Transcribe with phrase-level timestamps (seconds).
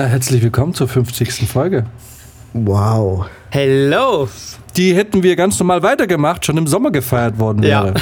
[0.00, 1.46] Na, herzlich willkommen zur 50.
[1.46, 1.84] Folge.
[2.54, 3.26] Wow.
[3.50, 4.30] Hello.
[4.74, 7.92] Die hätten wir ganz normal weitergemacht, schon im Sommer gefeiert worden wäre.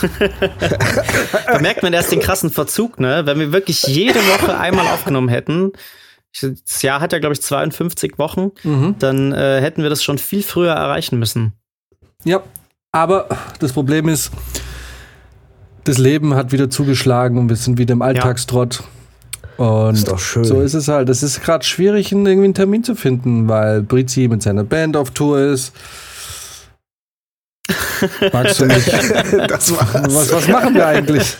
[0.00, 0.18] Ja.
[1.48, 3.22] da merkt man erst den krassen Verzug, ne?
[3.24, 5.72] Wenn wir wirklich jede Woche einmal aufgenommen hätten,
[6.40, 8.94] das Jahr hat ja, glaube ich, 52 Wochen, mhm.
[9.00, 11.54] dann äh, hätten wir das schon viel früher erreichen müssen.
[12.22, 12.40] Ja,
[12.92, 13.26] aber
[13.58, 14.30] das Problem ist,
[15.82, 18.78] das Leben hat wieder zugeschlagen und wir sind wieder im Alltagstrott.
[18.78, 18.84] Ja.
[19.58, 20.44] Und ist doch schön.
[20.44, 21.08] so ist es halt.
[21.08, 25.10] Es ist gerade schwierig, irgendwie einen Termin zu finden, weil Brizi mit seiner Band auf
[25.10, 25.72] Tour ist.
[28.32, 28.86] Magst du nicht?
[29.50, 30.14] das war's.
[30.14, 31.36] Was, was machen wir eigentlich?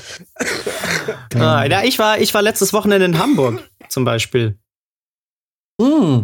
[1.37, 4.59] Ah, ja, ich war, ich war letztes Wochenende in Hamburg zum Beispiel.
[5.81, 6.23] Mm,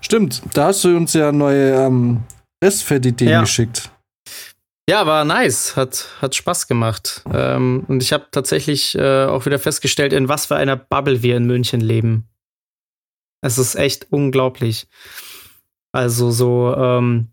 [0.00, 2.22] stimmt, da hast du uns ja neue ähm,
[2.62, 3.40] Restfett-Ideen ja.
[3.42, 3.90] geschickt.
[4.88, 7.22] Ja, war nice, hat, hat Spaß gemacht.
[7.32, 11.36] Ähm, und ich habe tatsächlich äh, auch wieder festgestellt, in was für einer Bubble wir
[11.36, 12.28] in München leben.
[13.40, 14.86] Es ist echt unglaublich.
[15.92, 17.28] Also so ähm,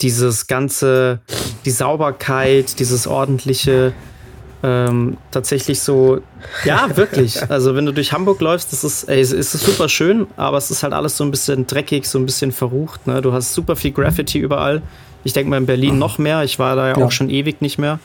[0.00, 1.20] dieses ganze,
[1.64, 3.92] die Sauberkeit, dieses ordentliche,
[4.62, 6.20] ähm, tatsächlich so,
[6.64, 7.40] ja, wirklich.
[7.48, 10.70] Also wenn du durch Hamburg läufst, das ist, ey, es ist super schön, aber es
[10.70, 13.06] ist halt alles so ein bisschen dreckig, so ein bisschen verrucht.
[13.06, 13.22] Ne?
[13.22, 14.82] Du hast super viel Graffiti überall.
[15.26, 16.44] Ich denke mal in Berlin noch mehr.
[16.44, 17.04] Ich war da ja, ja.
[17.04, 17.98] auch schon ewig nicht mehr.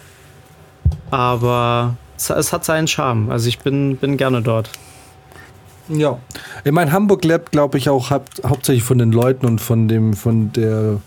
[1.12, 3.30] Aber es, es, hat seinen Charme.
[3.30, 4.72] Also ich bin, bin gerne dort.
[5.88, 6.18] Ja.
[6.64, 10.14] Ich meine, Hamburg lebt, glaube ich, auch hau hauptsächlich von den Leuten und von dem,
[10.14, 10.98] von der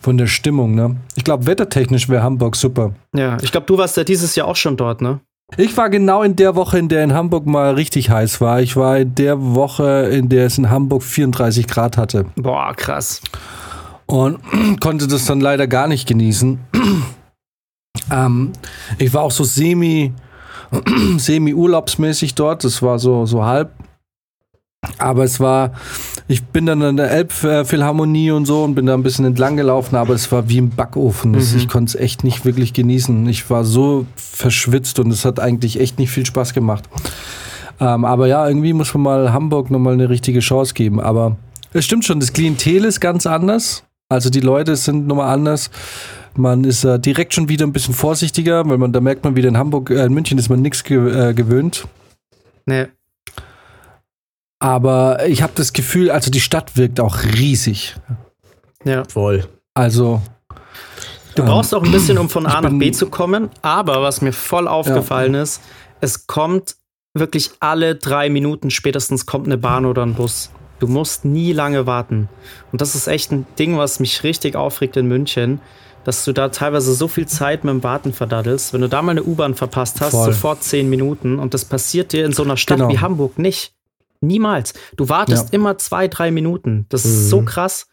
[0.00, 0.94] von der Stimmung, ne?
[1.16, 2.92] Ich glaube, wettertechnisch wäre Hamburg super.
[3.12, 5.18] Ja, ich glaube, du warst ja dieses Jahr auch schon dort, ne?
[5.56, 8.60] Ich war genau in der Woche, in der in Hamburg mal richtig heiß war.
[8.60, 12.26] Ich war in der Woche, in der es in Hamburg 34 Grad hatte.
[12.36, 13.22] Boah, krass
[14.08, 14.38] und
[14.80, 16.58] konnte das dann leider gar nicht genießen.
[18.10, 18.52] ähm,
[18.98, 20.12] ich war auch so semi,
[21.18, 22.64] semi urlaubsmäßig dort.
[22.64, 23.72] Das war so, so halb.
[24.96, 25.72] Aber es war,
[26.28, 29.96] ich bin dann an der Elbphilharmonie und so und bin da ein bisschen entlang gelaufen,
[29.96, 31.32] aber es war wie im Backofen.
[31.32, 31.38] Mhm.
[31.56, 33.28] Ich konnte es echt nicht wirklich genießen.
[33.28, 36.88] Ich war so verschwitzt und es hat eigentlich echt nicht viel Spaß gemacht.
[37.80, 41.00] Ähm, aber ja, irgendwie muss man mal Hamburg nochmal eine richtige Chance geben.
[41.00, 41.36] Aber
[41.72, 43.84] es stimmt schon, das Klientel ist ganz anders.
[44.08, 45.70] Also die Leute sind nochmal anders.
[46.34, 49.48] Man ist äh, direkt schon wieder ein bisschen vorsichtiger, weil man da merkt man wieder
[49.48, 51.86] in Hamburg, äh, in München ist man nichts ge äh, gewöhnt.
[52.64, 52.86] Nee.
[54.60, 57.96] Aber ich habe das Gefühl, also die Stadt wirkt auch riesig.
[58.84, 59.04] Ja.
[59.04, 59.46] Voll.
[59.74, 60.22] Also.
[61.34, 63.50] Du brauchst auch ein bisschen, um von A nach B zu kommen.
[63.62, 65.42] Aber was mir voll aufgefallen ja.
[65.42, 65.60] ist,
[66.00, 66.76] es kommt
[67.14, 70.50] wirklich alle drei Minuten spätestens kommt eine Bahn oder ein Bus.
[70.78, 72.28] Du musst nie lange warten.
[72.72, 75.60] Und das ist echt ein Ding, was mich richtig aufregt in München,
[76.04, 78.72] dass du da teilweise so viel Zeit mit dem Warten verdaddelst.
[78.72, 80.32] Wenn du da mal eine U-Bahn verpasst hast, Voll.
[80.32, 81.38] sofort zehn Minuten.
[81.38, 82.90] Und das passiert dir in so einer Stadt genau.
[82.90, 83.74] wie Hamburg nicht.
[84.20, 84.74] Niemals.
[84.96, 85.54] Du wartest ja.
[85.54, 86.86] immer zwei, drei Minuten.
[86.88, 87.10] Das mhm.
[87.10, 87.44] ist so mhm.
[87.46, 87.86] krass.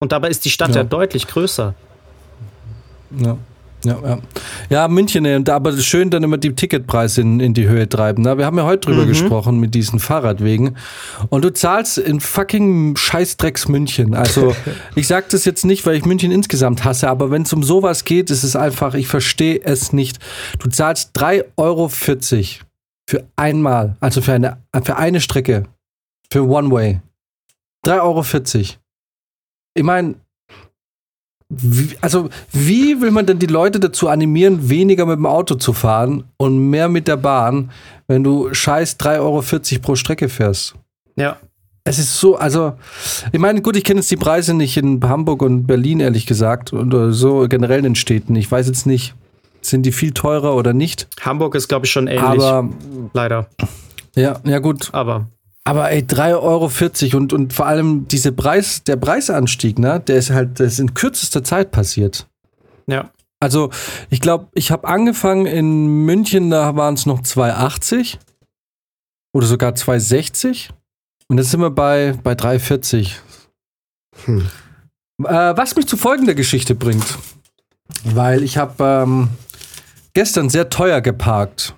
[0.00, 1.74] Und dabei ist die Stadt ja, ja deutlich größer.
[3.18, 3.36] Ja.
[3.84, 4.18] Ja, ja.
[4.70, 8.22] ja, München, äh, aber schön dann immer die Ticketpreise in, in die Höhe treiben.
[8.22, 8.38] Ne?
[8.38, 9.08] Wir haben ja heute drüber mhm.
[9.08, 10.76] gesprochen mit diesen Fahrradwegen.
[11.30, 14.14] Und du zahlst in fucking Scheißdrecks München.
[14.14, 14.54] Also,
[14.94, 18.04] ich sag das jetzt nicht, weil ich München insgesamt hasse, aber wenn es um sowas
[18.04, 20.18] geht, ist es einfach, ich verstehe es nicht.
[20.58, 25.64] Du zahlst 3,40 Euro für einmal, also für eine, für eine Strecke,
[26.32, 27.00] für One Way.
[27.84, 28.66] 3,40 Euro.
[29.74, 30.14] Ich meine,
[31.54, 35.74] wie, also, wie will man denn die Leute dazu animieren, weniger mit dem Auto zu
[35.74, 37.70] fahren und mehr mit der Bahn,
[38.06, 39.42] wenn du scheiß 3,40 Euro
[39.82, 40.74] pro Strecke fährst?
[41.16, 41.36] Ja.
[41.84, 42.72] Es ist so, also,
[43.32, 46.72] ich meine, gut, ich kenne jetzt die Preise nicht in Hamburg und Berlin, ehrlich gesagt,
[46.72, 48.34] oder so generell in den Städten.
[48.36, 49.14] Ich weiß jetzt nicht,
[49.60, 51.08] sind die viel teurer oder nicht?
[51.20, 52.42] Hamburg ist, glaube ich, schon ähnlich.
[52.42, 52.68] Aber,
[53.12, 53.48] leider.
[54.14, 54.88] Ja, ja, gut.
[54.92, 55.26] Aber
[55.64, 60.30] aber ey, 3,40 Euro und, und vor allem diese Preis, der Preisanstieg, ne, der ist
[60.30, 62.26] halt, der ist in kürzester Zeit passiert.
[62.86, 63.10] Ja.
[63.40, 63.70] Also,
[64.08, 68.18] ich glaube, ich habe angefangen in München, da waren es noch 2,80
[69.32, 70.70] oder sogar 2,60
[71.28, 73.12] und jetzt sind wir bei, bei 3,40.
[74.26, 74.48] Hm.
[75.24, 77.18] Äh, was mich zu folgender Geschichte bringt,
[78.04, 79.28] weil ich habe ähm,
[80.14, 81.74] gestern sehr teuer geparkt.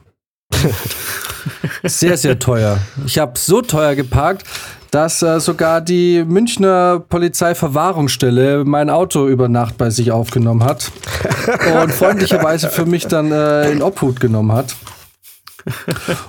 [1.82, 2.78] Sehr, sehr teuer.
[3.05, 4.44] Ich habe so teuer geparkt,
[4.90, 10.90] dass äh, sogar die Münchner Polizeiverwahrungsstelle mein Auto über Nacht bei sich aufgenommen hat
[11.82, 14.75] und freundlicherweise für mich dann äh, in Obhut genommen hat.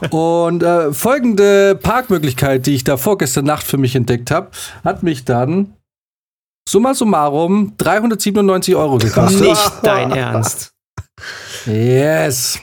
[0.09, 4.49] Und äh, folgende Parkmöglichkeit, die ich da vorgestern Nacht für mich entdeckt habe,
[4.83, 5.73] hat mich dann
[6.67, 9.41] summa summarum 397 Euro gekostet.
[9.41, 10.71] Nicht dein Ernst.
[11.65, 12.59] Yes.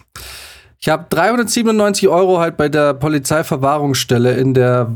[0.83, 4.93] Ich habe 397 Euro halt bei der Polizeiverwahrungsstelle in der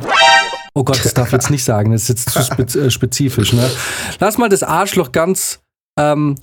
[0.74, 3.54] Oh Gott, das darf ich jetzt nicht sagen, das ist jetzt zu äh, spezifisch.
[3.54, 3.70] Ne?
[4.18, 5.60] Lass mal das Arschloch ganz,
[5.98, 6.34] ähm,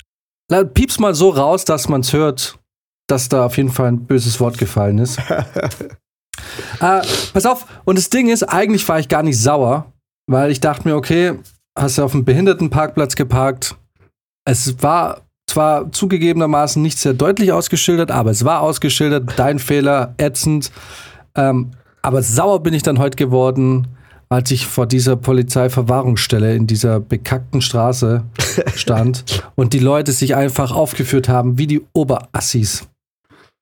[0.74, 2.58] piep's mal so raus, dass man es hört,
[3.08, 5.20] dass da auf jeden Fall ein böses Wort gefallen ist.
[6.80, 7.02] äh,
[7.34, 9.92] pass auf, und das Ding ist, eigentlich war ich gar nicht sauer,
[10.26, 11.38] weil ich dachte mir, okay,
[11.78, 13.76] hast du auf dem Behindertenparkplatz geparkt.
[14.46, 20.72] Es war zwar zugegebenermaßen nicht sehr deutlich ausgeschildert, aber es war ausgeschildert, dein Fehler, ätzend.
[21.36, 23.88] Ähm, aber sauer bin ich dann heute geworden,
[24.30, 28.24] als ich vor dieser Polizeiverwahrungsstelle in dieser bekackten Straße
[28.76, 32.88] stand und die Leute sich einfach aufgeführt haben wie die Oberassis.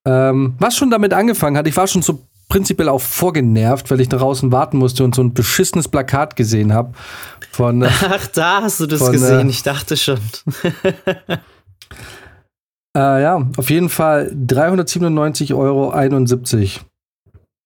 [0.08, 2.20] Ähm, was schon damit angefangen hat, ich war schon so
[2.50, 6.94] prinzipiell auch vorgenervt, weil ich draußen warten musste und so ein beschissenes Plakat gesehen habe.
[7.52, 10.20] Von, äh, Ach, da hast du das von, gesehen, äh, ich dachte schon.
[12.96, 15.94] äh, ja, auf jeden Fall 397,71 Euro.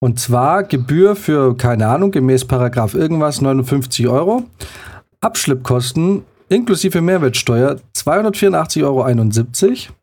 [0.01, 4.43] Und zwar Gebühr für, keine Ahnung, gemäß Paragraph irgendwas 59 Euro.
[5.21, 9.95] Abschleppkosten inklusive Mehrwertsteuer 284,71 Euro.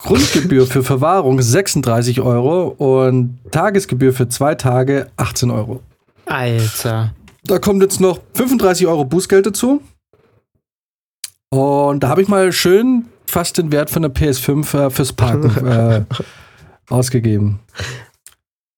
[0.00, 5.82] Grundgebühr für Verwahrung 36 Euro und Tagesgebühr für zwei Tage 18 Euro.
[6.26, 7.14] Alter.
[7.44, 9.82] Da kommt jetzt noch 35 Euro Bußgeld dazu.
[11.50, 15.66] Und da habe ich mal schön fast den Wert von der PS5 äh, fürs Parken
[15.66, 16.04] äh,
[16.88, 17.60] ausgegeben.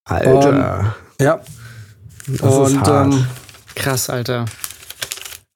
[0.05, 0.93] Alter.
[1.19, 1.41] Und, ja.
[2.27, 3.27] Das und ähm,
[3.75, 4.47] krass, Alter.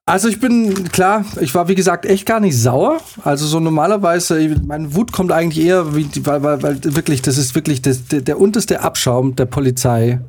[0.07, 3.01] Also ich bin, klar, ich war wie gesagt echt gar nicht sauer.
[3.23, 7.55] Also so normalerweise, meine Wut kommt eigentlich eher, wie, weil, weil, weil wirklich, das ist
[7.55, 10.19] wirklich das, der, der unterste Abschaum der Polizei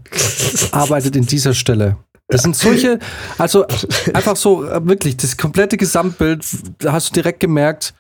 [0.73, 1.99] arbeitet in dieser Stelle.
[2.29, 2.99] Das sind solche,
[3.39, 3.67] also
[4.15, 6.45] einfach so, wirklich, das komplette Gesamtbild,
[6.79, 7.95] da hast du direkt gemerkt,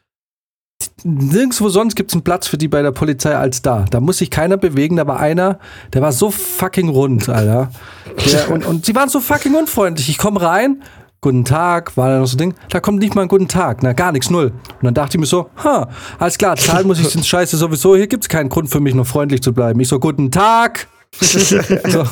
[1.05, 3.85] nirgendwo sonst gibt es einen Platz für die bei der Polizei als da.
[3.91, 4.97] Da muss sich keiner bewegen.
[4.97, 5.59] Da war einer,
[5.93, 7.71] der war so fucking rund, Alter.
[8.31, 10.09] Der, und, und sie waren so fucking unfreundlich.
[10.09, 10.83] Ich komme rein
[11.23, 13.83] guten Tag, war da noch so ein Ding, da kommt nicht mal ein guten Tag,
[13.83, 14.53] na gar nichts, null.
[14.53, 15.89] Und dann dachte ich mir so, ha,
[16.21, 18.95] alles klar, zahlen muss ich den Scheiße sowieso, hier gibt es keinen Grund für mich
[18.95, 19.81] noch freundlich zu bleiben.
[19.81, 20.87] Ich so, guten Tag.
[21.21, 22.05] so.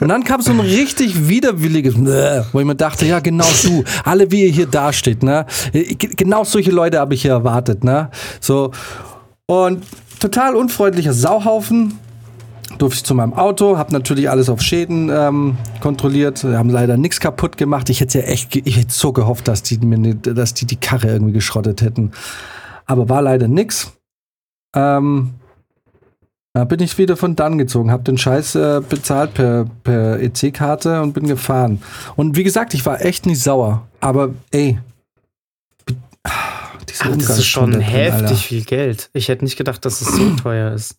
[0.00, 4.30] Und dann kam so ein richtig widerwilliges, wo ich mir dachte, ja, genau du, alle
[4.30, 5.44] wie ihr hier dasteht, ne?
[5.72, 8.10] Genau solche Leute habe ich hier erwartet, ne?
[8.40, 8.70] So.
[9.46, 9.84] Und
[10.20, 11.98] total unfreundlicher Sauhaufen,
[12.78, 16.96] durfte ich zu meinem Auto, habe natürlich alles auf Schäden ähm, kontrolliert, Wir haben leider
[16.96, 17.90] nichts kaputt gemacht.
[17.90, 21.08] Ich hätte ja echt, ich hätte so gehofft, dass die mir, dass die die Karre
[21.08, 22.12] irgendwie geschrottet hätten,
[22.84, 23.92] aber war leider nix.
[24.74, 25.34] Ähm,
[26.56, 31.02] da bin ich wieder von dann gezogen, habe den Scheiß äh, bezahlt per, per EC-Karte
[31.02, 31.82] und bin gefahren.
[32.16, 34.78] Und wie gesagt, ich war echt nicht sauer, aber ey,
[36.22, 38.36] Ach, das ist schon heftig Alter.
[38.36, 39.10] viel Geld.
[39.12, 40.96] Ich hätte nicht gedacht, dass es so teuer ist.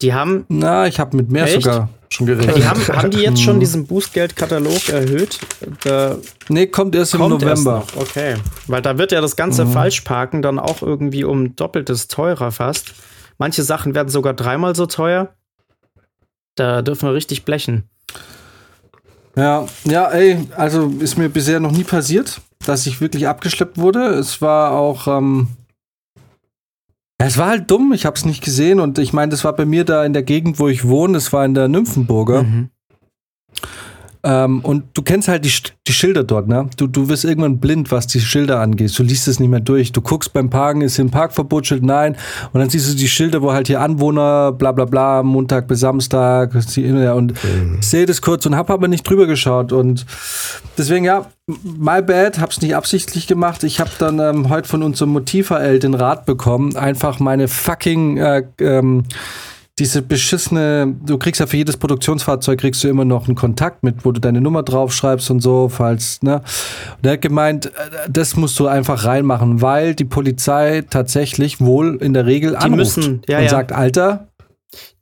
[0.00, 0.44] Die haben.
[0.48, 1.64] Na, ich habe mit mehr echt?
[1.64, 2.56] sogar schon geredet.
[2.56, 5.40] Die haben, haben die jetzt schon diesen Bußgeldkatalog erhöht?
[5.82, 6.18] Da
[6.48, 7.82] nee, kommt erst kommt im November.
[7.84, 8.36] Erst okay.
[8.68, 9.72] Weil da wird ja das ganze mhm.
[9.72, 12.94] Falschparken dann auch irgendwie um doppeltes teurer fast.
[13.38, 15.34] Manche Sachen werden sogar dreimal so teuer.
[16.54, 17.88] Da dürfen wir richtig blechen.
[19.36, 24.06] Ja, ja, ey, also ist mir bisher noch nie passiert, dass ich wirklich abgeschleppt wurde.
[24.14, 25.48] Es war auch, ähm,
[27.18, 29.64] es war halt dumm, ich habe es nicht gesehen und ich meine, das war bei
[29.64, 32.44] mir da in der Gegend, wo ich wohne, das war in der Nymphenburger.
[32.44, 32.70] Mhm.
[34.24, 35.52] Ähm, und du kennst halt die,
[35.86, 36.68] die Schilder dort, ne?
[36.78, 38.98] Du, du wirst irgendwann blind, was die Schilder angeht.
[38.98, 39.92] Du liest es nicht mehr durch.
[39.92, 41.82] Du guckst beim Parken, ist hier ein Parkverbotsschild?
[41.82, 42.16] Nein.
[42.52, 45.80] Und dann siehst du die Schilder, wo halt hier Anwohner, bla bla bla, Montag bis
[45.80, 46.54] Samstag.
[46.54, 47.82] Und mhm.
[47.82, 49.72] sehe das kurz und hab aber nicht drüber geschaut.
[49.72, 50.06] Und
[50.78, 53.62] deswegen, ja, my bad, hab's nicht absichtlich gemacht.
[53.62, 58.44] Ich hab dann ähm, heute von unserem Motiv-HL den Rat bekommen, einfach meine fucking äh,
[58.58, 59.04] ähm,
[59.78, 64.04] diese beschissene, du kriegst ja für jedes Produktionsfahrzeug kriegst du immer noch einen Kontakt mit,
[64.04, 66.42] wo du deine Nummer draufschreibst und so, falls, ne?
[66.96, 67.70] Und er hat gemeint, äh,
[68.08, 72.96] das musst du einfach reinmachen, weil die Polizei tatsächlich wohl in der Regel die anruft
[72.96, 73.50] müssen, ja, und ja.
[73.50, 74.28] sagt, Alter,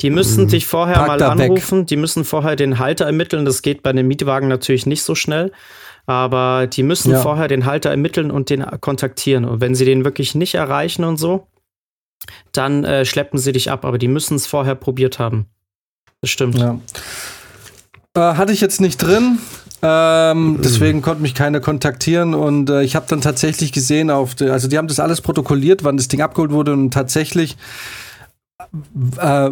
[0.01, 1.87] die müssen dich vorher mal anrufen, weg.
[1.89, 3.45] die müssen vorher den Halter ermitteln.
[3.45, 5.53] Das geht bei den Mietwagen natürlich nicht so schnell.
[6.05, 7.21] Aber die müssen ja.
[7.21, 9.45] vorher den Halter ermitteln und den kontaktieren.
[9.45, 11.47] Und wenn sie den wirklich nicht erreichen und so,
[12.53, 13.85] dann äh, schleppen sie dich ab.
[13.85, 15.47] Aber die müssen es vorher probiert haben.
[16.21, 16.59] Das stimmt.
[16.59, 16.79] Ja.
[18.15, 19.39] Äh, hatte ich jetzt nicht drin.
[19.85, 24.49] Ähm, deswegen konnte mich keiner kontaktieren und äh, ich habe dann tatsächlich gesehen auf, die,
[24.49, 27.57] also die haben das alles protokolliert, wann das Ding abgeholt wurde und tatsächlich
[29.19, 29.51] äh,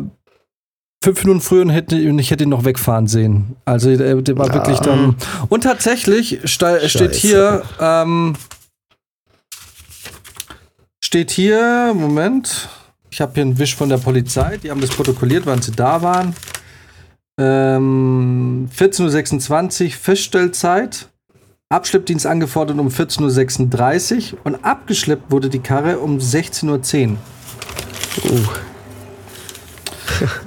[1.03, 3.57] fünf Minuten früher und, hätte, und ich hätte ihn noch wegfahren sehen.
[3.65, 4.55] Also der, der war ja.
[4.55, 5.17] wirklich dann.
[5.49, 8.35] Und tatsächlich steht hier, ähm,
[11.11, 12.69] steht hier, Moment,
[13.11, 16.03] ich habe hier einen Wisch von der Polizei, die haben das protokolliert, wann sie da
[16.03, 16.37] waren.
[17.37, 21.09] Ähm, 14.26 Uhr Feststellzeit.
[21.69, 27.17] Abschleppdienst angefordert um 14.36 Uhr und abgeschleppt wurde die Karre um 16.10 Uhr.
[28.31, 28.47] Uh.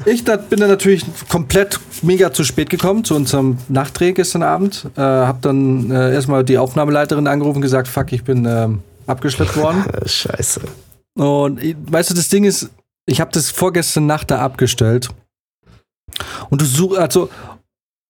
[0.05, 4.85] ich da, bin dann natürlich komplett mega zu spät gekommen zu unserem Nachtdreh gestern Abend.
[4.95, 8.69] Äh, hab dann äh, erstmal die Aufnahmeleiterin angerufen und gesagt, fuck, ich bin äh,
[9.07, 9.83] abgeschleppt worden.
[10.05, 10.61] Scheiße.
[11.15, 12.69] Und weißt du, das Ding ist,
[13.05, 15.09] ich habe das vorgestern Nacht da abgestellt.
[16.49, 17.29] Und du suchst, also,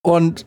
[0.03, 0.45] und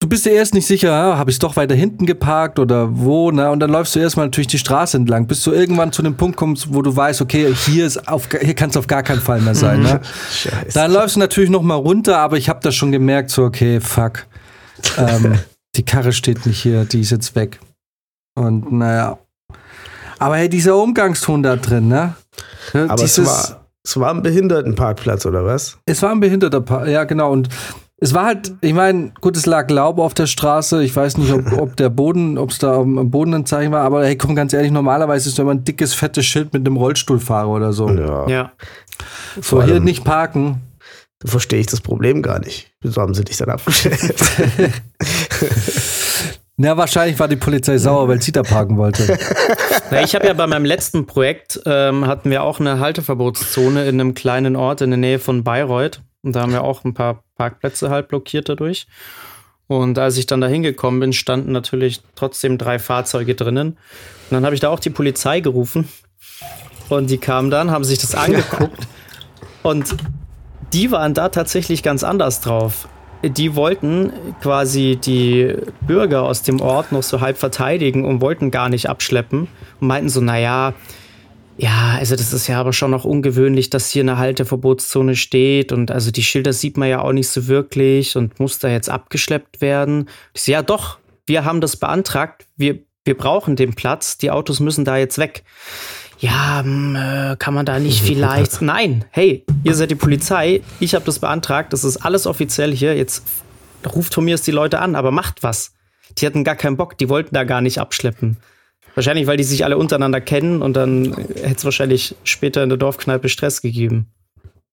[0.00, 3.30] du bist dir erst nicht sicher, habe ich es doch weiter hinten geparkt oder wo,
[3.30, 3.50] ne?
[3.50, 6.36] Und dann läufst du erstmal natürlich die Straße entlang, bis du irgendwann zu dem Punkt
[6.36, 9.40] kommst, wo du weißt, okay, hier ist auf, hier kann es auf gar keinen Fall
[9.40, 10.00] mehr sein, ne?
[10.32, 10.74] Scheiße.
[10.74, 13.80] Dann läufst du natürlich noch mal runter, aber ich habe das schon gemerkt, so okay,
[13.80, 14.26] fuck,
[14.98, 15.38] ähm,
[15.76, 17.58] die Karre steht nicht hier, die ist jetzt weg.
[18.34, 19.18] Und naja,
[20.18, 22.14] aber hey, dieser Umgangston da drin, ne?
[22.72, 25.78] Aber Dieses, es, war, es war ein Behindertenparkplatz, oder was?
[25.86, 27.30] Es war ein Behinderterparkplatz, ja, genau.
[27.32, 27.48] Und
[27.98, 30.82] es war halt, ich meine, gut, es lag Laub auf der Straße.
[30.82, 33.82] Ich weiß nicht, ob, ob der Boden, ob es da am Boden ein Zeichen war,
[33.82, 36.76] aber hey, komm, ganz ehrlich, normalerweise ist da immer ein dickes, fettes Schild mit einem
[36.76, 37.88] Rollstuhlfahrer oder so.
[37.88, 38.28] Ja.
[38.28, 38.52] ja.
[39.40, 40.62] So, hier nicht parken.
[41.20, 42.70] Da verstehe ich das Problem gar nicht.
[42.82, 44.14] Wieso haben sie dich dann abgestellt?
[46.58, 49.18] Na, wahrscheinlich war die Polizei sauer, weil sie da parken wollte.
[49.90, 54.00] Na, ich habe ja bei meinem letzten Projekt, ähm, hatten wir auch eine Halteverbotszone in
[54.00, 56.00] einem kleinen Ort in der Nähe von Bayreuth.
[56.22, 58.86] Und da haben wir auch ein paar Parkplätze halt blockiert dadurch.
[59.66, 63.72] Und als ich dann da hingekommen bin, standen natürlich trotzdem drei Fahrzeuge drinnen.
[63.72, 63.78] Und
[64.30, 65.88] dann habe ich da auch die Polizei gerufen.
[66.88, 68.88] Und die kamen dann, haben sich das angeguckt.
[69.62, 69.94] Und
[70.72, 72.88] die waren da tatsächlich ganz anders drauf
[73.22, 78.68] die wollten quasi die Bürger aus dem Ort noch so halb verteidigen und wollten gar
[78.68, 79.48] nicht abschleppen
[79.80, 80.74] und meinten so, naja,
[81.58, 85.90] ja, also das ist ja aber schon noch ungewöhnlich, dass hier eine Halteverbotszone steht und
[85.90, 89.62] also die Schilder sieht man ja auch nicht so wirklich und muss da jetzt abgeschleppt
[89.62, 90.08] werden.
[90.34, 94.60] Ich so, ja doch, wir haben das beantragt, wir, wir brauchen den Platz, die Autos
[94.60, 95.44] müssen da jetzt weg
[96.18, 98.60] ja, hm, äh, kann man da nicht vielleicht.
[98.62, 102.96] Nein, hey, ihr seid die Polizei, ich habe das beantragt, das ist alles offiziell hier.
[102.96, 103.22] Jetzt
[103.94, 105.72] ruft von mir es die Leute an, aber macht was.
[106.18, 108.38] Die hatten gar keinen Bock, die wollten da gar nicht abschleppen.
[108.94, 112.78] Wahrscheinlich, weil die sich alle untereinander kennen und dann hätte es wahrscheinlich später in der
[112.78, 114.06] Dorfkneipe Stress gegeben.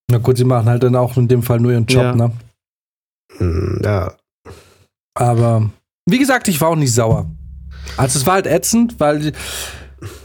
[0.09, 2.15] Na gut, sie machen halt dann auch in dem Fall nur ihren Job, ja.
[2.15, 2.31] ne?
[3.37, 4.13] Hm, ja.
[5.15, 5.69] Aber
[6.05, 7.29] wie gesagt, ich war auch nicht sauer.
[7.97, 9.33] Also es war halt ätzend, weil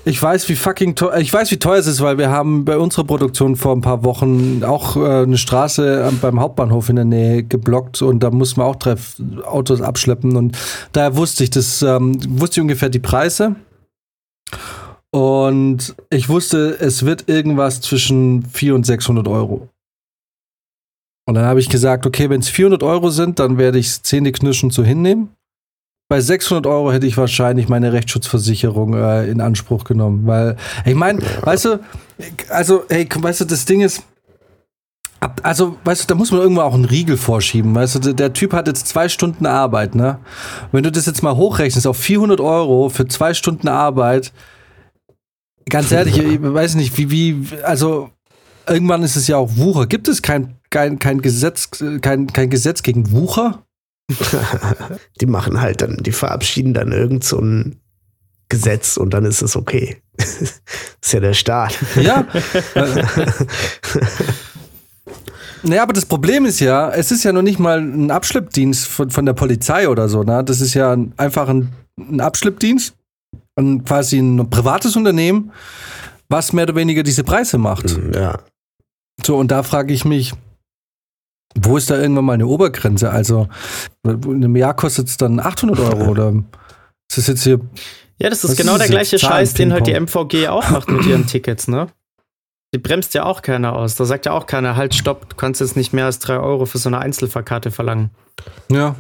[0.04, 2.78] ich weiß, wie fucking teuer, ich weiß, wie teuer es ist, weil wir haben bei
[2.78, 7.42] unserer Produktion vor ein paar Wochen auch äh, eine Straße beim Hauptbahnhof in der Nähe
[7.42, 8.96] geblockt und da mussten wir auch drei
[9.44, 10.56] Autos abschleppen und
[10.92, 13.56] daher wusste ich das, ähm, wusste ich ungefähr die Preise
[15.10, 19.68] und ich wusste, es wird irgendwas zwischen 400 und 600 Euro.
[21.26, 24.32] Und dann habe ich gesagt, okay, wenn es 400 Euro sind, dann werde ich Zähne
[24.32, 25.30] knirschen zu hinnehmen
[26.08, 31.20] bei 600 Euro hätte ich wahrscheinlich meine Rechtsschutzversicherung äh, in Anspruch genommen, weil ich meine,
[31.20, 31.46] ja.
[31.46, 31.80] weißt du,
[32.48, 34.02] also hey, weißt du, das Ding ist,
[35.42, 37.74] also, weißt du, da muss man irgendwo auch einen Riegel vorschieben.
[37.74, 40.20] Weißt du, der Typ hat jetzt zwei Stunden Arbeit, ne?
[40.70, 44.32] Wenn du das jetzt mal hochrechnest auf 400 Euro für zwei Stunden Arbeit,
[45.68, 48.10] ganz ehrlich, ich weiß nicht, wie, wie, also,
[48.68, 49.86] irgendwann ist es ja auch Wucher.
[49.86, 53.64] Gibt es kein, kein, kein Gesetz, kein, kein Gesetz gegen Wucher?
[55.20, 57.80] die machen halt dann, die verabschieden dann irgend so ein
[58.48, 60.02] Gesetz und dann ist es okay.
[60.18, 61.78] ist ja der Staat.
[61.96, 62.26] Ja.
[65.62, 69.10] Naja, aber das Problem ist ja, es ist ja noch nicht mal ein Abschleppdienst von,
[69.10, 70.22] von der Polizei oder so.
[70.22, 70.44] Ne?
[70.44, 72.94] Das ist ja einfach ein, ein Abschleppdienst,
[73.56, 75.52] ein, quasi ein privates Unternehmen,
[76.28, 77.98] was mehr oder weniger diese Preise macht.
[78.14, 78.38] Ja.
[79.24, 80.32] So, und da frage ich mich,
[81.56, 83.10] wo ist da irgendwann mal eine Obergrenze?
[83.10, 83.48] Also,
[84.04, 86.32] in einem Jahr kostet es dann 800 Euro oder
[87.08, 87.60] ist das jetzt hier.
[88.18, 91.06] Ja, das ist genau ist der gleiche Scheiß, den halt die MVG auch macht mit
[91.06, 91.88] ihren Tickets, ne?
[92.74, 93.94] Die bremst ja auch keiner aus.
[93.94, 96.66] Da sagt ja auch keiner, halt, stopp, du kannst jetzt nicht mehr als 3 Euro
[96.66, 98.10] für so eine Einzelfahrkarte verlangen.
[98.70, 98.96] Ja.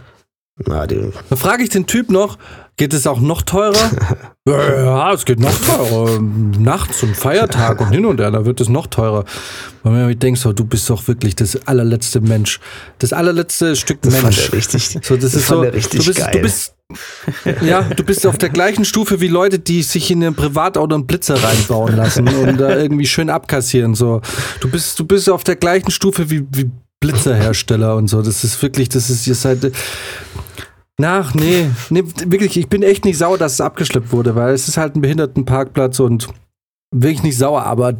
[0.66, 2.38] Na, da frage ich den Typ noch,
[2.78, 3.90] geht es auch noch teurer?
[4.48, 6.18] ja, es geht noch teurer.
[6.20, 9.24] Nachts und Feiertag und hin und her, da wird es noch teurer.
[9.82, 12.60] Weil man denkt so, du bist doch wirklich das allerletzte Mensch.
[12.98, 14.36] Das allerletzte Stück das Mensch.
[14.36, 16.32] Fand er richtig, so, das, das ist so, richtig du bist, geil.
[16.32, 16.74] Du bist,
[17.60, 21.06] ja, du bist auf der gleichen Stufe wie Leute, die sich in ein Privatauto einen
[21.06, 23.94] Blitzer reinbauen lassen und da irgendwie schön abkassieren.
[23.94, 24.22] So,
[24.60, 26.70] du bist, du bist auf der gleichen Stufe wie, wie
[27.00, 28.22] Blitzerhersteller und so.
[28.22, 29.70] Das ist wirklich, das ist, ihr seid,
[31.00, 34.66] Ach, nee, nee, wirklich, ich bin echt nicht sauer, dass es abgeschleppt wurde, weil es
[34.66, 36.28] ist halt ein Behindertenparkplatz und
[36.90, 37.94] wirklich nicht sauer, aber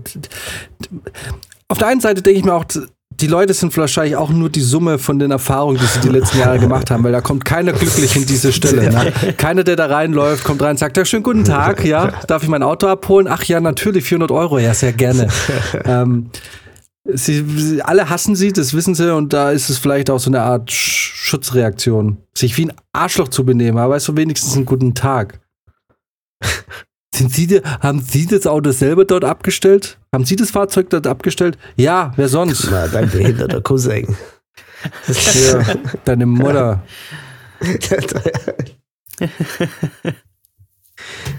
[1.69, 2.65] auf der einen Seite denke ich mir auch,
[3.21, 6.39] die Leute sind wahrscheinlich auch nur die Summe von den Erfahrungen, die sie die letzten
[6.39, 8.91] Jahre gemacht haben, weil da kommt keiner glücklich in diese Stelle.
[8.91, 9.13] Ne?
[9.37, 12.49] Keiner, der da reinläuft, kommt rein und sagt, ja, schönen guten Tag, ja, darf ich
[12.49, 13.27] mein Auto abholen?
[13.29, 15.29] Ach ja, natürlich, 400 Euro, ja, sehr gerne.
[15.85, 16.31] ähm,
[17.13, 20.31] sie, sie, alle hassen sie, das wissen sie, und da ist es vielleicht auch so
[20.31, 24.95] eine Art Schutzreaktion, sich wie ein Arschloch zu benehmen, aber weißt du, wenigstens einen guten
[24.95, 25.41] Tag.
[27.15, 29.99] Sind Sie, haben Sie das Auto selber dort abgestellt?
[30.13, 31.59] Haben Sie das Fahrzeug dort abgestellt?
[31.77, 32.69] Ja, wer sonst?
[32.71, 34.15] Na, dein behinderter Cousin.
[35.07, 35.65] ja,
[36.05, 36.83] deine Mutter.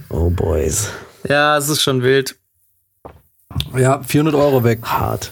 [0.10, 0.90] oh, Boys.
[1.28, 2.36] Ja, es ist schon wild.
[3.78, 4.80] Ja, 400 Euro weg.
[4.84, 5.32] Hart.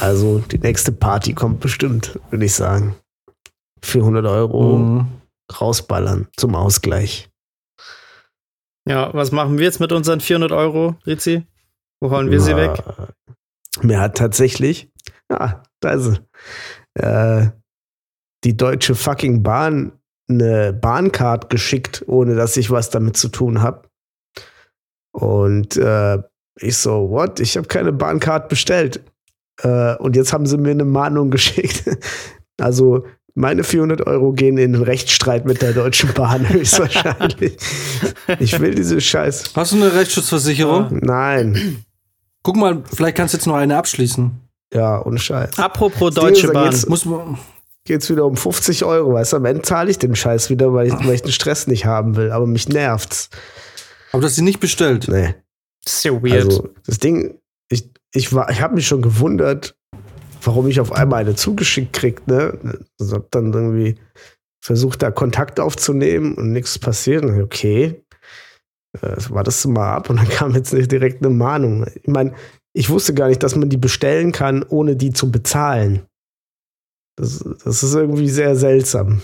[0.00, 2.96] Also, die nächste Party kommt bestimmt, würde ich sagen.
[3.82, 5.06] 400 Euro mhm.
[5.60, 7.30] rausballern zum Ausgleich.
[8.88, 11.46] Ja, was machen wir jetzt mit unseren 400 Euro, Rizzi?
[12.00, 12.82] Wo hauen wir Na, sie weg?
[13.82, 14.90] Mir hat tatsächlich,
[15.30, 17.50] ja, da ist sie, äh,
[18.44, 19.92] die Deutsche fucking Bahn
[20.28, 23.88] eine Bahncard geschickt, ohne dass ich was damit zu tun habe.
[25.12, 26.22] Und äh,
[26.60, 27.40] ich so, what?
[27.40, 29.02] Ich habe keine Bahncard bestellt.
[29.62, 31.84] Äh, und jetzt haben sie mir eine Mahnung geschickt.
[32.58, 37.56] also meine 400 Euro gehen in den Rechtsstreit mit der Deutschen Bahn höchstwahrscheinlich.
[38.40, 39.52] ich will diese Scheiß.
[39.54, 40.98] Hast du eine Rechtsschutzversicherung?
[41.02, 41.84] Nein.
[42.42, 44.32] Guck mal, vielleicht kannst du jetzt noch eine abschließen.
[44.74, 45.58] Ja, ohne Scheiß.
[45.58, 46.70] Apropos Deutsche Bahn.
[46.70, 47.06] Geht's, Muss
[47.84, 49.14] geht's wieder um 50 Euro.
[49.14, 51.66] Weißt du, am Ende zahle ich den Scheiß wieder, weil ich, weil ich den Stress
[51.66, 52.30] nicht haben will.
[52.30, 53.30] Aber mich nervt's.
[54.12, 55.06] Aber du hast sie nicht bestellt.
[55.08, 55.34] Nee.
[55.84, 56.44] Das ist ja weird.
[56.44, 57.38] Also, das Ding,
[58.14, 59.76] ich, ich, ich habe mich schon gewundert,
[60.42, 62.58] warum ich auf einmal eine zugeschickt krieg, ne?
[63.00, 63.96] Also hab dann irgendwie
[64.62, 67.24] versucht, da Kontakt aufzunehmen und nichts passiert.
[67.24, 68.02] Okay,
[69.00, 71.86] äh, war das mal ab und dann kam jetzt nicht direkt eine Mahnung.
[71.94, 72.34] Ich meine,
[72.74, 76.06] ich wusste gar nicht, dass man die bestellen kann, ohne die zu bezahlen.
[77.16, 79.20] Das, das ist irgendwie sehr seltsam.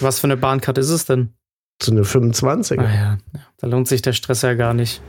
[0.00, 1.34] Was für eine Bahnkarte ist es denn?
[1.82, 2.78] So eine 25.
[2.78, 3.18] Ah ja,
[3.58, 5.02] da lohnt sich der Stress ja gar nicht.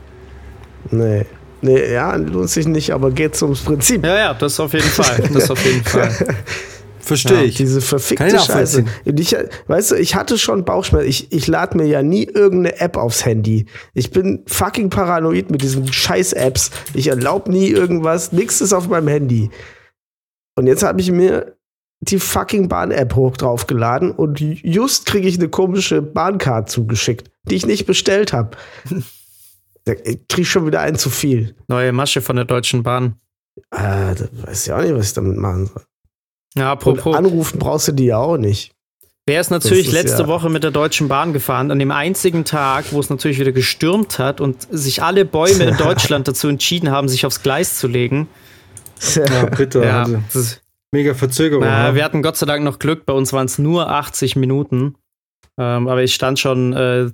[0.90, 1.24] Nee.
[1.60, 4.04] Nee, ja, lohnt sich nicht, aber geht ums Prinzip.
[4.04, 5.28] Ja, ja, das auf jeden Fall.
[5.32, 6.12] Das auf jeden Fall.
[7.00, 7.56] Verstehe ja, ich.
[7.56, 8.84] Diese verfickte Scheiße.
[9.04, 11.08] Ich, weißt du, ich hatte schon Bauchschmerzen.
[11.08, 13.66] Ich, ich lade mir ja nie irgendeine App aufs Handy.
[13.94, 16.70] Ich bin fucking paranoid mit diesen scheiß Apps.
[16.94, 18.32] Ich erlaube nie irgendwas.
[18.32, 19.50] Nix ist auf meinem Handy.
[20.54, 21.56] Und jetzt habe ich mir
[22.00, 27.66] die fucking Bahn-App hoch draufgeladen und just kriege ich eine komische Bahncard zugeschickt, die ich
[27.66, 28.56] nicht bestellt habe.
[29.88, 31.54] Da krieg ich schon wieder ein zu viel.
[31.66, 33.14] Neue Masche von der Deutschen Bahn.
[33.70, 35.82] Äh, da weiß ich auch nicht, was ich damit machen soll.
[36.54, 37.06] Ja, apropos.
[37.06, 38.72] Und anrufen brauchst du die ja auch nicht.
[39.26, 40.28] Wer ist natürlich ist, letzte ja.
[40.28, 44.18] Woche mit der Deutschen Bahn gefahren, an dem einzigen Tag, wo es natürlich wieder gestürmt
[44.18, 48.28] hat und sich alle Bäume in Deutschland dazu entschieden haben, sich aufs Gleis zu legen.
[49.14, 49.82] Ja, bitte.
[49.82, 50.56] Ja, also,
[50.92, 51.64] mega Verzögerung.
[51.64, 54.96] Äh, wir hatten Gott sei Dank noch Glück, bei uns waren es nur 80 Minuten.
[55.60, 57.10] Ähm, aber ich stand schon äh,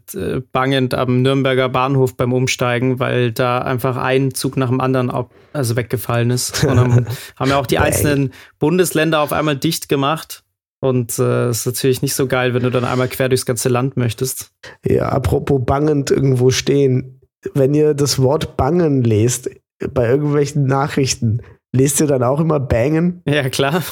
[0.52, 5.30] bangend am Nürnberger Bahnhof beim Umsteigen, weil da einfach ein Zug nach dem anderen ab,
[5.54, 6.62] also weggefallen ist.
[6.66, 10.44] Und dann haben ja auch die einzelnen Bundesländer auf einmal dicht gemacht.
[10.80, 13.96] Und äh, ist natürlich nicht so geil, wenn du dann einmal quer durchs ganze Land
[13.96, 14.50] möchtest.
[14.85, 17.22] Ja, apropos bangend irgendwo stehen.
[17.54, 19.48] Wenn ihr das Wort bangen lest
[19.94, 21.40] bei irgendwelchen Nachrichten,
[21.74, 23.22] lest ihr dann auch immer bangen?
[23.26, 23.82] Ja, klar.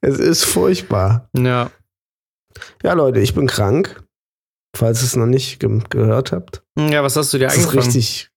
[0.00, 1.28] es ist furchtbar.
[1.36, 1.70] Ja.
[2.82, 4.02] Ja, Leute, ich bin krank.
[4.76, 6.64] Falls ihr es noch nicht ge gehört habt.
[6.76, 8.30] Ja, was hast du dir eigentlich richtig.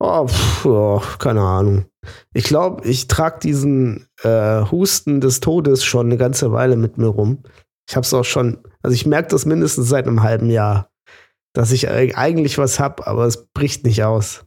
[0.00, 1.84] Oh, pff, oh, keine Ahnung.
[2.32, 7.06] Ich glaube, ich trage diesen äh, Husten des Todes schon eine ganze Weile mit mir
[7.06, 7.44] rum.
[7.88, 10.90] Ich habe es auch schon, also ich merke das mindestens seit einem halben Jahr,
[11.52, 14.44] dass ich eigentlich was habe, aber es bricht nicht aus.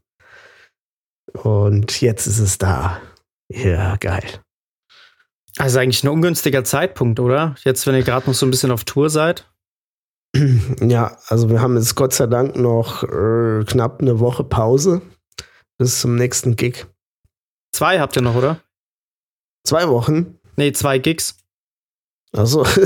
[1.33, 3.01] Und jetzt ist es da.
[3.49, 4.23] Ja, geil.
[5.57, 7.55] Also eigentlich ein ungünstiger Zeitpunkt, oder?
[7.63, 9.49] Jetzt, wenn ihr gerade noch so ein bisschen auf Tour seid.
[10.81, 15.01] Ja, also wir haben jetzt Gott sei Dank noch äh, knapp eine Woche Pause
[15.77, 16.85] bis zum nächsten Gig.
[17.71, 18.61] Zwei habt ihr noch, oder?
[19.65, 20.39] Zwei Wochen?
[20.55, 21.37] Nee, zwei Gigs.
[22.31, 22.65] Also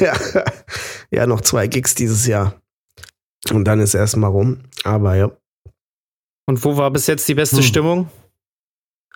[0.00, 0.16] ja,
[1.10, 2.54] ja, noch zwei Gigs dieses Jahr.
[3.52, 4.62] Und dann ist erstmal rum.
[4.84, 5.30] Aber ja.
[6.46, 7.62] Und wo war bis jetzt die beste hm.
[7.62, 8.10] Stimmung?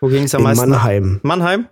[0.00, 0.70] Wo ging es am in meisten?
[0.70, 1.20] Mannheim.
[1.22, 1.68] Mannheim?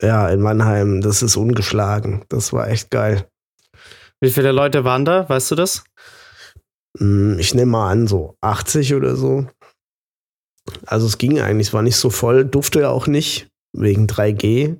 [0.00, 1.00] Ja, in Mannheim.
[1.00, 2.24] Das ist ungeschlagen.
[2.28, 3.28] Das war echt geil.
[4.20, 5.28] Wie viele Leute waren da?
[5.28, 5.84] Weißt du das?
[6.98, 9.46] Hm, ich nehme mal an, so 80 oder so.
[10.86, 14.78] Also es ging eigentlich, es war nicht so voll, durfte ja auch nicht, wegen 3G.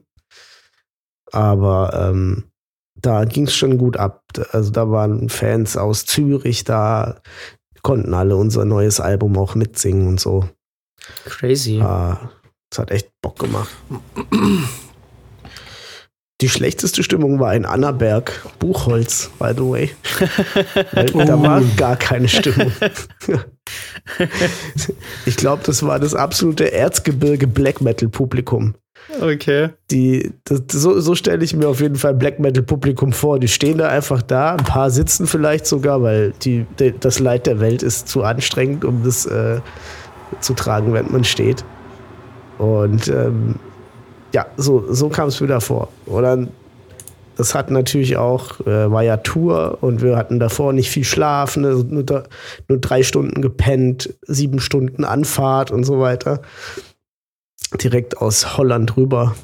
[1.33, 2.53] Aber ähm,
[2.95, 4.23] da ging es schon gut ab.
[4.53, 7.21] Also da waren Fans aus Zürich da,
[7.83, 10.49] konnten alle unser neues Album auch mitsingen und so.
[11.25, 11.81] Crazy.
[11.81, 12.31] Ah,
[12.71, 13.71] das hat echt Bock gemacht.
[16.41, 19.91] Die schlechteste Stimmung war in Annaberg, Buchholz, by the way.
[20.93, 22.73] Weil Da war gar keine Stimmung.
[25.25, 28.75] ich glaube, das war das absolute Erzgebirge Black Metal Publikum.
[29.21, 29.71] Okay.
[29.91, 33.39] Die, das, so, so stelle ich mir auf jeden Fall Black Metal Publikum vor.
[33.39, 37.47] Die stehen da einfach da, ein paar sitzen vielleicht sogar, weil die, die das Leid
[37.47, 39.61] der Welt ist zu anstrengend, um das äh,
[40.41, 41.65] zu tragen, während man steht.
[42.59, 43.57] Und ähm,
[44.33, 45.89] ja, so, so kam es da vor.
[46.07, 46.47] Oder
[47.37, 51.57] das hat natürlich auch, äh, war ja Tour und wir hatten davor nicht viel Schlaf,
[51.57, 52.05] ne, nur,
[52.69, 56.43] nur drei Stunden gepennt, sieben Stunden Anfahrt und so weiter.
[57.81, 59.35] Direkt aus Holland rüber.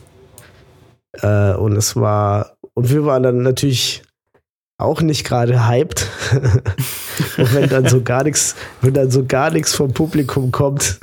[1.12, 4.02] Äh, und es war, und wir waren dann natürlich
[4.78, 6.06] auch nicht gerade hyped.
[7.38, 11.00] und wenn dann so gar nichts, wenn dann so gar nichts vom Publikum kommt,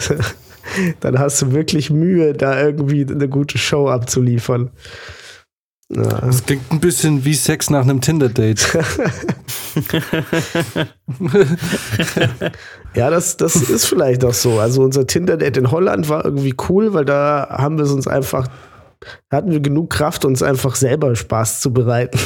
[1.01, 4.71] dann hast du wirklich Mühe, da irgendwie eine gute Show abzuliefern.
[5.93, 6.21] Ja.
[6.21, 8.75] Das klingt ein bisschen wie Sex nach einem Tinder-Date.
[12.95, 14.59] ja, das, das ist vielleicht auch so.
[14.59, 18.47] Also unser Tinder-Date in Holland war irgendwie cool, weil da haben wir es uns einfach,
[19.31, 22.19] hatten wir genug Kraft, uns einfach selber Spaß zu bereiten.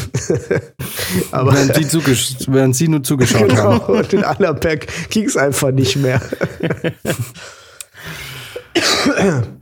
[1.31, 1.85] Aber während, die
[2.47, 3.93] während sie nur zugeschaut genau, haben.
[3.97, 6.21] Und in Annaberg ging es einfach nicht mehr.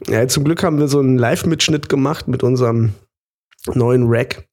[0.08, 2.94] ja, zum Glück haben wir so einen Live-Mitschnitt gemacht mit unserem
[3.76, 4.48] neuen Rack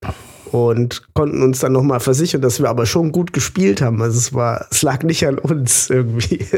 [0.53, 4.01] und konnten uns dann nochmal versichern, dass wir aber schon gut gespielt haben.
[4.01, 6.47] Also es war, es lag nicht an uns irgendwie.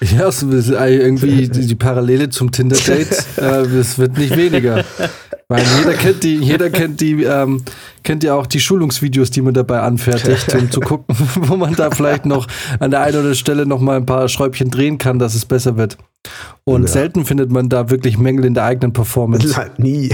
[0.00, 4.84] Ja, irgendwie die Parallele zum Tinder-Date, äh, das wird nicht weniger.
[5.48, 7.62] Weil jeder kennt die, jeder kennt die, ähm,
[8.02, 11.90] kennt ja auch die Schulungsvideos, die man dabei anfertigt, um zu gucken, wo man da
[11.90, 12.46] vielleicht noch
[12.80, 15.44] an der einen oder anderen Stelle noch mal ein paar Schräubchen drehen kann, dass es
[15.44, 15.98] besser wird.
[16.64, 16.88] Und ja.
[16.88, 19.54] selten findet man da wirklich Mängel in der eigenen Performance.
[19.54, 20.08] Na, nie.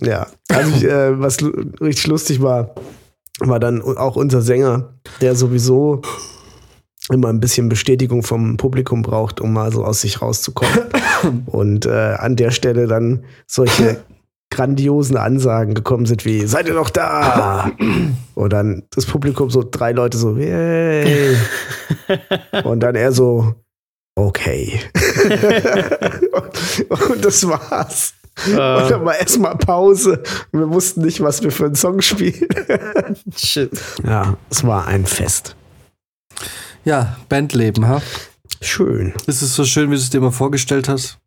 [0.00, 1.38] ja, also ich, äh, was
[1.80, 2.76] richtig lustig war,
[3.40, 6.02] war dann auch unser Sänger, der sowieso
[7.10, 10.84] immer ein bisschen Bestätigung vom Publikum braucht, um mal so aus sich rauszukommen.
[11.46, 13.98] Und äh, an der Stelle dann solche
[14.50, 17.70] grandiosen Ansagen gekommen sind wie seid ihr noch da?
[18.34, 21.36] Und dann das Publikum so drei Leute so yay.
[22.64, 23.54] Und dann er so
[24.14, 24.80] okay.
[26.88, 28.14] Und das war's.
[28.46, 28.50] Uh.
[28.50, 28.56] und
[28.88, 30.22] dann war erstmal Pause.
[30.52, 32.46] Wir wussten nicht was wir für einen Song spielen.
[33.36, 33.72] Shit.
[34.04, 35.56] Ja es war ein Fest
[36.88, 38.02] ja Bandleben ha
[38.60, 41.18] schön ist es so schön wie du es dir mal vorgestellt hast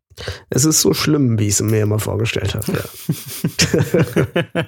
[0.50, 2.84] es ist so schlimm, wie ich es mir immer vorgestellt habe.
[4.54, 4.64] Ja.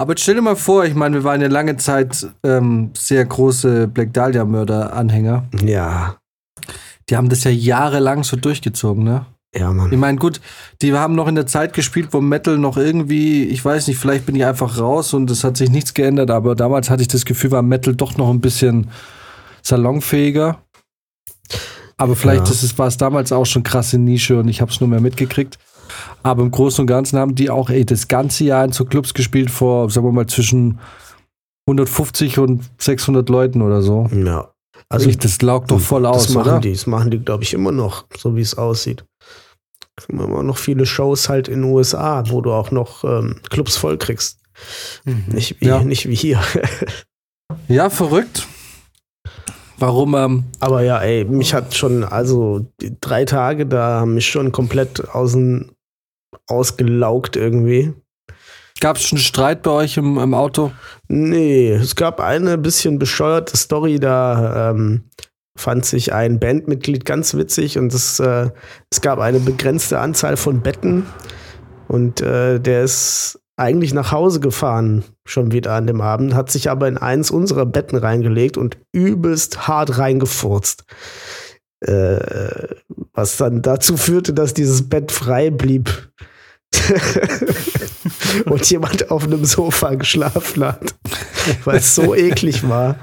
[0.00, 3.86] Aber stell dir mal vor, ich meine, wir waren ja lange Zeit ähm, sehr große
[3.86, 5.44] Black Dahlia-Mörder-Anhänger.
[5.62, 6.16] Ja.
[7.10, 9.26] Die haben das ja jahrelang so durchgezogen, ne?
[9.54, 9.92] Ja, Mann.
[9.92, 10.40] Ich meine, gut,
[10.80, 14.24] die haben noch in der Zeit gespielt, wo Metal noch irgendwie, ich weiß nicht, vielleicht
[14.24, 17.26] bin ich einfach raus und es hat sich nichts geändert, aber damals hatte ich das
[17.26, 18.90] Gefühl, war Metal doch noch ein bisschen
[19.62, 20.62] salonfähiger.
[21.96, 22.50] Aber vielleicht ja.
[22.52, 25.00] ist es, war es damals auch schon krasse Nische und ich habe es nur mehr
[25.00, 25.58] mitgekriegt.
[26.22, 29.12] Aber im Großen und Ganzen haben die auch ey, das ganze Jahr in so Clubs
[29.14, 30.78] gespielt vor, sagen wir mal, zwischen
[31.66, 34.08] 150 und 600 Leuten oder so.
[34.12, 34.50] Ja.
[34.88, 36.60] Also ich, das laugt doch voll aus, das machen oder?
[36.60, 39.04] Die, das machen die, glaube ich, immer noch, so wie es aussieht.
[40.08, 43.98] Immer noch viele Shows halt in den USA, wo du auch noch ähm, Clubs voll
[43.98, 44.38] kriegst.
[45.04, 45.24] Mhm.
[45.28, 45.84] Nicht, wie, ja.
[45.84, 46.40] nicht wie hier.
[47.68, 48.48] ja, verrückt.
[49.80, 50.14] Warum?
[50.14, 54.52] Ähm Aber ja, ey, mich hat schon, also die drei Tage da haben mich schon
[54.52, 55.72] komplett außen
[56.46, 57.94] ausgelaugt irgendwie.
[58.80, 60.72] Gab es schon Streit bei euch im, im, Auto?
[61.08, 65.04] Nee, es gab eine bisschen bescheuerte Story, da ähm,
[65.56, 68.50] fand sich ein Bandmitglied ganz witzig und es, äh,
[68.90, 71.04] es gab eine begrenzte Anzahl von Betten
[71.88, 76.70] und äh, der ist eigentlich nach Hause gefahren, schon wieder an dem Abend, hat sich
[76.70, 80.84] aber in eins unserer Betten reingelegt und übelst hart reingefurzt.
[81.80, 82.68] Äh,
[83.12, 86.10] was dann dazu führte, dass dieses Bett frei blieb.
[88.44, 90.94] und jemand auf einem Sofa geschlafen hat,
[91.64, 92.96] weil es so eklig war.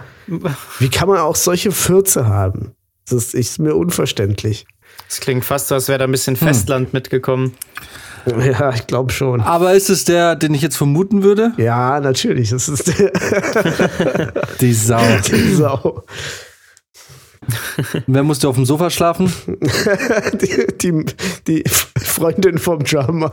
[0.79, 2.71] Wie kann man auch solche Fürze haben?
[3.09, 4.65] Das ist mir unverständlich.
[5.07, 6.35] Das klingt fast so, als wäre da ein bisschen.
[6.35, 6.93] Festland hm.
[6.93, 7.53] mitgekommen.
[8.37, 9.41] Ja, ich glaube schon.
[9.41, 11.53] Aber ist es der, den ich jetzt vermuten würde?
[11.57, 12.49] Ja, natürlich.
[12.49, 13.11] Das ist der.
[14.61, 15.01] Die Sau.
[15.31, 16.03] Die Sau.
[18.07, 19.31] Wer musste auf dem Sofa schlafen?
[20.33, 21.05] die, die,
[21.47, 21.63] die
[21.97, 23.31] Freundin vom Drummer.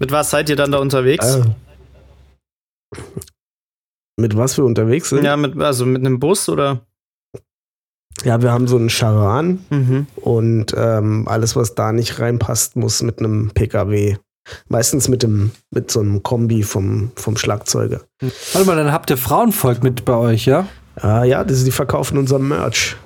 [0.00, 1.38] Mit was seid ihr dann da unterwegs?
[4.20, 5.24] Mit was wir unterwegs sind?
[5.24, 6.80] Ja, mit, also mit einem Bus oder?
[8.24, 10.06] Ja, wir haben so einen Charan Mhm.
[10.16, 14.16] und ähm, alles, was da nicht reinpasst, muss mit einem PKW.
[14.68, 18.00] Meistens mit dem, mit so einem Kombi vom, vom Schlagzeuger.
[18.52, 20.66] Warte mal, dann habt ihr Frauenvolk mit bei euch, ja?
[20.96, 22.96] Ah, ja, das, die verkaufen unser Merch.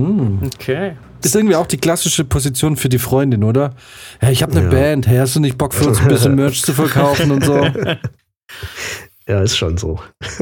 [0.00, 0.40] Hm.
[0.54, 0.96] Okay.
[1.22, 3.74] Ist irgendwie auch die klassische Position für die Freundin, oder?
[4.20, 4.70] Ja, ich habe eine Ja.
[4.70, 5.06] Band.
[5.06, 7.64] Hey, hast du nicht Bock für uns ein bisschen Merch zu verkaufen und so?
[9.26, 9.98] Ja, ist schon so.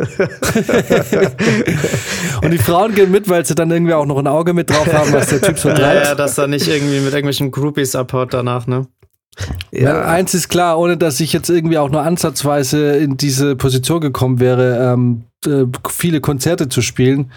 [2.43, 4.93] Und die Frauen gehen mit, weil sie dann irgendwie auch noch ein Auge mit drauf
[4.93, 6.07] haben, was der Typ so Ja, treibt.
[6.07, 8.87] ja, dass er nicht irgendwie mit irgendwelchen Groupies abhaut danach, ne?
[9.71, 9.83] Ja.
[9.83, 14.01] Ja, eins ist klar, ohne dass ich jetzt irgendwie auch nur ansatzweise in diese Position
[14.01, 17.31] gekommen wäre, ähm, äh, viele Konzerte zu spielen.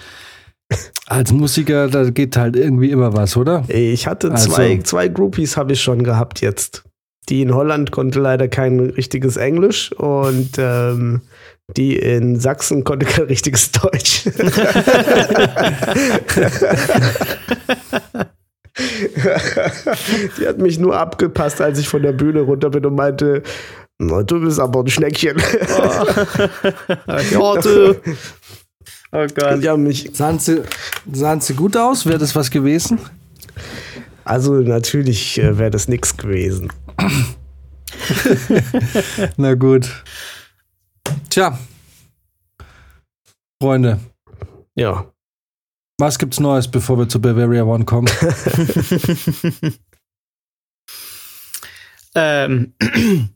[1.06, 3.64] Als Musiker, da geht halt irgendwie immer was, oder?
[3.70, 6.84] ich hatte Also- zwei, zwei Groupies, habe ich schon gehabt jetzt.
[7.30, 11.22] Die in Holland konnte leider kein richtiges Englisch und ähm,
[11.76, 14.26] die in Sachsen konnte kein richtiges Deutsch.
[20.38, 23.42] die hat mich nur abgepasst, als ich von der Bühne runter bin und meinte,
[23.98, 25.38] "Na, du bist aber ein Schneckchen.
[27.32, 27.96] ja, du.
[29.12, 29.64] Oh Gott.
[29.64, 30.62] Die haben mich, Sahen sie,
[31.12, 32.06] sahen sie gut aus?
[32.06, 33.00] Wäre das was gewesen?
[34.26, 36.70] also natürlich äh, wäre das nix gewesen.
[39.38, 40.04] Na gut.
[41.30, 41.58] Tja.
[43.62, 44.00] Freunde,
[44.76, 45.12] Ja.
[45.98, 48.08] was gibt's Neues, bevor wir zu Bavaria One kommen?
[52.16, 52.74] ähm,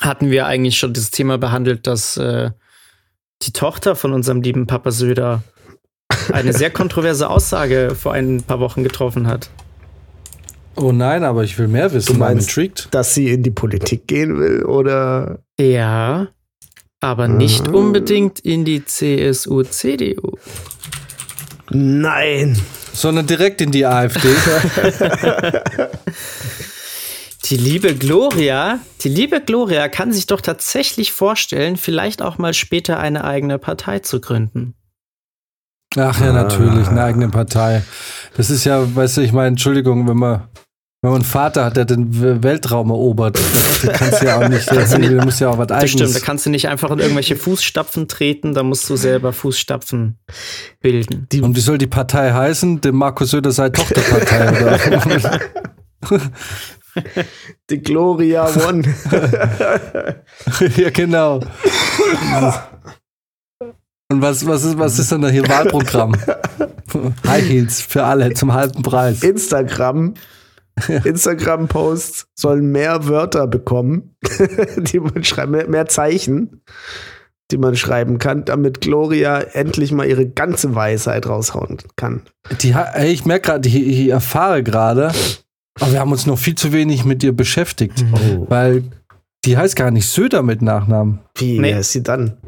[0.00, 2.50] hatten wir eigentlich schon das Thema behandelt, dass äh,
[3.42, 5.42] die Tochter von unserem lieben Papa Söder
[6.32, 9.50] eine sehr kontroverse Aussage vor ein paar Wochen getroffen hat.
[10.76, 12.14] Oh nein, aber ich will mehr wissen.
[12.14, 12.88] Du meinst-.
[12.90, 16.28] Dass sie in die Politik gehen will oder Ja,
[17.00, 17.72] aber nicht Ah.
[17.72, 20.36] unbedingt in die CSU, CDU.
[21.70, 22.58] Nein.
[22.92, 24.28] Sondern direkt in die AfD.
[27.46, 32.98] Die liebe Gloria, die liebe Gloria kann sich doch tatsächlich vorstellen, vielleicht auch mal später
[33.00, 34.74] eine eigene Partei zu gründen.
[35.96, 37.82] Ach ja, natürlich, eine eigene Partei.
[38.36, 40.48] Das ist ja, weißt du, ich meine, Entschuldigung, wenn man,
[41.02, 44.70] wenn man einen Vater hat, der den Weltraum erobert, das kannst du ja auch nicht,
[44.70, 46.22] du musst ja auch was Das stimmt, da eigenes.
[46.22, 50.18] kannst du nicht einfach in irgendwelche Fußstapfen treten, da musst du selber Fußstapfen
[50.80, 51.28] bilden.
[51.42, 52.80] Und wie soll die Partei heißen?
[52.80, 55.40] Dem Markus Söder sei Tochterpartei oder?
[57.70, 58.82] Die Gloria One.
[60.76, 61.40] ja, genau.
[64.12, 66.14] Und was, was, ist, was ist denn da hier Wahlprogramm?
[67.26, 69.22] High Heels für alle zum halben Preis.
[69.22, 70.14] Instagram.
[71.04, 74.16] Instagram-Posts sollen mehr Wörter bekommen,
[74.76, 76.62] die man schreiben, mehr, mehr Zeichen,
[77.50, 82.22] die man schreiben kann, damit Gloria endlich mal ihre ganze Weisheit raushauen kann.
[82.62, 85.12] Die, ich merke gerade, ich, ich erfahre gerade,
[85.78, 88.46] aber wir haben uns noch viel zu wenig mit ihr beschäftigt, Oh.
[88.48, 88.84] weil
[89.44, 91.18] die heißt gar nicht Söder mit Nachnamen.
[91.36, 91.78] Wie Nee.
[91.78, 92.38] ist sie dann?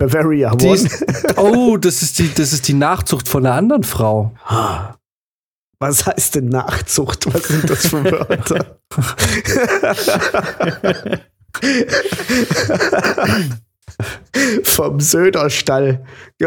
[0.00, 0.72] Bavaria One.
[0.72, 1.04] ist,
[1.36, 4.32] oh, das ist, die, das ist die Nachzucht von einer anderen Frau.
[5.78, 7.32] Was heißt denn Nachzucht?
[7.32, 8.80] Was sind das für Wörter?
[14.62, 16.02] Vom Söderstall.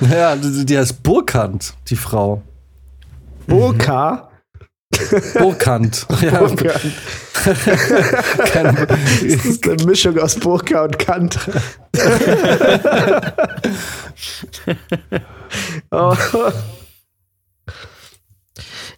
[0.00, 2.40] naja, die, heißt Burkant, die Frau.
[3.48, 4.27] Burka.
[5.38, 6.06] Burkant.
[6.20, 6.80] Ja, Burka.
[8.52, 11.38] keine, Das ist eine Mischung aus Burka und Kant.
[15.90, 16.16] oh.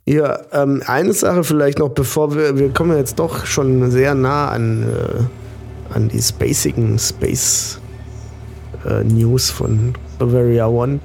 [0.06, 4.48] Ja, ähm, eine Sache vielleicht noch, bevor wir, wir kommen jetzt doch schon sehr nah
[4.48, 7.78] an, äh, an die spacigen Space
[8.84, 10.98] äh, News von Bavaria One.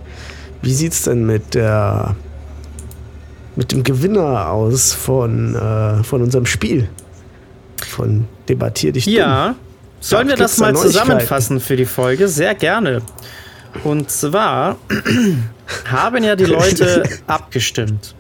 [0.63, 2.15] Wie sieht's denn mit der
[3.55, 6.89] mit dem Gewinner aus von, äh, von unserem Spiel?
[7.87, 9.13] Von Debattier dich dumm.
[9.15, 9.55] Ja,
[9.99, 10.91] sollen wir das da mal Neuigkeiten?
[10.93, 12.27] zusammenfassen für die Folge?
[12.27, 13.01] Sehr gerne.
[13.83, 14.77] Und zwar
[15.91, 18.15] haben ja die Leute abgestimmt.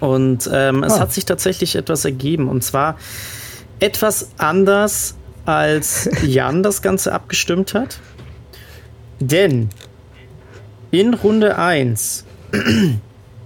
[0.00, 1.00] Und ähm, es Ah.
[1.00, 2.48] hat sich tatsächlich etwas ergeben.
[2.48, 2.96] Und zwar
[3.80, 5.14] etwas anders,
[5.46, 7.98] als Jan das Ganze abgestimmt hat.
[9.20, 9.70] Denn
[10.90, 12.24] in Runde 1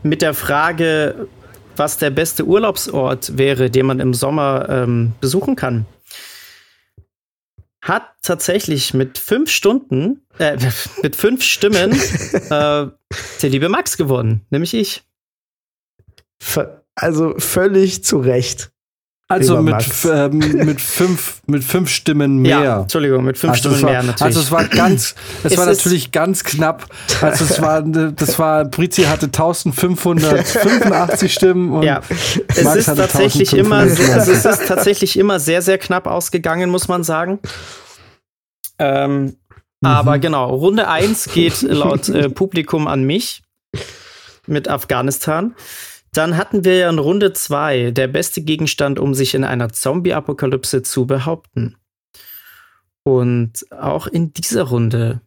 [0.02, 1.28] mit der Frage,
[1.76, 5.86] was der beste Urlaubsort wäre, den man im Sommer ähm, besuchen kann,
[7.82, 10.58] hat tatsächlich mit fünf Stunden, äh,
[11.02, 11.92] mit fünf Stimmen
[12.32, 12.92] äh, der
[13.42, 15.02] liebe Max gewonnen, nämlich ich.
[16.94, 18.70] Also völlig zu Recht.
[19.30, 19.76] Also mit,
[20.10, 22.62] ähm, mit, fünf, mit fünf Stimmen mehr.
[22.62, 24.22] Ja, Entschuldigung, mit fünf also Stimmen war, mehr natürlich.
[24.22, 25.14] Also es war ganz,
[25.44, 26.86] es, es war natürlich ganz knapp.
[27.20, 32.00] Also es war, das war, Brizi hatte 1585 Stimmen und ja.
[32.48, 37.04] es Max ist tatsächlich immer, es ist tatsächlich immer sehr, sehr knapp ausgegangen, muss man
[37.04, 37.38] sagen.
[38.80, 39.86] Ähm, mhm.
[39.86, 43.44] Aber genau, Runde 1 geht laut äh, Publikum an mich
[44.48, 45.54] mit Afghanistan.
[46.12, 50.82] Dann hatten wir ja in Runde 2 der beste Gegenstand, um sich in einer Zombie-Apokalypse
[50.82, 51.76] zu behaupten.
[53.04, 55.20] Und auch in dieser Runde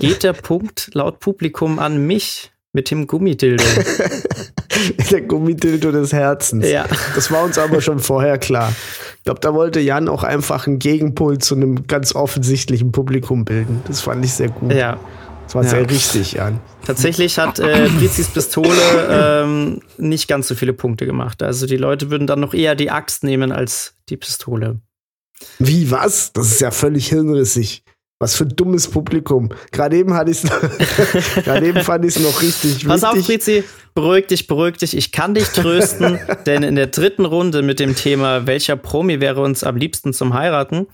[0.00, 3.64] geht der Punkt laut Publikum an mich mit dem Gummidildo.
[5.10, 6.68] der Gummidildo des Herzens.
[6.68, 6.86] Ja.
[7.14, 8.72] Das war uns aber schon vorher klar.
[9.16, 13.82] Ich glaube, da wollte Jan auch einfach einen Gegenpol zu einem ganz offensichtlichen Publikum bilden.
[13.86, 14.72] Das fand ich sehr gut.
[14.72, 14.98] Ja.
[15.46, 15.70] Das war ja.
[15.70, 16.60] sehr richtig, Jan.
[16.84, 18.68] Tatsächlich hat äh, Prizis Pistole
[19.08, 21.40] ähm, nicht ganz so viele Punkte gemacht.
[21.40, 24.80] Also die Leute würden dann noch eher die Axt nehmen als die Pistole.
[25.60, 26.32] Wie, was?
[26.32, 27.84] Das ist ja völlig hirnrissig.
[28.18, 29.50] Was für ein dummes Publikum.
[29.70, 30.42] Gerade eben hatte ich
[31.44, 33.20] Gerade eben fand ich es noch richtig Pass wichtig.
[33.20, 34.96] auf, Frizi, beruhig dich, beruhig dich.
[34.96, 39.42] Ich kann dich trösten, denn in der dritten Runde mit dem Thema, welcher Promi wäre
[39.42, 40.86] uns am liebsten zum Heiraten,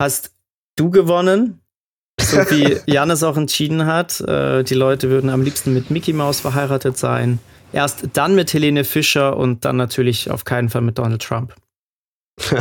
[0.00, 0.32] hast
[0.76, 1.61] du gewonnen
[2.22, 4.20] so wie Jan es auch entschieden hat.
[4.20, 7.38] Äh, die Leute würden am liebsten mit Mickey Mouse verheiratet sein.
[7.72, 11.54] Erst dann mit Helene Fischer und dann natürlich auf keinen Fall mit Donald Trump.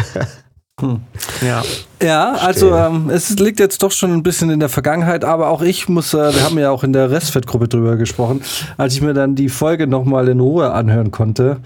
[0.79, 1.01] Hm.
[1.45, 1.63] Ja.
[2.01, 5.61] Ja, also ähm, es liegt jetzt doch schon ein bisschen in der Vergangenheit, aber auch
[5.61, 8.41] ich muss, äh, wir haben ja auch in der Restfettgruppe drüber gesprochen,
[8.77, 11.59] als ich mir dann die Folge nochmal in Ruhe anhören konnte,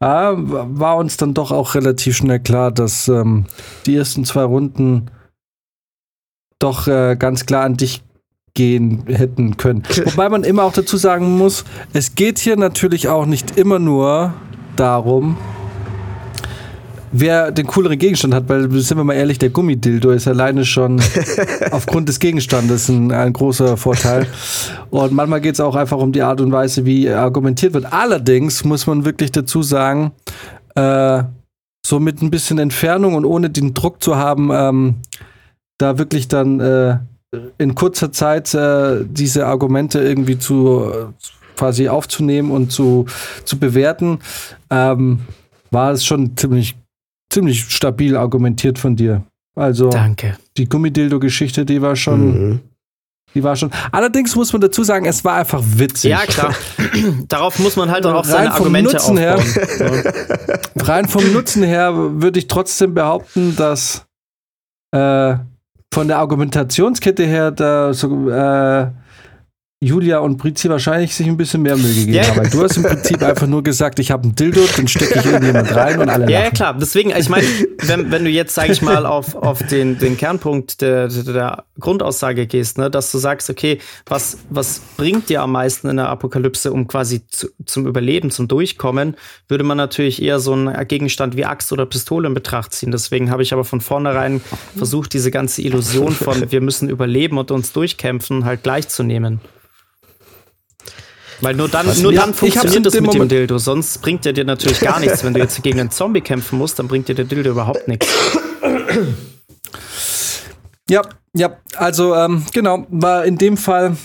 [0.00, 3.46] äh, war uns dann doch auch relativ schnell klar, dass ähm,
[3.86, 5.10] die ersten zwei Runden
[6.62, 8.02] doch äh, ganz klar an dich
[8.54, 9.82] gehen hätten können.
[10.04, 14.34] Wobei man immer auch dazu sagen muss, es geht hier natürlich auch nicht immer nur
[14.76, 15.36] darum,
[17.12, 21.00] wer den cooleren Gegenstand hat, weil sind wir mal ehrlich, der Gummidildo ist alleine schon
[21.70, 24.26] aufgrund des Gegenstandes ein, ein großer Vorteil.
[24.90, 27.92] Und manchmal geht es auch einfach um die Art und Weise, wie argumentiert wird.
[27.92, 30.12] Allerdings muss man wirklich dazu sagen,
[30.74, 31.22] äh,
[31.84, 34.94] so mit ein bisschen Entfernung und ohne den Druck zu haben, ähm,
[35.82, 36.98] da wirklich dann äh,
[37.58, 43.06] in kurzer Zeit äh, diese Argumente irgendwie zu äh, quasi aufzunehmen und zu,
[43.44, 44.20] zu bewerten,
[44.70, 45.20] ähm,
[45.70, 46.76] war es schon ziemlich,
[47.30, 49.22] ziemlich stabil argumentiert von dir.
[49.54, 50.36] Also Danke.
[50.56, 52.48] die Gummidildo-Geschichte, die war schon.
[52.48, 52.60] Mhm.
[53.34, 53.70] Die war schon.
[53.92, 56.10] Allerdings muss man dazu sagen, es war einfach witzig.
[56.10, 56.54] Ja, klar.
[57.28, 59.18] Darauf muss man halt auch seine Argumente Nutzen aufbauen.
[59.18, 64.04] Her, rein vom Nutzen her würde ich trotzdem behaupten, dass
[64.94, 65.36] äh,
[65.92, 68.86] von der Argumentationskette her da so, äh,
[69.82, 72.36] Julia und Brizi wahrscheinlich sich ein bisschen mehr Mühe gegeben yeah.
[72.36, 72.48] haben.
[72.50, 75.74] Du hast im Prinzip einfach nur gesagt, ich habe einen Dildo, den stecke ich irgendjemand
[75.74, 76.44] rein und alle Ja, lachen.
[76.44, 76.76] ja klar.
[76.78, 77.44] Deswegen, ich meine,
[77.82, 82.46] wenn, wenn du jetzt, sage ich mal, auf, auf den, den Kernpunkt der, der Grundaussage
[82.46, 86.72] gehst, ne, dass du sagst, okay, was, was bringt dir am meisten in der Apokalypse,
[86.72, 89.16] um quasi zu, zum Überleben, zum Durchkommen,
[89.48, 92.92] würde man natürlich eher so einen Gegenstand wie Axt oder Pistole in Betracht ziehen.
[92.92, 94.40] Deswegen habe ich aber von vornherein
[94.76, 99.40] versucht, diese ganze Illusion von wir müssen überleben und uns durchkämpfen halt gleichzunehmen.
[101.42, 103.58] Weil nur dann, nur dann funktioniert das mit Moment dem Dildo.
[103.58, 105.24] Sonst bringt er dir natürlich gar nichts.
[105.24, 108.06] Wenn du jetzt gegen einen Zombie kämpfen musst, dann bringt dir der Dildo überhaupt nichts.
[110.88, 111.02] Ja,
[111.34, 113.96] ja, also ähm, genau, war in dem Fall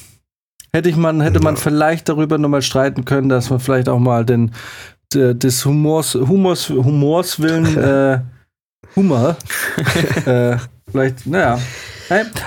[0.74, 4.26] hätte ich man, hätte man vielleicht darüber nochmal streiten können, dass man vielleicht auch mal
[4.26, 4.52] den
[5.14, 8.20] des Humors, Humors, Humors willen äh,
[8.96, 9.38] Humor
[10.26, 10.58] äh,
[10.90, 11.60] vielleicht, naja,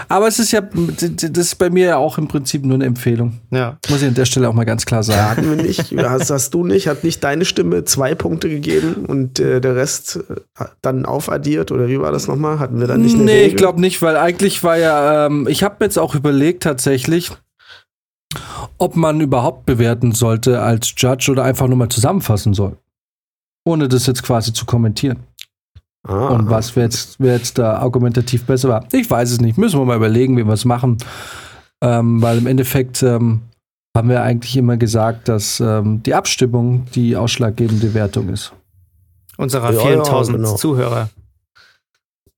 [0.08, 3.40] aber es ist ja, das ist bei mir ja auch im Prinzip nur eine Empfehlung.
[3.50, 3.76] Ja.
[3.90, 5.30] Muss ich an der Stelle auch mal ganz klar sagen.
[5.30, 9.38] Hatten wir nicht, hast, hast du nicht, hat nicht deine Stimme zwei Punkte gegeben und
[9.38, 10.18] äh, der Rest
[10.58, 12.58] äh, dann aufaddiert oder wie war das nochmal?
[12.58, 13.48] Hatten wir da nicht eine Nee, Regel?
[13.48, 17.30] ich glaube nicht, weil eigentlich war ja, ähm, ich habe jetzt auch überlegt tatsächlich,
[18.78, 22.78] ob man überhaupt bewerten sollte als Judge oder einfach nur mal zusammenfassen soll.
[23.66, 25.18] Ohne das jetzt quasi zu kommentieren.
[26.02, 26.28] Ah.
[26.28, 29.58] Und was wer jetzt, wer jetzt da argumentativ besser war, ich weiß es nicht.
[29.58, 30.98] Müssen wir mal überlegen, wie wir es machen.
[31.82, 33.42] Ähm, weil im Endeffekt ähm,
[33.96, 38.52] haben wir eigentlich immer gesagt, dass ähm, die Abstimmung die ausschlaggebende Wertung ist.
[39.36, 40.56] Unserer ja, vielen tausend genau.
[40.56, 41.08] Zuhörer.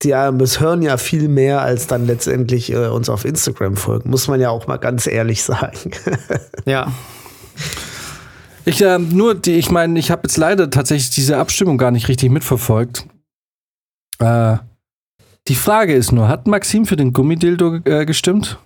[0.02, 4.10] Die ähm, es hören ja viel mehr, als dann letztendlich äh, uns auf Instagram folgen,
[4.10, 5.92] muss man ja auch mal ganz ehrlich sagen.
[6.64, 6.90] ja.
[8.64, 12.08] Ich äh, nur die, ich meine, ich habe jetzt leider tatsächlich diese Abstimmung gar nicht
[12.08, 13.06] richtig mitverfolgt.
[14.18, 14.56] Äh,
[15.48, 18.58] Die Frage ist nur, hat Maxim für den Gummidildo äh, gestimmt?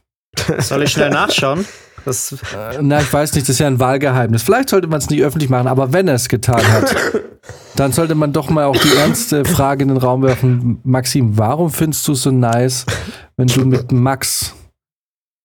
[0.59, 1.65] Soll ich schnell nachschauen?
[2.05, 4.43] Das äh, na, ich weiß nicht, das ist ja ein Wahlgeheimnis.
[4.43, 6.95] Vielleicht sollte man es nicht öffentlich machen, aber wenn er es getan hat,
[7.75, 10.79] dann sollte man doch mal auch die ernste Frage in den Raum werfen.
[10.85, 12.87] Maxim, warum findest du es so nice,
[13.37, 14.55] wenn du mit Max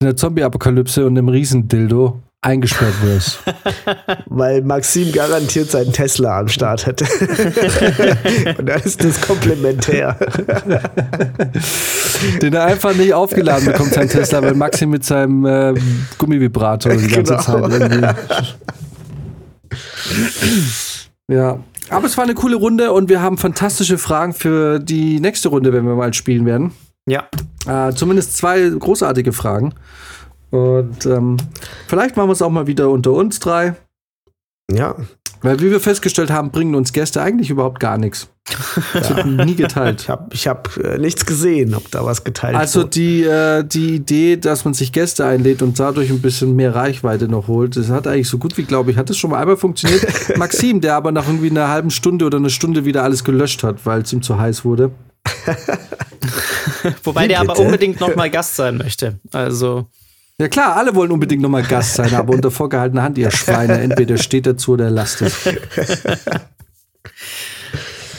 [0.01, 3.39] in der Zombie-Apokalypse und einem Riesendildo eingesperrt wirst.
[4.25, 7.05] Weil Maxim garantiert seinen Tesla am Start hätte.
[8.57, 10.17] Und da ist das komplementär.
[12.41, 15.73] Den er einfach nicht aufgeladen bekommt, sein Tesla, weil Maxim mit seinem äh,
[16.17, 17.67] Gummivibrator die ganze genau.
[17.67, 18.07] Zeit irgendwie.
[21.29, 21.59] ja.
[21.89, 25.73] Aber es war eine coole Runde und wir haben fantastische Fragen für die nächste Runde,
[25.73, 26.73] wenn wir mal spielen werden.
[27.07, 27.27] Ja.
[27.67, 29.73] Äh, zumindest zwei großartige Fragen.
[30.51, 31.37] Und ähm,
[31.87, 33.75] vielleicht machen wir es auch mal wieder unter uns drei.
[34.71, 34.95] Ja.
[35.41, 38.27] Weil, wie wir festgestellt haben, bringen uns Gäste eigentlich überhaupt gar nichts.
[38.93, 39.17] Das ja.
[39.17, 40.01] wird nie geteilt.
[40.01, 43.95] Ich habe ich hab, äh, nichts gesehen, ob da was geteilt Also die, äh, die
[43.95, 47.89] Idee, dass man sich Gäste einlädt und dadurch ein bisschen mehr Reichweite noch holt, das
[47.89, 50.05] hat eigentlich so gut wie, glaube ich, hat das schon mal einmal funktioniert.
[50.37, 53.85] Maxim, der aber nach irgendwie einer halben Stunde oder einer Stunde wieder alles gelöscht hat,
[53.85, 54.91] weil es ihm zu heiß wurde.
[57.03, 59.19] Wobei der aber unbedingt noch mal Gast sein möchte.
[59.31, 59.87] Also
[60.41, 63.79] ja klar, alle wollen unbedingt nochmal Gast sein, aber unter vorgehaltener Hand, ihr Schweine.
[63.79, 65.35] Entweder steht dazu oder lasst es.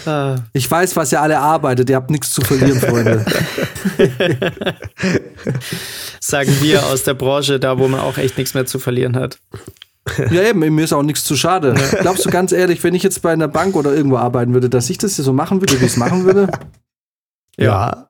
[0.07, 0.37] Ah.
[0.53, 1.89] Ich weiß, was ihr alle arbeitet.
[1.91, 3.25] Ihr habt nichts zu verlieren, Freunde.
[6.21, 9.39] Sagen wir aus der Branche, da wo man auch echt nichts mehr zu verlieren hat.
[10.31, 11.75] Ja, eben, mir ist auch nichts zu schade.
[12.01, 14.91] Glaubst du ganz ehrlich, wenn ich jetzt bei einer Bank oder irgendwo arbeiten würde, dass
[14.91, 16.49] ich das hier so machen würde, wie ich es machen würde?
[17.59, 18.09] Ja.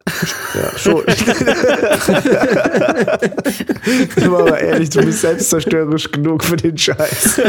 [0.55, 1.03] Ja, schon.
[4.25, 7.37] aber ehrlich, du bist selbstzerstörerisch genug für den Scheiß.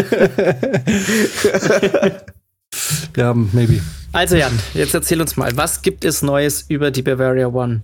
[3.16, 3.80] ja, maybe.
[4.12, 7.84] Also Jan, jetzt erzähl uns mal, was gibt es Neues über die Bavaria One?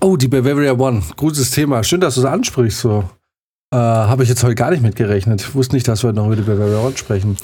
[0.00, 1.02] Oh, die Bavaria One.
[1.16, 1.84] Gutes Thema.
[1.84, 2.80] Schön, dass du es ansprichst.
[2.80, 3.08] So.
[3.72, 5.40] Äh, Habe ich jetzt heute gar nicht mitgerechnet.
[5.40, 7.36] Ich wusste nicht, dass wir noch über die Bavaria One sprechen.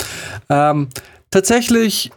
[0.48, 0.88] Ähm,
[1.30, 2.11] tatsächlich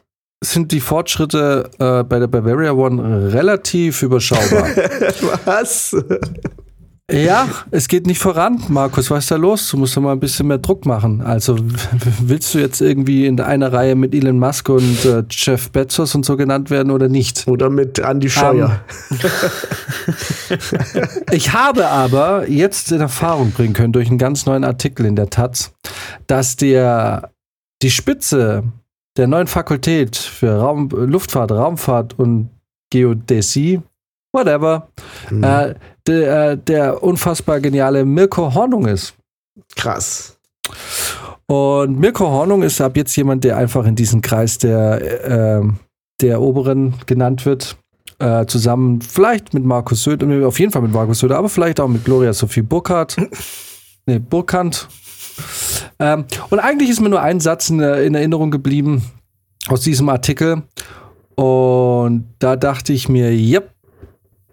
[0.51, 4.65] sind die Fortschritte äh, bei der Bavaria One relativ überschaubar.
[5.45, 5.95] Was?
[7.11, 9.11] Ja, es geht nicht voran, Markus.
[9.11, 9.69] Was ist da los?
[9.69, 11.21] Du musst doch mal ein bisschen mehr Druck machen.
[11.21, 11.55] Also
[12.19, 16.25] willst du jetzt irgendwie in einer Reihe mit Elon Musk und äh, Jeff Bezos und
[16.25, 17.47] so genannt werden oder nicht?
[17.47, 18.81] Oder mit Andy Scheuer.
[19.11, 19.17] Um,
[21.31, 25.29] ich habe aber jetzt in Erfahrung bringen können durch einen ganz neuen Artikel in der
[25.29, 25.73] Taz,
[26.25, 27.29] dass der
[27.83, 28.63] die Spitze
[29.17, 32.49] der neuen Fakultät für Raum, Luftfahrt, Raumfahrt und
[32.89, 33.81] Geodäsie,
[34.33, 34.89] whatever,
[35.29, 35.43] mhm.
[35.43, 35.75] äh,
[36.07, 39.15] der, äh, der unfassbar geniale Mirko Hornung ist.
[39.75, 40.37] Krass.
[41.47, 45.67] Und Mirko Hornung ist ab jetzt jemand, der einfach in diesen Kreis der, äh,
[46.21, 47.77] der Oberen genannt wird.
[48.17, 51.89] Äh, zusammen vielleicht mit Markus Söder, auf jeden Fall mit Markus Söder, aber vielleicht auch
[51.89, 53.17] mit Gloria Sophie Burkhardt.
[54.05, 54.87] nee, Burkhardt.
[55.99, 59.03] Ähm, und eigentlich ist mir nur ein Satz in, in Erinnerung geblieben
[59.67, 60.63] aus diesem Artikel.
[61.35, 63.71] Und da dachte ich mir, yep,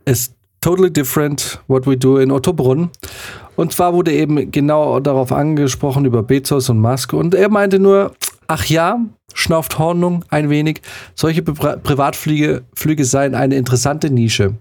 [0.05, 2.91] it's totally different what we do in Ottobrunn.
[3.57, 7.13] Und zwar wurde eben genau darauf angesprochen über Bezos und Musk.
[7.13, 8.13] Und er meinte nur,
[8.47, 8.99] ach ja,
[9.35, 10.81] schnauft Hornung ein wenig.
[11.15, 14.55] Solche Pri Privatflüge Flüge seien eine interessante Nische.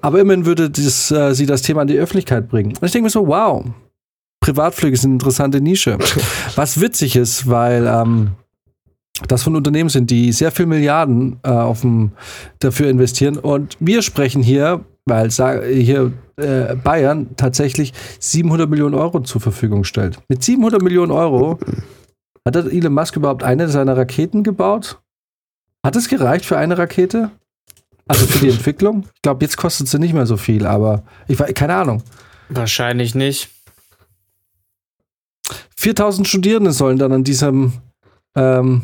[0.00, 2.70] Aber immerhin würde das, äh, sie das Thema an die Öffentlichkeit bringen.
[2.70, 3.64] Und ich denke mir so, wow,
[4.40, 5.98] Privatflüge sind eine interessante Nische.
[6.56, 8.32] Was witzig ist, weil ähm,
[9.28, 12.12] das von Unternehmen sind, die sehr viel Milliarden äh, auf dem,
[12.58, 13.36] dafür investieren.
[13.38, 20.18] Und wir sprechen hier, weil hier äh, Bayern tatsächlich 700 Millionen Euro zur Verfügung stellt.
[20.28, 21.58] Mit 700 Millionen Euro
[22.46, 25.00] hat Elon Musk überhaupt eine seiner Raketen gebaut?
[25.84, 27.30] Hat es gereicht für eine Rakete?
[28.08, 29.04] Also für die Entwicklung?
[29.14, 32.02] Ich glaube, jetzt kostet sie nicht mehr so viel, aber ich weiß, keine Ahnung.
[32.48, 33.50] Wahrscheinlich nicht.
[35.80, 37.72] 4000 Studierende sollen dann an diesem
[38.36, 38.82] ähm,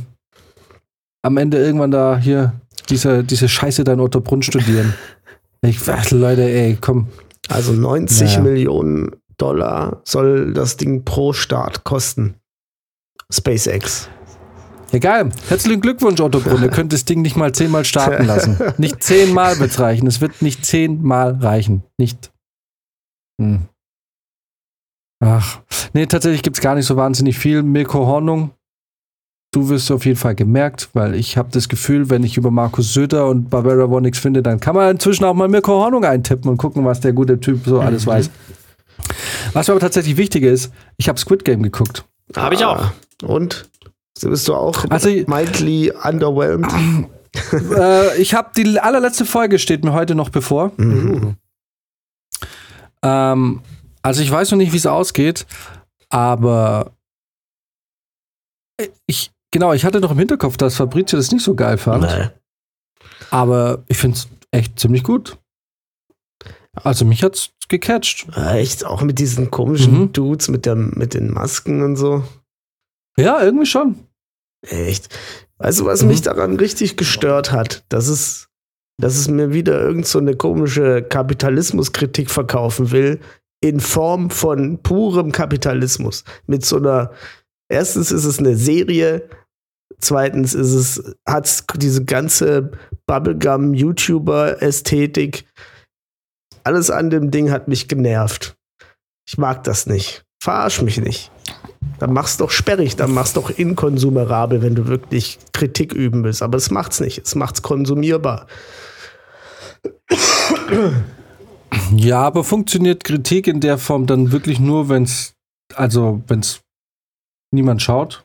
[1.22, 2.55] am Ende irgendwann da hier
[2.88, 4.94] diese, diese Scheiße da in Ottobrunn studieren.
[5.61, 7.09] Ich warte, Leute, ey, komm.
[7.49, 8.40] Also 90 naja.
[8.40, 12.36] Millionen Dollar soll das Ding pro Start kosten.
[13.30, 14.09] SpaceX.
[14.92, 15.30] Egal.
[15.49, 16.62] Herzlichen Glückwunsch, Otto Brunn.
[16.62, 18.59] Ihr könnt das Ding nicht mal zehnmal starten lassen.
[18.78, 20.07] Nicht zehnmal wird es reichen.
[20.07, 21.82] Es wird nicht zehnmal reichen.
[21.99, 22.32] Nicht.
[23.38, 23.68] Hm.
[25.20, 25.60] Ach.
[25.92, 27.62] Nee, tatsächlich gibt es gar nicht so wahnsinnig viel.
[27.62, 28.50] Mirko Hornung
[29.56, 32.92] du wirst auf jeden Fall gemerkt, weil ich habe das Gefühl, wenn ich über Markus
[32.92, 36.58] Söder und Barbara nichts finde, dann kann man inzwischen auch mal Mirko Hornung eintippen und
[36.58, 38.10] gucken, was der gute Typ so alles mhm.
[38.10, 38.30] weiß.
[39.54, 42.04] Was mir aber tatsächlich wichtig ist, ich habe Squid Game geguckt.
[42.36, 42.90] Habe ich auch.
[43.22, 43.68] Und?
[44.18, 46.70] So bist du auch also, mildly underwhelmed?
[47.52, 50.72] äh, ich habe die allerletzte Folge steht mir heute noch bevor.
[50.76, 51.36] Mhm.
[53.02, 53.60] Ähm,
[54.07, 55.46] also ich weiß noch nicht, wie es ausgeht,
[56.11, 56.92] aber
[59.07, 62.04] ich genau, ich hatte doch im Hinterkopf, dass Fabrizio das nicht so geil fand.
[62.04, 62.28] Nee.
[63.30, 65.38] Aber ich finde es echt ziemlich gut.
[66.72, 68.28] Also mich hat's gecatcht.
[68.36, 68.86] Echt?
[68.86, 70.12] Auch mit diesen komischen mhm.
[70.12, 72.22] Dudes mit, der, mit den Masken und so?
[73.18, 74.07] Ja, irgendwie schon.
[74.64, 75.09] Echt?
[75.59, 76.09] Weißt du, was mhm.
[76.09, 77.84] mich daran richtig gestört hat?
[77.88, 78.50] Dass es,
[79.00, 83.18] dass es mir wieder irgend so eine komische Kapitalismuskritik verkaufen will,
[83.66, 86.24] in Form von purem Kapitalismus.
[86.46, 87.10] Mit so einer,
[87.68, 89.28] erstens ist es eine Serie,
[89.98, 92.70] zweitens ist es, hat diese ganze
[93.06, 95.44] Bubblegum-YouTuber-Ästhetik.
[96.62, 98.56] Alles an dem Ding hat mich genervt.
[99.28, 100.24] Ich mag das nicht.
[100.40, 101.32] Verarsch mich nicht.
[101.98, 106.42] Dann mach's doch sperrig, dann mach's doch inkonsumerabel, wenn du wirklich Kritik üben willst.
[106.42, 107.18] Aber es macht's nicht.
[107.18, 108.46] Es macht's konsumierbar.
[111.94, 115.34] Ja, aber funktioniert Kritik in der Form dann wirklich nur, wenn's,
[115.74, 116.60] also wenn's
[117.50, 118.24] niemand schaut?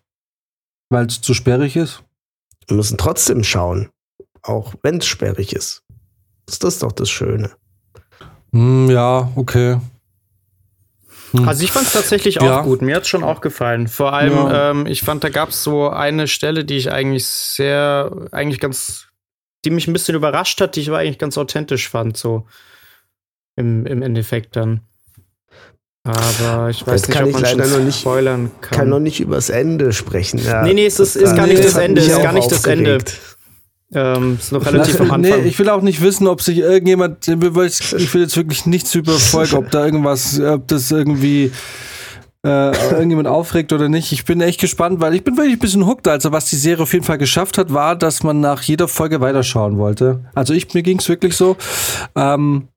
[0.89, 2.03] Weil es zu sperrig ist?
[2.67, 3.89] Wir müssen trotzdem schauen.
[4.41, 5.83] Auch wenn es sperrig ist.
[6.47, 7.51] Ist das doch das Schöne.
[8.51, 9.79] Hm, ja, okay.
[11.31, 11.47] Hm.
[11.47, 12.61] Also ich fand es tatsächlich auch ja.
[12.61, 12.81] gut.
[12.81, 13.87] Mir hat es schon auch gefallen.
[13.87, 14.71] Vor allem, ja.
[14.71, 19.07] ähm, ich fand, da gab es so eine Stelle, die ich eigentlich sehr, eigentlich ganz,
[19.63, 22.45] die mich ein bisschen überrascht hat, die ich aber eigentlich ganz authentisch fand, so
[23.61, 24.81] im, im Endeffekt dann.
[26.03, 28.79] Aber ich weiß das nicht, ob man schon noch nicht, spoilern kann.
[28.79, 30.39] kann noch nicht übers Ende sprechen.
[30.43, 32.01] Ja, nee, nee, es ist, ist gar nicht das Ende.
[32.01, 32.97] Es ist gar nicht das Ende.
[33.93, 35.41] Ähm, ist noch relativ am Anfang.
[35.43, 37.41] Nee, ich will auch nicht wissen, ob sich irgendjemand, ich
[38.13, 41.51] will jetzt wirklich nichts überfolgen, ob da irgendwas, ob das irgendwie
[42.43, 44.11] äh, irgendjemand aufregt oder nicht.
[44.11, 46.07] Ich bin echt gespannt, weil ich bin wirklich ein bisschen hooked.
[46.07, 49.21] Also was die Serie auf jeden Fall geschafft hat, war, dass man nach jeder Folge
[49.21, 50.25] weiterschauen wollte.
[50.33, 51.57] Also ich, mir ging es wirklich so.
[52.15, 52.69] Ähm,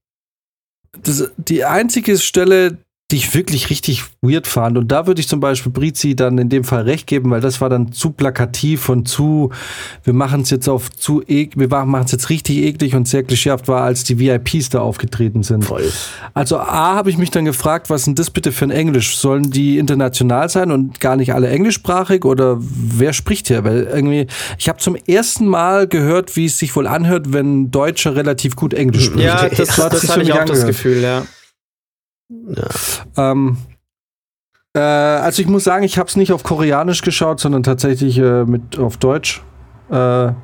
[1.03, 2.79] das, die einzige Stelle,
[3.15, 4.77] die ich wirklich richtig weird fand.
[4.77, 7.61] Und da würde ich zum Beispiel Brizi dann in dem Fall recht geben, weil das
[7.61, 9.53] war dann zu plakativ und zu,
[10.03, 13.23] wir machen es jetzt auf zu, e wir machen es jetzt richtig eklig und sehr
[13.23, 15.65] klischeehaft war, als die VIPs da aufgetreten sind.
[15.65, 15.85] Voll.
[16.33, 19.17] Also A, habe ich mich dann gefragt, was sind das bitte für ein Englisch?
[19.17, 23.63] Sollen die international sein und gar nicht alle englischsprachig oder wer spricht hier?
[23.63, 24.27] Weil irgendwie,
[24.59, 28.75] ich habe zum ersten Mal gehört, wie es sich wohl anhört, wenn Deutsche relativ gut
[28.75, 29.25] Englisch sprechen.
[29.25, 30.49] Ja, das, das, das hatte ich auch angehört.
[30.49, 31.23] das Gefühl, ja.
[32.29, 33.33] Ja.
[33.33, 33.59] Ähm,
[34.75, 38.45] äh, also ich muss sagen, ich habe es nicht auf Koreanisch geschaut, sondern tatsächlich äh,
[38.45, 39.43] mit auf Deutsch.
[39.91, 40.35] Äh, ja,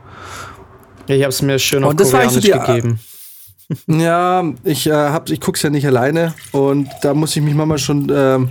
[1.06, 3.00] ich habe es mir schön auf Koreanisch so die, gegeben.
[3.86, 7.78] Ja, ich äh, hab, ich guck's ja nicht alleine und da muss ich mich manchmal
[7.78, 8.50] schon ähm,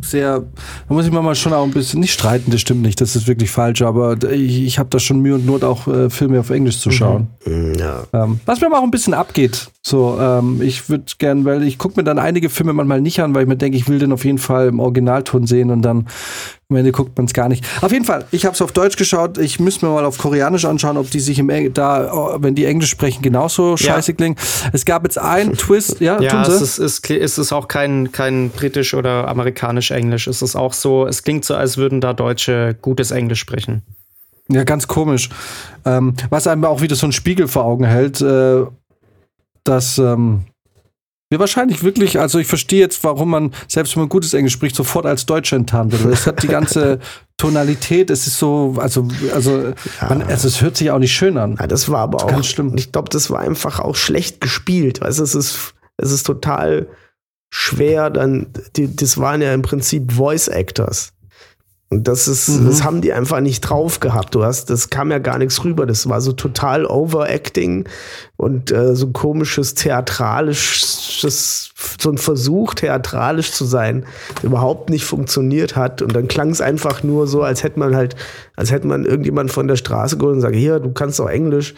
[0.00, 0.40] sehr,
[0.88, 3.26] da muss ich mal schon auch ein bisschen, nicht streiten, das stimmt nicht, das ist
[3.26, 6.50] wirklich falsch, aber ich, ich habe da schon Mühe und Not auch äh, Filme auf
[6.50, 7.28] Englisch zu schauen.
[7.44, 7.74] Mhm.
[7.78, 8.04] Ja.
[8.12, 9.70] Ähm, was mir aber auch ein bisschen abgeht.
[9.82, 13.34] So, ähm, ich würde gern, weil ich gucke mir dann einige Filme manchmal nicht an,
[13.34, 16.06] weil ich mir denke, ich will den auf jeden Fall im Originalton sehen und dann
[16.72, 17.64] am Ende guckt man es gar nicht.
[17.80, 19.38] Auf jeden Fall, ich habe es auf Deutsch geschaut.
[19.38, 22.64] Ich müsste mir mal auf Koreanisch anschauen, ob die sich im Eng da, wenn die
[22.64, 24.36] Englisch sprechen, genauso scheiße klingen.
[24.72, 28.50] Es gab jetzt einen Twist, ja, ja es ist, ist, ist, ist auch kein, kein
[28.50, 30.26] britisch oder amerikanisch Englisch.
[30.26, 33.82] Es ist auch so, es klingt so, als würden da Deutsche gutes Englisch sprechen.
[34.48, 35.30] Ja, ganz komisch.
[35.84, 38.64] Ähm, was einem auch wieder so ein Spiegel vor Augen hält, äh,
[39.64, 40.42] dass ähm,
[41.32, 44.76] wir wahrscheinlich wirklich, also ich verstehe jetzt, warum man, selbst wenn man gutes Englisch spricht,
[44.76, 46.12] sofort als Deutscher enttarnt wird.
[46.12, 47.00] Es hat die ganze
[47.38, 50.08] Tonalität, es ist so, also, also, ja.
[50.08, 51.56] man, also es hört sich auch nicht schön an.
[51.58, 52.74] Ja, das war aber auch, schlimm.
[52.76, 55.00] ich glaube, das war einfach auch schlecht gespielt.
[55.00, 56.86] Weißt du, es ist, es ist total
[57.50, 61.14] schwer, dann, die, das waren ja im Prinzip Voice Actors.
[61.92, 62.64] Und das ist, mhm.
[62.64, 64.34] das haben die einfach nicht drauf gehabt.
[64.34, 65.84] Du hast, das kam ja gar nichts rüber.
[65.84, 67.84] Das war so total Overacting
[68.38, 71.70] und äh, so ein komisches theatralisches,
[72.00, 74.06] so ein Versuch, theatralisch zu sein,
[74.38, 76.00] der überhaupt nicht funktioniert hat.
[76.00, 78.16] Und dann klang es einfach nur so, als hätte man halt,
[78.56, 81.74] als hätte man irgendjemand von der Straße geholt und sagt, hier, du kannst doch Englisch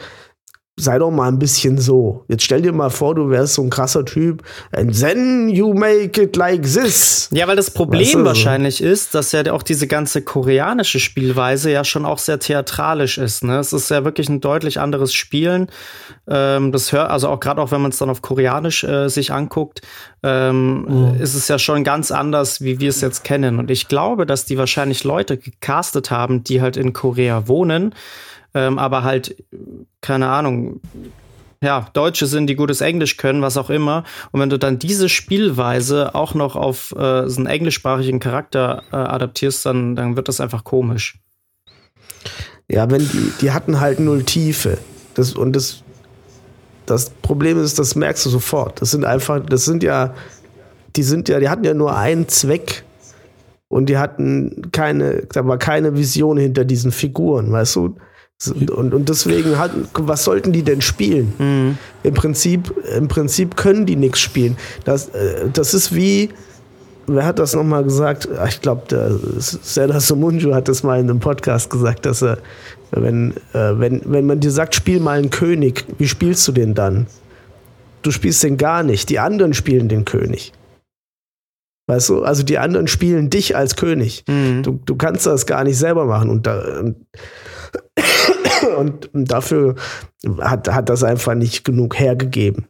[0.76, 2.24] sei doch mal ein bisschen so.
[2.26, 4.42] Jetzt stell dir mal vor, du wärst so ein krasser Typ.
[4.72, 7.28] And then you make it like this.
[7.30, 11.70] Ja, weil das Problem weißt du, wahrscheinlich ist, dass ja auch diese ganze koreanische Spielweise
[11.70, 13.44] ja schon auch sehr theatralisch ist.
[13.44, 13.58] Ne?
[13.58, 15.68] Es ist ja wirklich ein deutlich anderes Spielen.
[16.26, 19.32] Ähm, das hört, also auch gerade auch wenn man es dann auf Koreanisch äh, sich
[19.32, 19.80] anguckt,
[20.24, 21.20] ähm, mhm.
[21.20, 23.60] ist es ja schon ganz anders, wie wir es jetzt kennen.
[23.60, 27.94] Und ich glaube, dass die wahrscheinlich Leute gecastet haben, die halt in Korea wohnen
[28.54, 29.36] ähm, aber halt,
[30.00, 30.80] keine Ahnung,
[31.64, 34.04] ja, Deutsche sind, die gutes Englisch können, was auch immer.
[34.32, 38.96] Und wenn du dann diese Spielweise auch noch auf äh, so einen englischsprachigen Charakter äh,
[38.96, 41.18] adaptierst, dann, dann wird das einfach komisch.
[42.70, 44.78] Ja, wenn die, die hatten halt null Tiefe.
[45.14, 45.82] Das, und das,
[46.86, 48.80] das Problem ist, das merkst du sofort.
[48.80, 50.14] Das sind einfach, das sind ja,
[50.96, 52.84] die sind ja, die hatten ja nur einen Zweck
[53.68, 57.96] und die hatten keine, da war keine Vision hinter diesen Figuren, weißt du?
[58.46, 61.32] Und, und deswegen hatten, was sollten die denn spielen?
[61.38, 61.78] Mhm.
[62.02, 64.56] Im Prinzip, im Prinzip können die nichts spielen.
[64.84, 66.30] Das, äh, das ist wie,
[67.06, 68.28] wer hat das nochmal gesagt?
[68.48, 68.82] Ich glaube,
[69.38, 72.38] Serdar Somunju hat das mal in einem Podcast gesagt, dass er,
[72.90, 76.74] wenn, äh, wenn, wenn man dir sagt, spiel mal einen König, wie spielst du den
[76.74, 77.06] dann?
[78.02, 79.08] Du spielst den gar nicht.
[79.08, 80.52] Die anderen spielen den König.
[81.86, 84.24] Weißt du, also die anderen spielen dich als König.
[84.26, 84.62] Mhm.
[84.62, 86.30] Du, du kannst das gar nicht selber machen.
[86.30, 86.82] Und, da,
[88.78, 89.74] und, und dafür
[90.40, 92.66] hat, hat das einfach nicht genug hergegeben.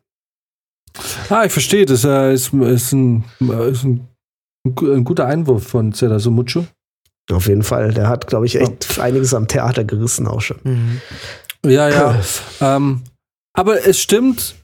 [1.29, 1.87] Ah, ich verstehe.
[1.87, 3.25] Das äh, ist, ist, ein,
[3.71, 4.09] ist ein,
[4.67, 6.65] ein, guter Einwurf von Zeda Sumuchu.
[7.31, 7.95] Auf jeden Fall.
[7.95, 9.05] Der hat, glaube ich, echt ja.
[9.05, 10.59] einiges am Theater gerissen auch schon.
[10.65, 11.01] Mhm.
[11.65, 12.21] Ja, ja.
[12.61, 13.03] ähm,
[13.57, 14.57] aber es stimmt,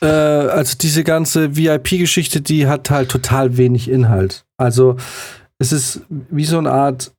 [0.00, 4.44] äh, also diese ganze VIP-Geschichte, die hat halt total wenig Inhalt.
[4.56, 4.96] Also
[5.58, 7.12] es ist wie so eine Art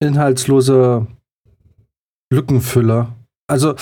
[0.00, 1.06] inhaltsloser
[2.32, 3.14] Lückenfüller.
[3.46, 3.74] Also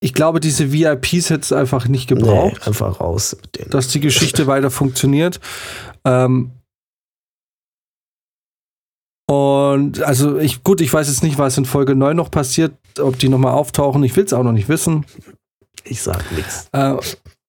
[0.00, 2.60] ich glaube, diese VIPs hätte es einfach nicht gebraucht.
[2.60, 3.36] Nee, einfach raus.
[3.70, 5.40] Dass die Geschichte weiter funktioniert.
[6.04, 6.50] Ähm,
[9.26, 13.18] und also ich, gut, ich weiß jetzt nicht, was in Folge 9 noch passiert, ob
[13.18, 14.04] die nochmal auftauchen.
[14.04, 15.06] Ich will es auch noch nicht wissen.
[15.84, 16.68] Ich sag nichts.
[16.72, 16.94] Äh,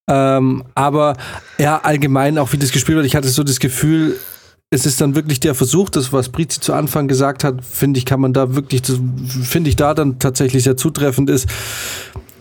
[0.09, 1.15] ähm, aber
[1.57, 4.17] ja, allgemein auch wie das gespielt wird, ich hatte so das Gefühl,
[4.69, 8.05] es ist dann wirklich der Versuch, das, was Brizi zu Anfang gesagt hat, finde ich,
[8.05, 8.81] kann man da wirklich,
[9.43, 11.47] finde ich da dann tatsächlich sehr zutreffend ist.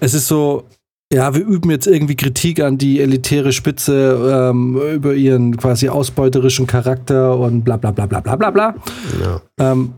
[0.01, 0.65] Es ist so,
[1.13, 6.67] ja, wir üben jetzt irgendwie Kritik an die elitäre Spitze ähm, über ihren quasi ausbeuterischen
[6.67, 8.75] Charakter und bla bla bla bla bla bla bla.
[9.23, 9.41] Ja.
[9.61, 9.93] Ähm,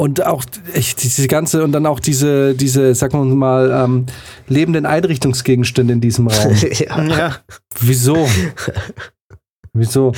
[0.00, 0.44] und auch
[0.74, 4.06] echt, diese ganze, und dann auch diese, diese, sagen wir mal, ähm,
[4.46, 6.54] lebenden Einrichtungsgegenstände in diesem Raum.
[6.78, 7.02] ja.
[7.04, 7.36] ja.
[7.80, 8.28] Wieso?
[9.72, 10.12] Wieso?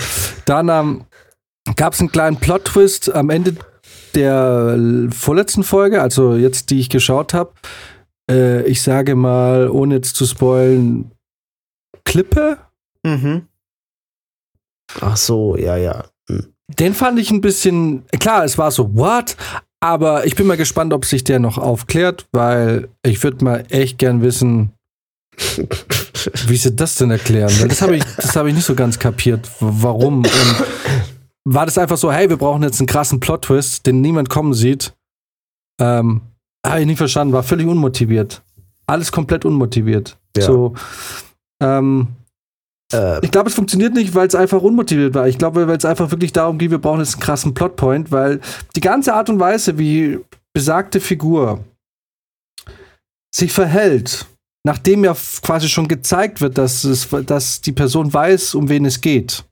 [0.44, 1.04] Dann ähm,
[1.76, 3.56] gab es einen kleinen Plot-Twist am Ende
[4.14, 7.52] der vorletzten Folge, also jetzt, die ich geschaut habe.
[8.30, 11.10] Äh, ich sage mal, ohne jetzt zu spoilen,
[12.04, 12.58] Klippe.
[13.02, 13.46] Mhm.
[15.00, 16.04] Ach so, ja, ja.
[16.28, 16.52] Hm.
[16.78, 19.36] Den fand ich ein bisschen, klar, es war so, what?
[19.80, 23.98] Aber ich bin mal gespannt, ob sich der noch aufklärt, weil ich würde mal echt
[23.98, 24.72] gern wissen,
[26.46, 27.50] wie sie das denn erklären.
[27.60, 29.50] Weil das habe ich, hab ich nicht so ganz kapiert.
[29.60, 30.18] Warum?
[30.18, 30.30] Und
[31.44, 34.92] war das einfach so, hey, wir brauchen jetzt einen krassen Plot-Twist, den niemand kommen sieht?
[35.80, 36.20] Ähm,
[36.66, 38.42] habe ich nicht verstanden, war völlig unmotiviert.
[38.86, 40.18] Alles komplett unmotiviert.
[40.36, 40.42] Ja.
[40.42, 40.74] So,
[41.62, 42.08] ähm,
[42.92, 45.28] äh, ich glaube, es funktioniert nicht, weil es einfach unmotiviert war.
[45.28, 48.40] Ich glaube, weil es einfach wirklich darum geht, wir brauchen jetzt einen krassen Plotpoint, weil
[48.76, 50.18] die ganze Art und Weise, wie
[50.52, 51.64] besagte Figur
[53.34, 54.26] sich verhält,
[54.64, 59.00] nachdem ja quasi schon gezeigt wird, dass, es, dass die Person weiß, um wen es
[59.00, 59.44] geht.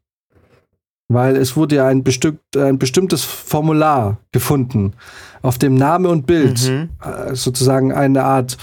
[1.11, 4.93] Weil es wurde ja ein, bestimmt, ein bestimmtes Formular gefunden,
[5.41, 6.91] auf dem Name und Bild, mhm.
[7.03, 8.59] Äh, sozusagen eine Art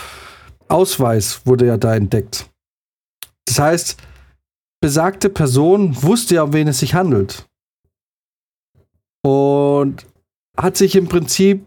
[0.68, 2.50] Ausweis wurde ja da entdeckt.
[3.46, 3.98] Das heißt,
[4.82, 7.48] besagte Person wusste ja, um wen es sich handelt.
[9.24, 10.06] Und
[10.58, 11.66] hat sich im Prinzip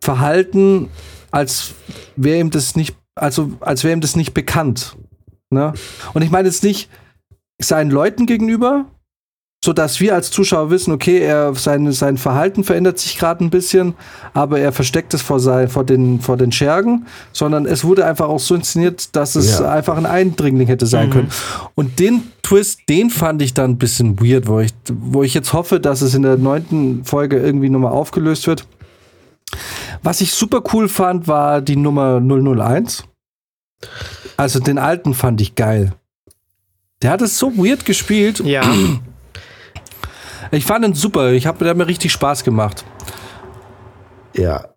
[0.00, 0.90] verhalten,
[1.30, 1.74] als
[2.16, 4.96] wäre ihm das nicht, also als wäre ihm das nicht bekannt.
[5.50, 5.72] Ne?
[6.14, 6.90] Und ich meine jetzt nicht
[7.60, 8.86] seinen Leuten gegenüber,
[9.62, 13.50] so dass wir als Zuschauer wissen, okay, er sein, sein Verhalten verändert sich gerade ein
[13.50, 13.94] bisschen,
[14.32, 18.28] aber er versteckt es vor, sein, vor, den, vor den Schergen, sondern es wurde einfach
[18.28, 19.70] auch so inszeniert, dass es ja.
[19.70, 21.12] einfach ein Eindringling hätte sein mhm.
[21.12, 21.28] können.
[21.74, 25.52] Und den Twist, den fand ich dann ein bisschen weird, wo ich, wo ich jetzt
[25.52, 28.66] hoffe, dass es in der neunten Folge irgendwie nochmal aufgelöst wird.
[30.02, 33.04] Was ich super cool fand, war die Nummer 001.
[34.38, 35.92] Also den alten fand ich geil.
[37.02, 38.40] Der hat es so weird gespielt.
[38.40, 38.62] Ja.
[40.50, 41.32] Ich fand ihn super.
[41.32, 42.84] Ich habe mir richtig Spaß gemacht.
[44.34, 44.68] Ja.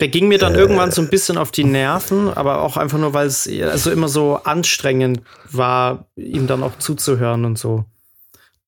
[0.00, 2.98] Der ging mir dann äh, irgendwann so ein bisschen auf die Nerven, aber auch einfach
[2.98, 7.84] nur, weil es also immer so anstrengend war, ihm dann auch zuzuhören und so.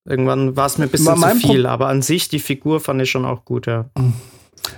[0.04, 3.10] Irgendwann war es mir ein bisschen zu viel, aber an sich die Figur fand ich
[3.10, 3.90] schon auch gut, ja.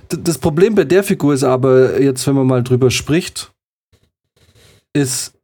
[0.08, 3.52] Das Problem bei der Figur ist aber, jetzt, wenn man mal drüber spricht,
[4.92, 5.34] ist,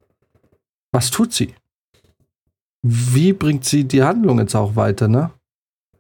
[0.92, 1.54] was tut sie?
[2.82, 5.30] Wie bringt sie die Handlung jetzt auch weiter, ne?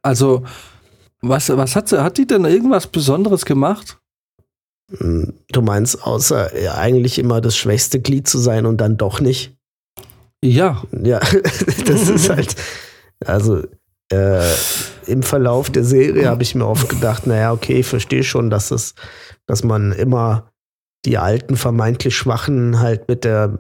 [0.02, 0.44] Also,
[1.20, 3.98] was, was hat sie, hat die denn irgendwas Besonderes gemacht?
[4.96, 9.56] Hm, du meinst, außer eigentlich immer das schwächste Glied zu sein und dann doch nicht?
[10.42, 10.82] Ja.
[10.92, 11.20] Ja,
[11.86, 12.54] das ist halt,
[13.24, 13.62] also,
[14.10, 14.54] äh,
[15.06, 18.70] im Verlauf der Serie habe ich mir oft gedacht, naja, okay, ich verstehe schon, dass
[18.70, 18.94] es,
[19.46, 20.50] dass man immer
[21.04, 23.58] die alten, vermeintlich Schwachen halt mit der,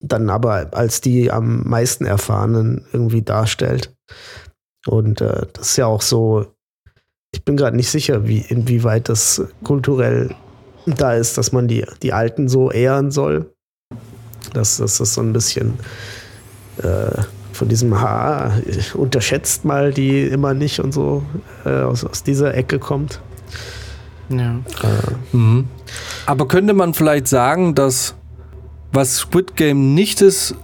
[0.00, 3.94] dann aber als die am meisten Erfahrenen irgendwie darstellt.
[4.86, 6.46] Und äh, das ist ja auch so,
[7.32, 10.34] ich bin gerade nicht sicher, wie, inwieweit das kulturell
[10.86, 13.50] da ist, dass man die, die Alten so ehren soll.
[14.52, 15.74] Dass, dass das so ein bisschen
[16.78, 17.22] äh,
[17.52, 18.52] von diesem Ha,
[18.94, 21.22] unterschätzt mal die immer nicht und so
[21.64, 23.20] äh, aus, aus dieser Ecke kommt.
[24.28, 24.56] Ja.
[24.82, 25.36] Äh.
[25.36, 25.68] Mhm.
[26.26, 28.14] Aber könnte man vielleicht sagen, dass
[28.92, 30.54] was Squid Game nicht ist,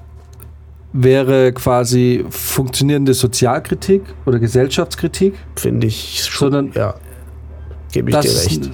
[0.93, 5.34] wäre quasi funktionierende Sozialkritik oder Gesellschaftskritik?
[5.57, 6.53] Finde ich schon.
[6.53, 6.95] Sondern ja,
[7.93, 8.70] gebe ich dir recht.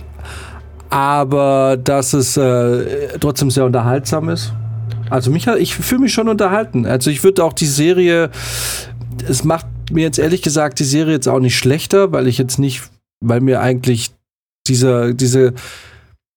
[0.89, 4.53] Aber dass es äh, trotzdem sehr unterhaltsam ist.
[5.11, 6.87] Also mich, ich fühle mich schon unterhalten.
[6.87, 8.31] Also ich würde auch die Serie,
[9.29, 12.59] es macht mir jetzt ehrlich gesagt die Serie jetzt auch nicht schlechter, weil ich jetzt
[12.59, 12.83] nicht,
[13.21, 14.11] weil mir eigentlich
[14.67, 15.55] dieser, diese,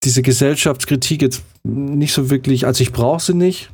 [0.03, 3.71] diese Gesellschaftskritik jetzt nicht so wirklich, also ich brauche sie nicht.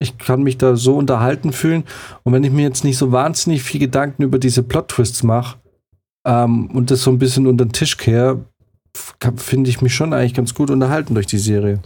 [0.00, 1.84] Ich kann mich da so unterhalten fühlen.
[2.22, 5.58] Und wenn ich mir jetzt nicht so wahnsinnig viel Gedanken über diese Plot-Twists mache
[6.26, 8.44] ähm, und das so ein bisschen unter den Tisch kehre,
[9.36, 11.80] finde ich mich schon eigentlich ganz gut unterhalten durch die Serie.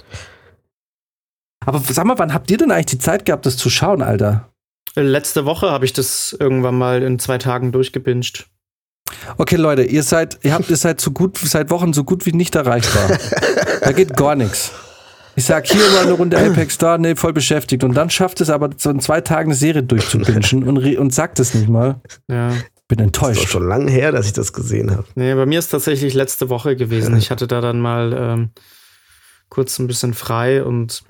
[1.64, 4.48] Aber sag mal, wann habt ihr denn eigentlich die Zeit gehabt, das zu schauen, Alter?
[4.94, 8.46] Letzte Woche habe ich das irgendwann mal in zwei Tagen durchgebinged.
[9.38, 12.32] Okay, Leute, ihr seid, ihr habt, ihr seid so gut, seit Wochen so gut wie
[12.32, 13.18] nicht erreichbar.
[13.80, 14.72] da geht gar nichts.
[15.34, 17.84] Ich sag hier mal eine Runde Apex da, nee, voll beschäftigt.
[17.84, 21.40] Und dann schafft es aber so in zwei Tagen eine Serie durchzubingen und, und sagt
[21.40, 22.00] es nicht mal.
[22.28, 22.52] Ja.
[22.88, 23.38] Bin enttäuscht.
[23.38, 25.04] Das ist schon lange her, dass ich das gesehen habe.
[25.14, 27.16] Nee, bei mir ist tatsächlich letzte Woche gewesen.
[27.16, 28.50] Ich hatte da dann mal ähm,
[29.48, 31.02] kurz ein bisschen frei und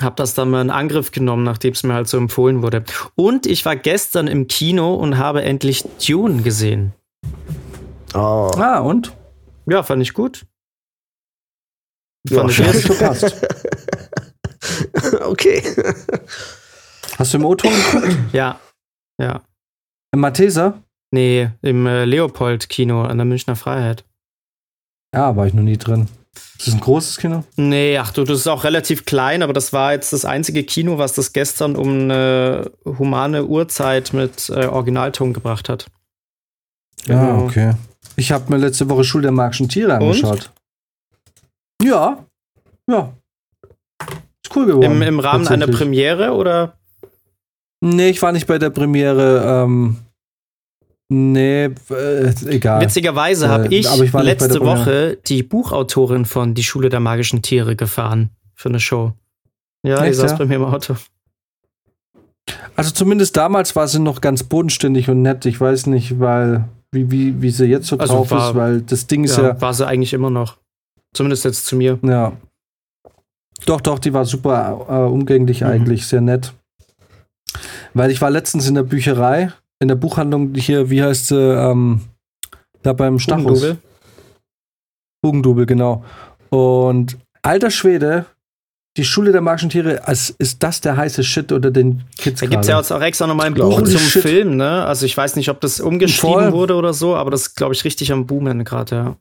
[0.00, 2.84] habe das dann mal in Angriff genommen, nachdem es mir halt so empfohlen wurde.
[3.14, 6.92] Und ich war gestern im Kino und habe endlich Dune gesehen.
[8.14, 8.50] Oh.
[8.56, 9.12] Ah, und?
[9.66, 10.46] Ja, fand ich gut.
[12.28, 13.34] Ja, ich jetzt gepasst.
[15.22, 15.62] okay.
[17.18, 18.16] Hast du im O-Ton geguckt?
[18.32, 18.60] Ja.
[19.20, 19.42] Ja.
[20.12, 20.82] Im Matheser?
[21.10, 24.04] Nee, im äh, Leopold-Kino an der Münchner Freiheit.
[25.14, 26.08] Ja, war ich noch nie drin.
[26.58, 27.44] Ist das ein großes Kino?
[27.56, 30.96] Nee, ach du, das ist auch relativ klein, aber das war jetzt das einzige Kino,
[30.96, 35.86] was das gestern um eine humane Uhrzeit mit äh, Originalton gebracht hat.
[37.06, 37.44] Ja, ah, genau.
[37.44, 37.72] okay.
[38.16, 40.50] Ich habe mir letzte Woche Schul der magischen Tiere angeschaut.
[41.82, 42.24] Ja.
[42.88, 43.12] Ja.
[44.44, 44.84] Ist cool geworden.
[44.84, 46.78] Im, im Rahmen einer Premiere oder?
[47.80, 49.64] Nee, ich war nicht bei der Premiere.
[49.64, 49.96] Ähm,
[51.12, 52.80] Nee, äh, egal.
[52.80, 57.76] Witzigerweise habe äh, ich, ich letzte Woche die Buchautorin von Die Schule der magischen Tiere
[57.76, 59.12] gefahren für eine Show.
[59.86, 60.36] Ja, Echt, die saß ja?
[60.38, 60.96] bei mir im Auto.
[62.76, 65.44] Also zumindest damals war sie noch ganz bodenständig und nett.
[65.44, 68.80] Ich weiß nicht, weil wie, wie, wie sie jetzt so also drauf war, ist, weil
[68.80, 69.60] das Ding ist ja, ja.
[69.60, 70.56] War sie eigentlich immer noch.
[71.14, 71.98] Zumindest jetzt zu mir.
[72.02, 72.32] Ja.
[73.66, 75.66] Doch, doch, die war super äh, umgänglich mhm.
[75.68, 76.52] eigentlich, sehr nett.
[77.94, 79.52] Weil ich war letztens in der Bücherei
[79.82, 82.00] in der Buchhandlung hier, wie heißt sie, ähm,
[82.82, 83.76] da beim Stachus.
[85.24, 85.66] Hugendubel.
[85.66, 86.04] Genau.
[86.50, 88.26] Und alter Schwede,
[88.96, 92.46] die Schule der magischen Tiere, als ist das der heiße Shit oder den Kids Da
[92.46, 94.22] gibt es ja jetzt auch extra nochmal ein Buch zum Shit.
[94.22, 94.84] Film, ne?
[94.84, 96.52] Also ich weiß nicht, ob das umgeschrieben Voll.
[96.52, 99.16] wurde oder so, aber das ist, glaube ich, richtig am Boomen gerade, ja.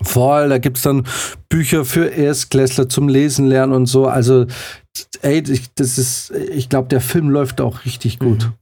[0.00, 1.06] Voll, da gibt es dann
[1.48, 4.06] Bücher für Erstklässler zum Lesen lernen und so.
[4.06, 4.46] Also,
[5.22, 8.44] ey, das ist, ich glaube, der Film läuft auch richtig gut.
[8.44, 8.52] Mhm.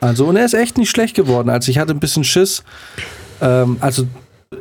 [0.00, 1.50] Also, und er ist echt nicht schlecht geworden.
[1.50, 2.64] Also, ich hatte ein bisschen Schiss.
[3.40, 4.06] Ähm, also,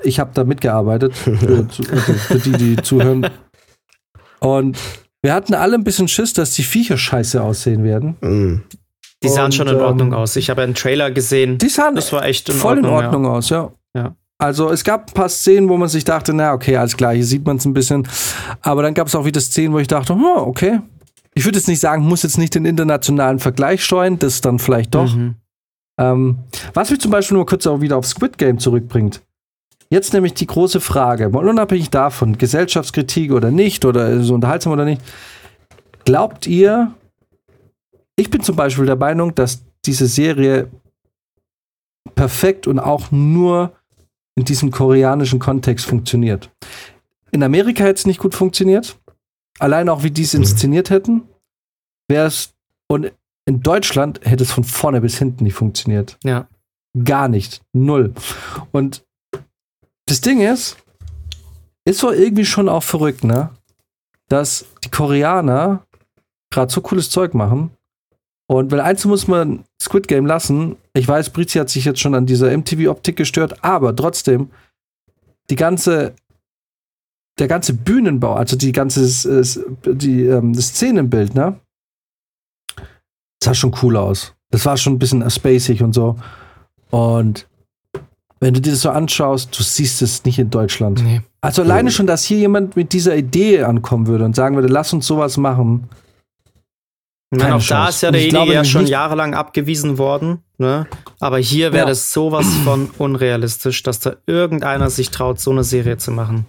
[0.04, 3.30] ich habe da mitgearbeitet, für, also für die, die zuhören.
[4.40, 4.78] Und
[5.22, 8.16] wir hatten alle ein bisschen Schiss, dass die Viecher scheiße aussehen werden.
[8.22, 8.64] Mm.
[9.24, 10.36] Die sahen und, schon in Ordnung ähm, aus.
[10.36, 11.58] Ich habe einen Trailer gesehen.
[11.58, 13.30] Die sahen das war echt in voll Ordnung, in Ordnung ja.
[13.32, 13.72] aus, ja.
[13.96, 14.16] ja.
[14.38, 17.26] Also es gab ein paar Szenen, wo man sich dachte, na okay, alles klar, hier
[17.26, 18.08] sieht man es ein bisschen.
[18.62, 20.82] Aber dann gab es auch wieder Szenen, wo ich dachte, oh, okay,
[21.34, 24.96] ich würde jetzt nicht sagen, muss jetzt nicht den internationalen Vergleich steuern, das dann vielleicht
[24.96, 25.14] doch.
[25.14, 25.36] Mhm.
[25.98, 26.40] Ähm,
[26.74, 29.22] was mich zum Beispiel nur kurz auch wieder auf Squid Game zurückbringt.
[29.90, 34.84] Jetzt nämlich die große Frage, mal unabhängig davon, Gesellschaftskritik oder nicht, oder so unterhaltsam oder
[34.84, 35.02] nicht.
[36.06, 36.94] Glaubt ihr,
[38.16, 40.70] ich bin zum Beispiel der Meinung, dass diese Serie
[42.16, 43.74] perfekt und auch nur
[44.36, 46.52] in diesem koreanischen Kontext funktioniert.
[47.32, 49.00] In Amerika hätte es nicht gut funktioniert.
[49.60, 50.42] Allein auch, wie die es mhm.
[50.42, 51.24] inszeniert hätten,
[52.08, 52.54] wäre es.
[52.88, 53.12] Und
[53.46, 56.18] in Deutschland hätte es von vorne bis hinten nicht funktioniert.
[56.24, 56.48] Ja.
[57.04, 57.62] Gar nicht.
[57.74, 58.14] Null.
[58.72, 59.06] Und
[60.06, 60.78] das Ding ist,
[61.86, 63.52] ist so irgendwie schon auch verrückt, ne?
[64.28, 65.86] Dass die Koreaner
[66.52, 67.75] gerade so cooles Zeug machen
[68.48, 70.76] Und weil eins muss man Squid Game lassen.
[70.94, 74.50] Ich weiß, Brizi hat sich jetzt schon an dieser MTV-Optik gestört, aber trotzdem,
[75.50, 76.14] die ganze,
[77.40, 79.02] der ganze Bühnenbau, also die ganze,
[79.86, 81.60] die, ähm, das Szenenbild, ne?
[83.46, 84.34] sah schon cool aus.
[84.52, 86.18] Das war schon ein bisschen spacig und so.
[86.90, 87.48] Und
[88.40, 91.02] wenn du dir das so anschaust, du siehst es nicht in Deutschland.
[91.04, 91.22] Nee.
[91.42, 94.94] Also alleine schon, dass hier jemand mit dieser Idee ankommen würde und sagen würde, lass
[94.94, 95.90] uns sowas machen.
[97.38, 97.74] Meine, auch Chance.
[97.74, 100.44] da ist ja der Idee ja schon jahrelang abgewiesen worden.
[100.58, 100.88] Ne?
[101.20, 101.90] Aber hier wäre ja.
[101.90, 106.46] das sowas von unrealistisch, dass da irgendeiner sich traut, so eine Serie zu machen.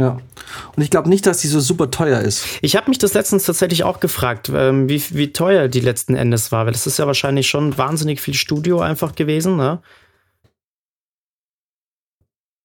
[0.00, 0.18] Ja.
[0.74, 2.44] Und ich glaube nicht, dass die so super teuer ist.
[2.60, 6.50] Ich habe mich das letztens tatsächlich auch gefragt, ähm, wie, wie teuer die letzten Endes
[6.50, 9.80] war, weil das ist ja wahrscheinlich schon wahnsinnig viel Studio einfach gewesen, ne?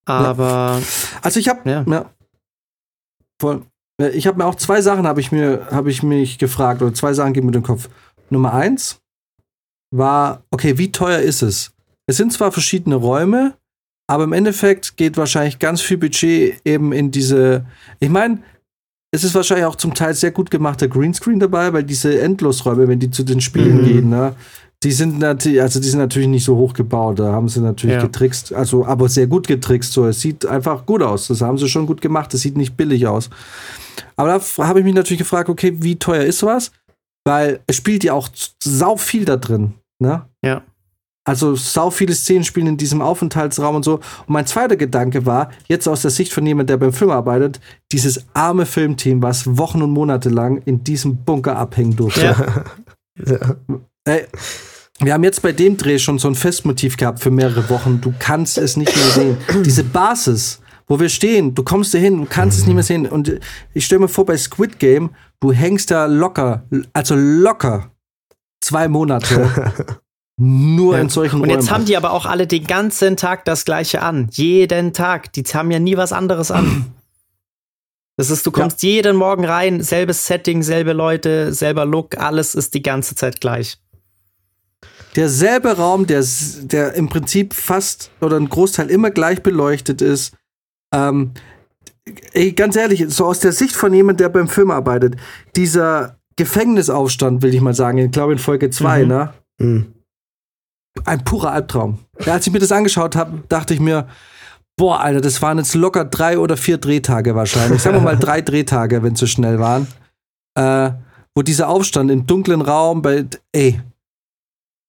[0.06, 0.80] Aber.
[0.80, 0.82] Ja.
[1.22, 1.70] Also ich habe.
[1.70, 1.84] Ja.
[1.88, 2.10] ja.
[3.40, 3.64] Voll.
[3.98, 7.14] Ich habe mir auch zwei Sachen habe ich mir habe ich mich gefragt oder zwei
[7.14, 7.90] Sachen geben mir den Kopf.
[8.30, 9.00] Nummer eins
[9.92, 11.72] war okay, wie teuer ist es?
[12.06, 13.56] Es sind zwar verschiedene Räume,
[14.08, 17.66] aber im Endeffekt geht wahrscheinlich ganz viel Budget eben in diese.
[18.00, 18.44] Ich meine,
[19.12, 23.00] es ist wahrscheinlich auch zum Teil sehr gut gemachter Greenscreen dabei, weil diese Endlosräume, wenn
[23.00, 23.86] die zu den Spielen mhm.
[23.86, 24.36] gehen, ne,
[24.84, 27.20] die sind natürlich, also die sind natürlich nicht so hoch gebaut.
[27.20, 28.02] Da haben sie natürlich ja.
[28.02, 29.92] getrickst, also aber sehr gut getrickst.
[29.92, 31.28] So, es sieht einfach gut aus.
[31.28, 32.34] Das haben sie schon gut gemacht.
[32.34, 33.30] Es sieht nicht billig aus.
[34.16, 36.72] Aber da habe ich mich natürlich gefragt, okay, wie teuer ist was?
[37.26, 38.30] Weil es spielt ja auch
[38.64, 39.74] sau viel da drin.
[40.00, 40.26] Ne?
[40.44, 40.62] Ja.
[41.28, 43.96] Also sau viele Szenen spielen in diesem Aufenthaltsraum und so.
[43.96, 47.60] Und mein zweiter Gedanke war, jetzt aus der Sicht von jemand, der beim Film arbeitet,
[47.92, 52.22] dieses arme Filmteam, was Wochen und Monate lang in diesem Bunker abhängen durfte.
[52.22, 52.64] Ja.
[53.26, 53.56] ja.
[54.08, 54.26] Ey,
[55.00, 58.02] wir haben jetzt bei dem Dreh schon so ein Festmotiv gehabt für mehrere Wochen.
[58.02, 59.38] Du kannst es nicht mehr sehen.
[59.66, 63.06] Diese Basis, wo wir stehen, du kommst da hin, du kannst es nicht mehr sehen.
[63.06, 63.40] Und
[63.74, 67.92] ich stelle mir vor, bei Squid Game, du hängst da locker, also locker
[68.62, 69.74] zwei Monate
[70.40, 71.02] Nur ja.
[71.02, 74.30] in solchen Und jetzt haben die aber auch alle den ganzen Tag das gleiche an.
[74.32, 75.34] Jeden Tag.
[75.34, 76.94] Die haben ja nie was anderes an.
[78.18, 78.90] Das ist, du kommst ja.
[78.90, 83.80] jeden Morgen rein, selbes Setting, selbe Leute, selber Look, alles ist die ganze Zeit gleich.
[85.16, 86.24] Derselbe Raum, der,
[86.62, 90.36] der im Prinzip fast oder ein Großteil immer gleich beleuchtet ist.
[90.94, 91.32] Ähm,
[92.34, 95.16] ey, ganz ehrlich, so aus der Sicht von jemand, der beim Film arbeitet,
[95.56, 99.08] dieser Gefängnisaufstand, will ich mal sagen, ich glaube in Folge 2, mhm.
[99.08, 99.34] ne?
[99.60, 99.94] Mhm
[101.06, 102.00] ein purer Albtraum.
[102.26, 104.08] Ja, als ich mir das angeschaut habe, dachte ich mir,
[104.78, 107.82] boah, Alter, das waren jetzt locker drei oder vier Drehtage wahrscheinlich.
[107.82, 109.88] Sagen wir mal drei Drehtage, wenn es so schnell waren.
[110.56, 110.92] Äh,
[111.36, 113.80] wo dieser Aufstand im dunklen Raum, bei, ey,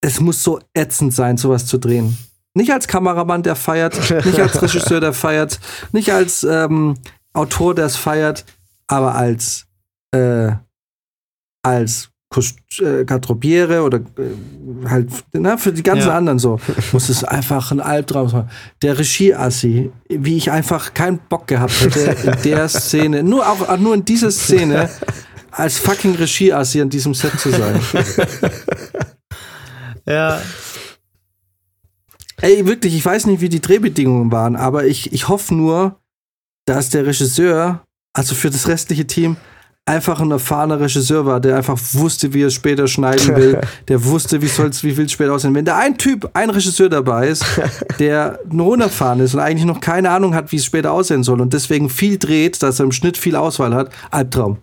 [0.01, 2.17] es muss so ätzend sein, sowas zu drehen.
[2.55, 5.61] Nicht als Kameramann, der feiert, nicht als Regisseur, der feiert,
[5.93, 6.97] nicht als ähm,
[7.33, 8.45] Autor, der es feiert,
[8.87, 9.67] aber als,
[10.13, 10.53] äh,
[11.63, 12.11] als
[12.81, 16.17] äh, Garderobiere oder äh, halt na, für die ganzen ja.
[16.17, 16.59] anderen so,
[16.93, 18.51] muss es einfach ein Albtraum sein.
[18.83, 23.95] Der Regie-Assi, wie ich einfach keinen Bock gehabt hätte in der Szene, nur auch nur
[23.95, 24.91] in dieser Szene
[25.51, 27.81] als fucking Regie-Assi an diesem Set zu sein.
[30.09, 30.41] Ja.
[32.41, 36.01] Ey, wirklich, ich weiß nicht, wie die Drehbedingungen waren, aber ich, ich hoffe nur,
[36.67, 37.83] dass der Regisseur,
[38.13, 39.37] also für das restliche Team,
[39.85, 44.05] einfach ein erfahrener Regisseur war, der einfach wusste, wie er es später schneiden will, der
[44.05, 45.55] wusste, wie soll's, wie will es später aussehen.
[45.55, 47.45] Wenn da ein Typ, ein Regisseur dabei ist,
[47.99, 51.41] der nur unerfahren ist und eigentlich noch keine Ahnung hat, wie es später aussehen soll
[51.41, 54.59] und deswegen viel dreht, dass er im Schnitt viel Auswahl hat, Albtraum.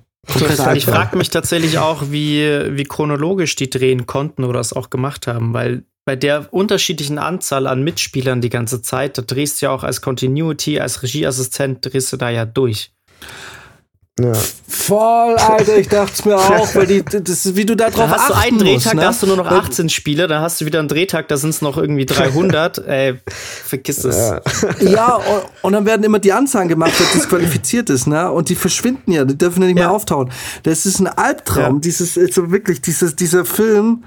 [0.75, 5.27] Ich frage mich tatsächlich auch, wie, wie chronologisch die drehen konnten oder es auch gemacht
[5.27, 9.71] haben, weil bei der unterschiedlichen Anzahl an Mitspielern die ganze Zeit, da drehst du ja
[9.71, 12.91] auch als Continuity, als Regieassistent, drehst du da ja durch.
[14.17, 14.31] Ja.
[14.67, 18.09] Voll, Alter, ich dachte es mir auch, weil die, das ist, wie du da drauf
[18.09, 19.01] da hast du einen Drehtag, musst, ne?
[19.01, 21.49] da hast du nur noch 18 Spiele, dann hast du wieder einen Drehtag, da sind
[21.49, 22.77] es noch irgendwie 300.
[22.87, 24.15] Ey, vergiss es.
[24.15, 24.41] Ja,
[24.79, 28.31] ja und, und, dann werden immer die Anzahlen gemacht, wer disqualifiziert ist, ne?
[28.31, 29.87] Und die verschwinden ja, die dürfen ja nicht ja.
[29.87, 30.31] mehr auftauchen.
[30.63, 31.81] Das ist ein Albtraum, ja.
[31.81, 34.05] dieses, also wirklich, dieses, dieser Film,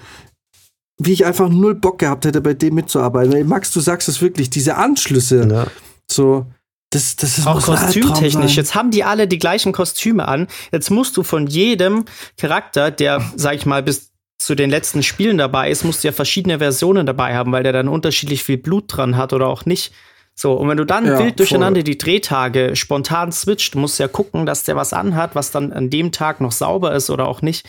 [0.96, 3.46] wie ich einfach null Bock gehabt hätte, bei dem mitzuarbeiten.
[3.46, 5.68] Max, du sagst es wirklich, diese Anschlüsse,
[6.10, 6.46] so
[6.90, 8.56] das, das ist auch kostümtechnisch.
[8.56, 10.46] Jetzt haben die alle die gleichen Kostüme an.
[10.72, 12.06] Jetzt musst du von jedem
[12.38, 16.12] Charakter, der, sag ich mal, bis zu den letzten Spielen dabei ist, musst du ja
[16.12, 19.92] verschiedene Versionen dabei haben, weil der dann unterschiedlich viel Blut dran hat oder auch nicht.
[20.34, 21.84] So, und wenn du dann ja, wild durcheinander voll.
[21.84, 25.90] die Drehtage spontan switcht, musst du ja gucken, dass der was anhat, was dann an
[25.90, 27.68] dem Tag noch sauber ist oder auch nicht.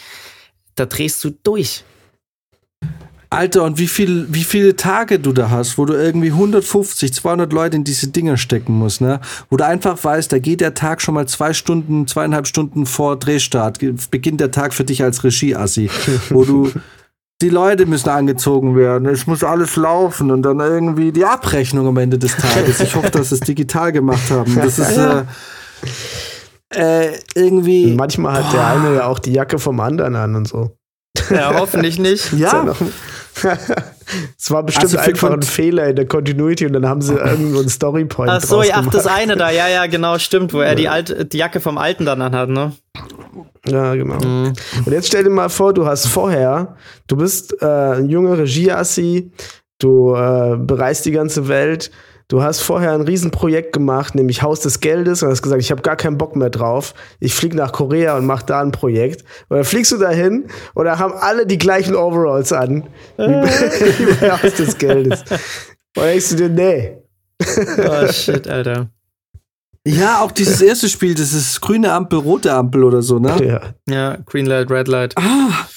[0.76, 1.84] Da drehst du durch.
[3.32, 7.54] Alter, und wie, viel, wie viele Tage du da hast, wo du irgendwie 150, 200
[7.54, 9.20] Leute in diese Dinger stecken musst, ne?
[9.52, 13.18] Wo du einfach weißt, da geht der Tag schon mal zwei Stunden, zweieinhalb Stunden vor
[13.18, 15.92] Drehstart, beginnt der Tag für dich als Regieassi,
[16.32, 16.72] wo du
[17.42, 21.98] die Leute müssen angezogen werden, es muss alles laufen und dann irgendwie die Abrechnung am
[21.98, 22.82] Ende des Tages.
[22.82, 24.56] Ich hoffe, dass sie es digital gemacht haben.
[24.56, 25.24] Das ist äh,
[26.72, 27.94] äh, irgendwie.
[27.94, 28.58] Manchmal hat boah.
[28.58, 30.76] der eine ja auch die Jacke vom anderen an und so.
[31.30, 32.34] Ja, hoffentlich nicht.
[32.34, 32.74] ja.
[34.38, 37.60] Es war bestimmt also einfach ein Fehler in der Continuity und dann haben sie irgendwo
[37.60, 38.30] einen Storypoint.
[38.30, 41.38] Ach so, ach, das eine da, ja, ja, genau, stimmt, wo er die, alte, die
[41.38, 42.74] Jacke vom Alten dann anhat, ne?
[43.66, 44.16] Ja, genau.
[44.16, 44.54] Mhm.
[44.86, 46.76] Und jetzt stell dir mal vor, du hast vorher,
[47.08, 49.32] du bist äh, ein junger Regieassi,
[49.78, 51.92] du äh, bereist die ganze Welt,
[52.30, 55.82] du hast vorher ein Riesenprojekt gemacht, nämlich Haus des Geldes, und hast gesagt, ich habe
[55.82, 56.94] gar keinen Bock mehr drauf.
[57.20, 59.26] Ich fliege nach Korea und mache da ein Projekt.
[59.50, 63.44] Oder fliegst du dahin oder haben alle die gleichen Overalls an, wie bei,
[64.00, 65.24] wie bei Haus des Geldes.
[65.98, 66.98] Und denkst du dir, nee.
[67.78, 68.90] Oh shit, Alter.
[69.86, 73.36] Ja, auch dieses erste Spiel, das ist grüne Ampel, rote Ampel oder so, ne?
[73.44, 73.62] Ja.
[73.88, 75.14] Ja, Green Light, Red Light.
[75.18, 75.68] Ah.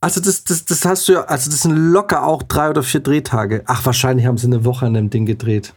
[0.00, 3.00] Also das, das, das hast du ja, also das sind locker auch drei oder vier
[3.00, 3.62] Drehtage.
[3.66, 5.74] Ach, wahrscheinlich haben sie eine Woche an dem Ding gedreht.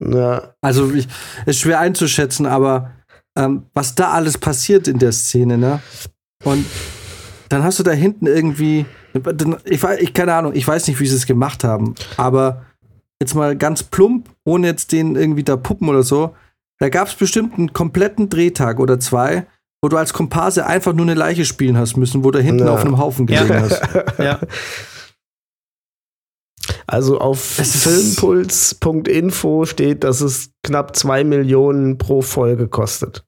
[0.00, 0.54] Ja.
[0.60, 1.08] Also ich,
[1.46, 2.92] ist schwer einzuschätzen, aber
[3.36, 5.80] ähm, was da alles passiert in der Szene, ne?
[6.44, 6.64] Und
[7.48, 8.86] dann hast du da hinten irgendwie,
[9.64, 12.66] ich, ich keine Ahnung, ich weiß nicht, wie sie es gemacht haben, aber
[13.20, 16.34] jetzt mal ganz plump, ohne jetzt den irgendwie da Puppen oder so,
[16.78, 19.46] da gab es bestimmt einen kompletten Drehtag oder zwei,
[19.82, 22.72] wo du als Komparse einfach nur eine Leiche spielen hast müssen, wo du hinten ja.
[22.72, 23.60] auf einem Haufen gelegen ja.
[23.60, 23.82] hast.
[24.18, 24.40] ja.
[26.86, 33.24] Also auf filmpuls.info steht, dass es knapp zwei Millionen pro Folge kostet.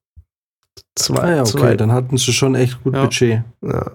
[0.97, 1.77] Zwei, ah ja, okay, zwei.
[1.77, 3.03] dann hatten sie schon echt gut ja.
[3.03, 3.43] Budget.
[3.63, 3.93] Ja.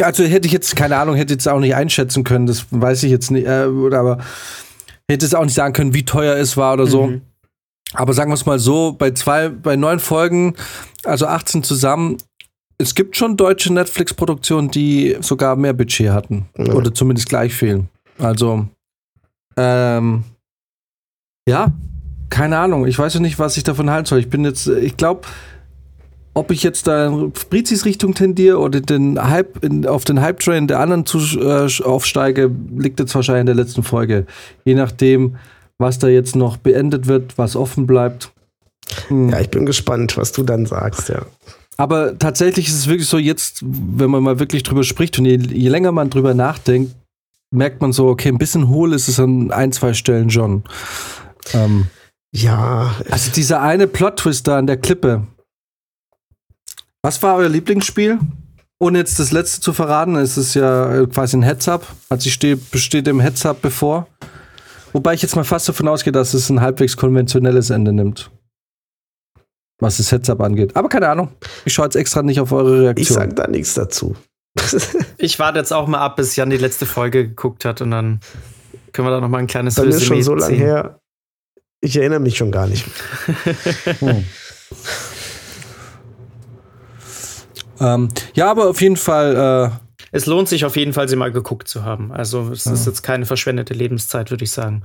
[0.00, 3.10] Also hätte ich jetzt, keine Ahnung, hätte jetzt auch nicht einschätzen können, das weiß ich
[3.10, 4.18] jetzt nicht, äh, aber
[5.08, 7.08] hätte es auch nicht sagen können, wie teuer es war oder so.
[7.08, 7.22] Mhm.
[7.94, 10.54] Aber sagen wir es mal so, bei zwei, bei neun Folgen,
[11.04, 12.18] also 18 zusammen,
[12.78, 16.46] es gibt schon deutsche Netflix-Produktionen, die sogar mehr Budget hatten.
[16.58, 16.74] Ja.
[16.74, 17.88] Oder zumindest gleich fehlen.
[18.18, 18.66] Also,
[19.56, 20.24] ähm,
[21.48, 21.72] ja,
[22.30, 22.86] keine Ahnung.
[22.86, 24.18] Ich weiß ja nicht, was ich davon halten soll.
[24.18, 25.22] Ich bin jetzt, ich glaube,
[26.34, 30.66] ob ich jetzt da in Brizis Richtung tendiere oder den Hype, in, auf den Hype-Train
[30.66, 34.26] der anderen zu, äh, aufsteige, liegt jetzt wahrscheinlich in der letzten Folge.
[34.64, 35.36] Je nachdem,
[35.78, 38.32] was da jetzt noch beendet wird, was offen bleibt.
[39.08, 39.30] Hm.
[39.30, 41.22] Ja, ich bin gespannt, was du dann sagst, ja.
[41.76, 45.36] Aber tatsächlich ist es wirklich so, jetzt, wenn man mal wirklich drüber spricht und je,
[45.36, 46.94] je länger man drüber nachdenkt,
[47.50, 50.64] merkt man so, okay, ein bisschen hohl ist es an ein, zwei Stellen schon.
[51.52, 51.86] Ähm,
[52.32, 52.94] ja.
[53.10, 55.26] Also dieser eine Plot-Twist da an der Klippe.
[57.02, 58.18] Was war euer Lieblingsspiel?
[58.80, 61.86] Ohne jetzt das letzte zu verraten, ist es ja quasi ein Heads-Up.
[62.08, 64.08] Also ich stehe, besteht im Heads-Up bevor.
[64.94, 68.30] Wobei ich jetzt mal fast davon ausgehe, dass es ein halbwegs konventionelles Ende nimmt.
[69.80, 70.76] Was das Heads-Up angeht.
[70.76, 71.32] Aber keine Ahnung.
[71.64, 73.02] Ich schaue jetzt extra nicht auf eure Reaktion.
[73.02, 74.14] Ich sage da nichts dazu.
[75.18, 78.20] ich warte jetzt auch mal ab, bis Jan die letzte Folge geguckt hat und dann
[78.92, 81.00] können wir da noch mal ein kleines Dann ist schon so lange her.
[81.80, 82.86] Ich erinnere mich schon gar nicht.
[83.98, 84.24] hm.
[87.80, 89.83] ähm, ja, aber auf jeden Fall äh,
[90.14, 92.12] es lohnt sich auf jeden Fall, sie mal geguckt zu haben.
[92.12, 92.72] Also es ja.
[92.72, 94.84] ist jetzt keine verschwendete Lebenszeit, würde ich sagen.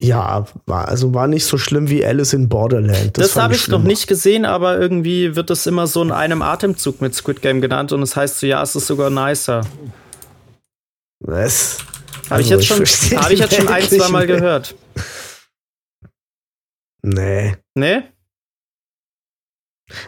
[0.00, 3.18] Ja, war, also war nicht so schlimm wie Alice in Borderland.
[3.18, 6.42] Das, das habe ich noch nicht gesehen, aber irgendwie wird das immer so in einem
[6.42, 9.62] Atemzug mit Squid Game genannt und es das heißt so, ja, es ist sogar nicer.
[11.18, 11.78] Was?
[12.26, 14.76] Habe also, ich jetzt schon, hab ich jetzt schon ein, zwei Mal gehört.
[17.02, 17.56] Nee.
[17.74, 18.02] Nee?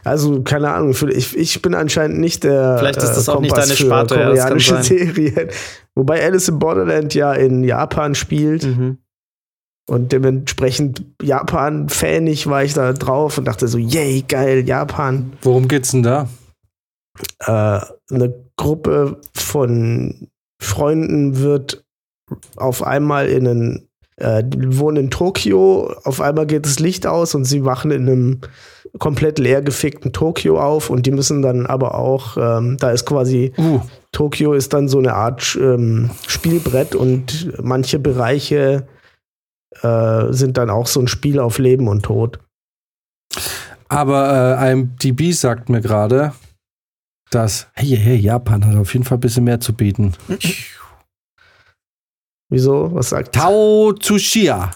[0.05, 3.57] Also, keine Ahnung, ich, ich bin anscheinend nicht der Vielleicht ist das äh, auch nicht
[3.57, 5.49] deine Sparte, koreanische ja, Serien.
[5.95, 8.65] Wobei Alice in Borderland ja in Japan spielt.
[8.65, 8.99] Mhm.
[9.89, 15.33] Und dementsprechend Japan-fanig war ich da drauf und dachte so, yay, geil, Japan.
[15.43, 16.29] Worum geht's denn da?
[17.39, 17.81] Äh,
[18.11, 20.29] eine Gruppe von
[20.61, 21.85] Freunden wird
[22.57, 23.86] auf einmal in einen,
[24.17, 28.09] äh, die wohnen in Tokio, auf einmal geht das Licht aus und sie wachen in
[28.09, 28.41] einem
[28.99, 33.81] komplett leergefickten Tokio auf und die müssen dann aber auch, ähm, da ist quasi, uh.
[34.13, 38.87] Tokio ist dann so eine Art ähm, Spielbrett und manche Bereiche
[39.83, 42.39] äh, sind dann auch so ein Spiel auf Leben und Tod.
[43.89, 46.33] Aber äh, IMDb sagt mir gerade,
[47.31, 50.15] dass, hey, hey, Japan hat auf jeden Fall ein bisschen mehr zu bieten.
[52.49, 52.91] Wieso?
[52.93, 54.71] Was sagt Tao Tsushia.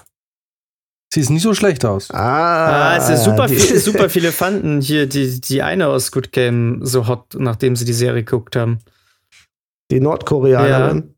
[1.13, 2.11] Sieht nicht so schlecht aus.
[2.13, 6.31] Ah, ah es ist super, viel, super viele fanden hier die, die eine aus Good
[6.31, 8.79] Game so hot, nachdem sie die Serie geguckt haben.
[9.91, 11.15] Die Nordkoreanerin.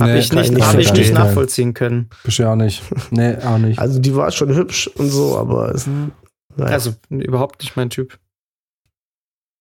[0.00, 2.08] Habe nee, ich nicht, hab ich nicht nachvollziehen können.
[2.24, 2.82] Bist ja auch nicht.
[3.10, 3.78] Nee, auch nicht.
[3.78, 6.12] Also die war schon hübsch und so, aber es, mhm.
[6.56, 6.72] naja.
[6.72, 8.18] Also überhaupt nicht mein Typ.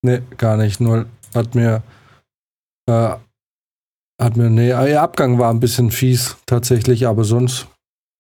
[0.03, 0.80] Nee, gar nicht.
[0.80, 1.05] Nur
[1.36, 1.84] hat mir
[2.88, 3.16] äh,
[4.22, 7.67] hat mir, nee, ihr Abgang war ein bisschen fies tatsächlich, aber sonst.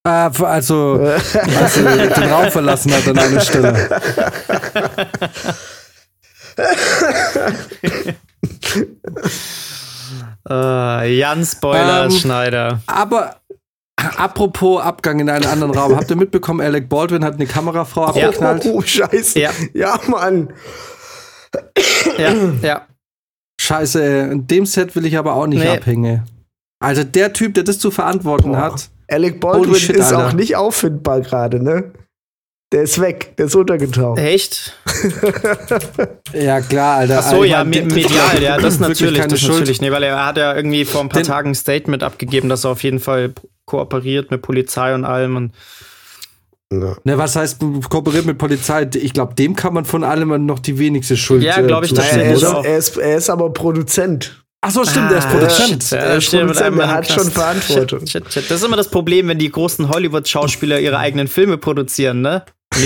[0.03, 0.99] Äh, also,
[1.59, 3.89] als sie den Raum verlassen hat an einer Stelle.
[10.49, 12.81] uh, Jan Spoiler ähm, Schneider.
[12.87, 13.35] Aber
[13.95, 15.95] apropos Abgang in einen anderen Raum.
[15.95, 18.65] Habt ihr mitbekommen, Alec Baldwin hat eine Kamerafrau abgeknallt?
[18.65, 19.39] Oh, oh scheiße.
[19.39, 20.51] Ja, ja Mann.
[22.17, 22.87] Ja, ja.
[23.71, 25.69] Scheiße, in dem Set will ich aber auch nicht nee.
[25.69, 26.23] abhängen.
[26.79, 28.61] Also der Typ, der das zu verantworten Boah.
[28.61, 28.89] hat.
[29.07, 30.27] Alec Baldwin shit, ist Alter.
[30.27, 31.91] auch nicht auffindbar gerade, ne?
[32.71, 34.17] Der ist weg, der ist untergetaucht.
[34.17, 34.77] Echt?
[36.33, 37.19] ja, klar, Alter.
[37.19, 39.59] Ach so, ja, medial, ja, das natürlich, das Schuld.
[39.59, 39.81] natürlich.
[39.81, 42.63] Nee, weil er hat ja irgendwie vor ein paar Den Tagen ein Statement abgegeben, dass
[42.63, 43.33] er auf jeden Fall
[43.65, 45.51] kooperiert mit Polizei und allem und
[46.71, 46.95] ja.
[47.03, 47.59] Ne, was heißt
[47.89, 48.89] kooperiert mit Polizei?
[48.95, 51.95] Ich glaube, dem kann man von allem noch die wenigste Schuld Ja, glaube ich, äh,
[51.95, 52.23] das stimmt.
[52.23, 54.43] Er ist, er, ist, er ist aber Produzent.
[54.61, 55.91] Ach so, stimmt, ah, er ist Produzent.
[55.91, 57.99] Er ist Produzent, er hat schon Verantwortung.
[58.01, 58.51] Shit, shit, shit.
[58.51, 62.45] Das ist immer das Problem, wenn die großen Hollywood-Schauspieler ihre eigenen Filme produzieren, ne?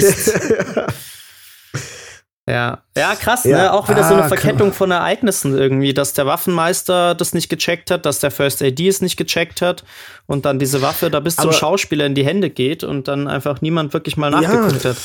[2.48, 3.58] Ja, ja, krass, ja.
[3.58, 3.74] ne?
[3.74, 7.50] Auch wieder ah, so eine ah, Verkettung von Ereignissen irgendwie, dass der Waffenmeister das nicht
[7.50, 9.84] gecheckt hat, dass der First AD es nicht gecheckt hat
[10.28, 13.62] und dann diese Waffe da bis zum Schauspieler in die Hände geht und dann einfach
[13.62, 14.92] niemand wirklich mal nachgeguckt ja.
[14.92, 14.98] hat.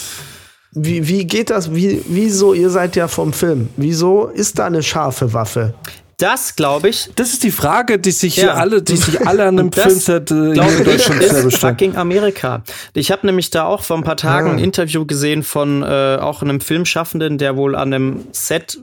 [0.72, 1.74] Wie, wie geht das?
[1.74, 5.74] Wie, wieso, ihr seid ja vom Film, wieso ist da eine scharfe Waffe?
[6.20, 7.10] Das glaube ich.
[7.16, 8.54] Das ist die Frage, die sich ja.
[8.54, 12.62] alle, die sich alle an einem Filmset äh, hier in Deutschland ist sehr fucking Amerika.
[12.94, 14.52] Ich habe nämlich da auch vor ein paar Tagen ja.
[14.54, 18.78] ein Interview gesehen von äh, auch einem Filmschaffenden, der wohl an einem Set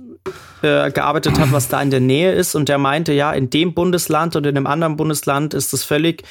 [0.62, 2.56] äh, gearbeitet hat, was da in der Nähe ist.
[2.56, 6.24] Und der meinte, ja, in dem Bundesland und in einem anderen Bundesland ist es völlig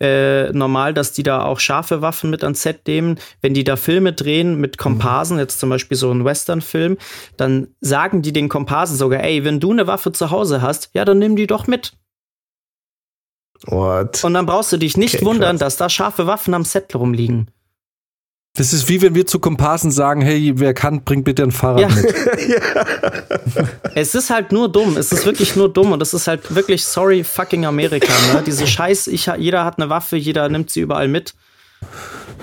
[0.00, 3.18] äh, normal, dass die da auch scharfe Waffen mit ans Set nehmen.
[3.40, 6.98] Wenn die da Filme drehen mit Komparsen, jetzt zum Beispiel so ein Western-Film,
[7.36, 11.04] dann sagen die den Komparsen sogar, ey, wenn du eine Waffe zu Hause hast, ja,
[11.04, 11.92] dann nimm die doch mit.
[13.66, 14.22] What?
[14.24, 15.60] Und dann brauchst du dich nicht okay, wundern, krass.
[15.60, 17.50] dass da scharfe Waffen am Set rumliegen.
[18.58, 21.80] Das ist wie wenn wir zu Komparsen sagen, hey, wer kann, bringt bitte ein Fahrrad
[21.80, 21.88] ja.
[21.88, 22.12] mit.
[23.94, 24.96] es ist halt nur dumm.
[24.96, 25.92] Es ist wirklich nur dumm.
[25.92, 28.12] Und es ist halt wirklich sorry fucking Amerika.
[28.34, 28.42] Ne?
[28.44, 31.34] Diese Scheiß, ich, jeder hat eine Waffe, jeder nimmt sie überall mit.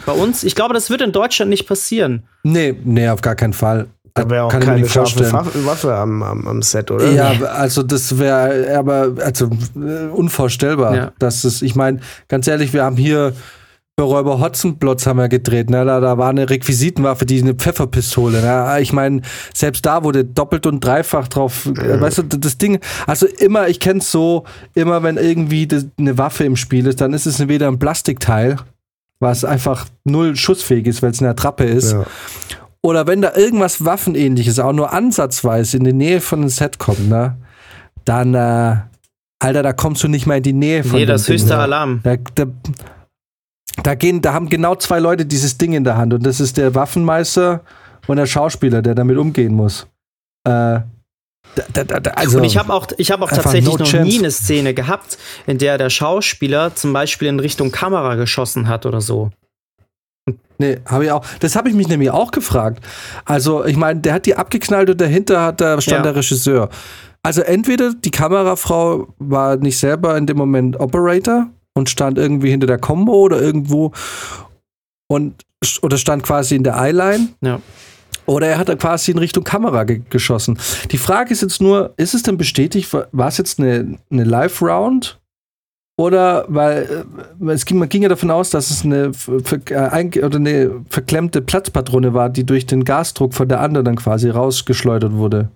[0.06, 2.24] Bei uns, ich glaube, das wird in Deutschland nicht passieren.
[2.44, 3.88] Nee, nee, auf gar keinen Fall.
[4.14, 5.34] Da wäre auch Kann keine scharfe
[5.66, 7.12] Waffe am, am, am, Set, oder?
[7.12, 10.96] Ja, also das wäre aber also äh, unvorstellbar.
[10.96, 11.12] Ja.
[11.20, 12.00] Dass es, ich meine,
[12.30, 13.34] ganz ehrlich, wir haben hier
[13.98, 15.86] bei Räuber Hotzenplotz haben wir gedreht, ne?
[15.86, 18.42] Da, da war eine Requisitenwaffe, die eine Pfefferpistole.
[18.42, 18.82] Ne?
[18.82, 19.22] Ich meine,
[19.54, 21.66] selbst da wurde doppelt und dreifach drauf.
[21.66, 24.44] Äh, weißt du, das Ding, also immer, ich kenn's so,
[24.74, 28.58] immer wenn irgendwie das, eine Waffe im Spiel ist, dann ist es entweder ein Plastikteil,
[29.20, 31.94] was einfach null schussfähig ist, weil es eine Attrappe ist.
[31.94, 32.06] Ja.
[32.82, 37.08] Oder wenn da irgendwas Waffenähnliches, auch nur ansatzweise in die Nähe von einem Set kommt,
[37.08, 37.38] ne?
[38.04, 38.76] Dann, äh,
[39.40, 41.00] Alter, da kommst du nicht mal in die Nähe von.
[41.00, 42.02] Nee, das höchste Alarm.
[42.04, 42.46] Da, da,
[43.84, 46.58] da gehen, da haben genau zwei Leute dieses Ding in der Hand und das ist
[46.58, 47.62] der Waffenmeister
[48.08, 49.88] und der Schauspieler, der damit umgehen muss.
[50.44, 50.80] Äh,
[51.56, 54.08] da, da, da, also und ich habe auch, ich hab auch tatsächlich no noch chance.
[54.08, 58.86] nie eine Szene gehabt, in der der Schauspieler zum Beispiel in Richtung Kamera geschossen hat
[58.86, 59.32] oder so.
[60.58, 61.26] Nee, habe ich auch.
[61.40, 62.84] Das habe ich mich nämlich auch gefragt.
[63.26, 66.12] Also, ich meine, der hat die abgeknallt und dahinter hat, da stand ja.
[66.12, 66.70] der Regisseur.
[67.24, 72.68] Also entweder die Kamerafrau war nicht selber in dem Moment Operator und stand irgendwie hinter
[72.68, 73.92] der Combo oder irgendwo
[75.08, 75.44] und
[75.82, 77.30] oder stand quasi in der Eyeline.
[77.42, 77.62] Ja.
[78.28, 80.58] Oder er hat da quasi in Richtung Kamera ge geschossen.
[80.92, 85.20] Die Frage ist jetzt nur, ist es denn bestätigt, war es jetzt eine, eine Live-Round?
[85.98, 87.06] Oder weil
[87.40, 91.42] äh, es ging, man ging ja davon aus, dass es eine, äh, oder eine verklemmte
[91.42, 95.50] Platzpatrone war, die durch den Gasdruck von der anderen dann quasi rausgeschleudert wurde.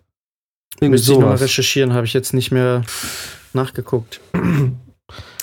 [0.75, 1.17] Irgendwie Müsste sowas.
[1.17, 2.83] ich nochmal recherchieren, habe ich jetzt nicht mehr
[3.53, 4.21] nachgeguckt.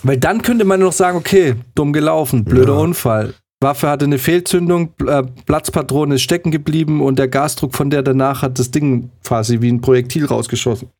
[0.03, 2.81] Weil dann könnte man noch sagen, okay, dumm gelaufen, blöder ja.
[2.81, 3.35] Unfall.
[3.61, 8.43] Waffe hatte eine Fehlzündung, äh, Platzpatrone ist stecken geblieben und der Gasdruck von der danach
[8.43, 10.91] hat das Ding quasi wie ein Projektil rausgeschossen.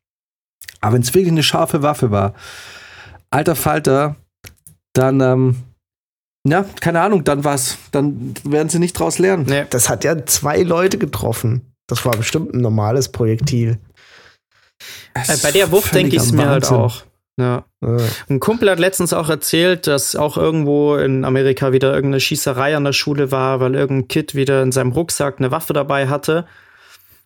[0.81, 2.33] Aber wenn es wirklich eine scharfe Waffe war,
[3.29, 4.15] alter Falter,
[4.93, 5.55] dann, ähm,
[6.47, 9.45] ja, keine Ahnung, dann was, dann werden sie nicht draus lernen.
[9.47, 9.65] Nee.
[9.69, 11.61] Das hat ja zwei Leute getroffen.
[11.87, 13.79] Das war bestimmt ein normales Projektil.
[15.13, 17.03] Äh, bei der Wucht denke ich es mir halt auch.
[17.37, 17.65] Ja.
[17.81, 17.97] ja.
[18.29, 22.83] Ein Kumpel hat letztens auch erzählt, dass auch irgendwo in Amerika wieder irgendeine Schießerei an
[22.83, 26.47] der Schule war, weil irgendein Kid wieder in seinem Rucksack eine Waffe dabei hatte.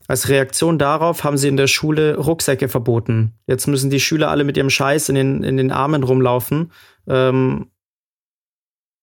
[0.08, 3.34] Als Reaktion darauf haben sie in der Schule Rucksäcke verboten.
[3.48, 6.74] Jetzt müssen die Schüler alle mit ihrem Scheiß in den, in den Armen rumlaufen.
[7.08, 7.68] Ähm,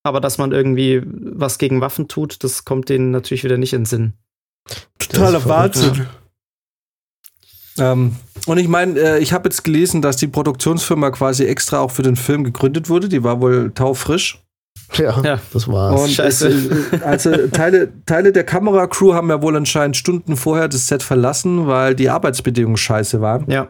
[0.02, 3.80] aber dass man irgendwie was gegen Waffen tut, das kommt denen natürlich wieder nicht in
[3.80, 4.12] den Sinn.
[4.98, 6.06] Totaler Wahnsinn.
[7.78, 7.92] Ja.
[7.92, 8.16] Ähm,
[8.46, 12.02] und ich meine, äh, ich habe jetzt gelesen, dass die Produktionsfirma quasi extra auch für
[12.02, 13.08] den Film gegründet wurde.
[13.08, 14.42] Die war wohl taufrisch.
[14.96, 16.00] Ja, ja, das war's.
[16.00, 16.48] Und Scheiße.
[16.48, 21.66] Es, also Teile, Teile der Kameracrew haben ja wohl anscheinend Stunden vorher das Set verlassen,
[21.66, 23.44] weil die Arbeitsbedingungen scheiße waren.
[23.50, 23.68] Ja.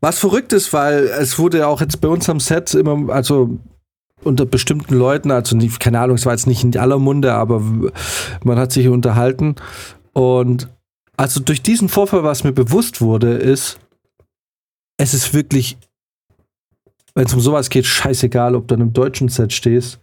[0.00, 3.58] Was verrückt ist, weil es wurde ja auch jetzt bei uns am Set immer, also
[4.22, 7.62] unter bestimmten Leuten, also nicht, keine Ahnung, es war jetzt nicht in aller Munde, aber
[8.42, 9.56] man hat sich unterhalten.
[10.12, 10.68] Und
[11.18, 13.78] also durch diesen Vorfall, was mir bewusst wurde, ist,
[14.96, 15.76] es ist wirklich
[17.18, 19.98] wenn es um sowas geht, scheißegal, ob du an einem deutschen Set stehst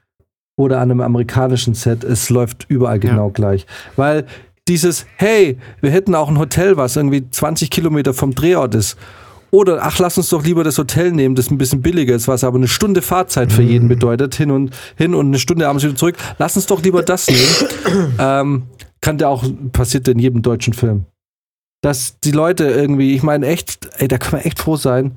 [0.58, 3.32] oder an einem amerikanischen Set, es läuft überall genau ja.
[3.34, 3.66] gleich.
[3.96, 4.26] Weil
[4.68, 8.98] dieses, hey, wir hätten auch ein Hotel, was irgendwie 20 Kilometer vom Drehort ist.
[9.50, 12.44] Oder, ach, lass uns doch lieber das Hotel nehmen, das ein bisschen billiger ist, was
[12.44, 13.90] aber eine Stunde Fahrzeit für jeden mhm.
[13.90, 16.18] bedeutet, hin und hin und eine Stunde abends wieder zurück.
[16.38, 18.12] Lass uns doch lieber das nehmen.
[18.20, 18.64] ähm,
[19.06, 21.06] kann ja auch, passiert in jedem deutschen Film.
[21.82, 25.15] Dass die Leute irgendwie, ich meine echt, ey, da kann man echt froh sein,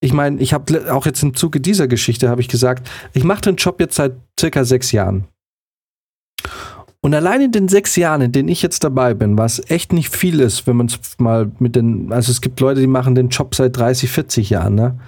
[0.00, 3.40] ich meine, ich habe auch jetzt im Zuge dieser Geschichte habe ich gesagt, ich mache
[3.40, 5.24] den Job jetzt seit circa sechs Jahren.
[7.00, 10.14] Und allein in den sechs Jahren, in denen ich jetzt dabei bin, was echt nicht
[10.14, 13.30] viel ist, wenn man es mal mit den, also es gibt Leute, die machen den
[13.30, 14.98] Job seit 30, 40 Jahren, ne?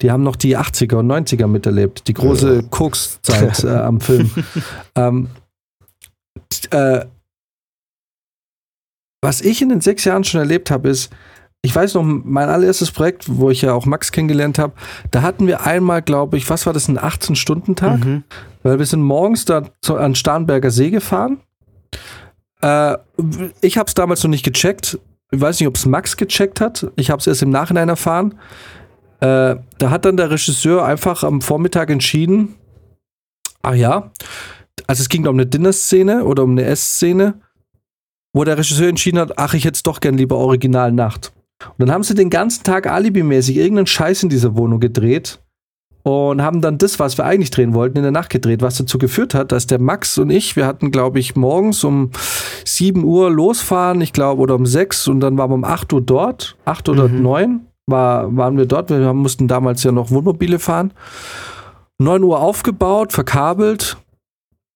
[0.00, 2.62] Die haben noch die 80er und 90er miterlebt, die große ja.
[2.62, 4.30] Koks-Zeit äh, am Film.
[4.94, 5.28] ähm,
[6.70, 7.04] äh,
[9.20, 11.10] was ich in den sechs Jahren schon erlebt habe, ist,
[11.62, 14.74] ich weiß noch, mein allererstes Projekt, wo ich ja auch Max kennengelernt habe,
[15.10, 18.04] da hatten wir einmal, glaube ich, was war das, ein 18-Stunden-Tag?
[18.04, 18.24] Mhm.
[18.62, 21.40] Weil wir sind morgens da an Starnberger See gefahren.
[22.62, 22.96] Äh,
[23.60, 24.98] ich habe es damals noch nicht gecheckt.
[25.30, 26.86] Ich weiß nicht, ob es Max gecheckt hat.
[26.96, 28.38] Ich habe es erst im Nachhinein erfahren.
[29.20, 32.54] Äh, da hat dann der Regisseur einfach am Vormittag entschieden,
[33.62, 34.12] ach ja,
[34.86, 37.40] also es ging um eine Dinner-Szene oder um eine Essszene,
[38.32, 41.32] wo der Regisseur entschieden hat, ach, ich hätte es doch gern lieber Original Nacht.
[41.60, 45.40] Und dann haben sie den ganzen Tag alibimäßig irgendeinen Scheiß in dieser Wohnung gedreht
[46.04, 48.98] und haben dann das, was wir eigentlich drehen wollten, in der Nacht gedreht, was dazu
[48.98, 52.10] geführt hat, dass der Max und ich, wir hatten, glaube ich, morgens um
[52.64, 56.00] 7 Uhr losfahren, ich glaube, oder um 6 und dann waren wir um 8 Uhr
[56.00, 57.22] dort, 8 oder mhm.
[57.22, 60.92] 9 war, waren wir dort, wir mussten damals ja noch Wohnmobile fahren.
[61.98, 63.96] 9 Uhr aufgebaut, verkabelt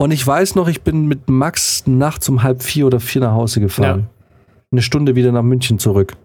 [0.02, 3.32] und ich weiß noch, ich bin mit Max nachts um halb vier oder vier nach
[3.32, 4.00] Hause gefahren.
[4.00, 4.26] Ja.
[4.72, 6.16] Eine Stunde wieder nach München zurück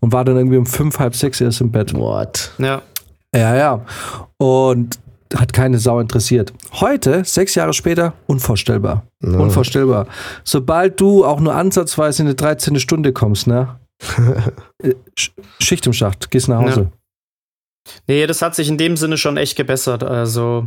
[0.00, 1.94] und war dann irgendwie um fünf, halb sechs erst im Bett.
[1.94, 2.52] What?
[2.58, 2.82] Ja.
[3.34, 3.84] Ja, ja.
[4.38, 4.98] Und
[5.34, 6.52] hat keine Sau interessiert.
[6.72, 9.06] Heute, sechs Jahre später, unvorstellbar.
[9.20, 9.42] No.
[9.42, 10.06] Unvorstellbar.
[10.44, 12.78] Sobald du auch nur ansatzweise in eine 13.
[12.78, 13.76] Stunde kommst, ne?
[14.82, 14.94] Äh,
[15.58, 16.80] Schicht im Schacht, gehst nach Hause.
[16.80, 17.92] Ja.
[18.08, 20.04] Nee, das hat sich in dem Sinne schon echt gebessert.
[20.04, 20.66] Also,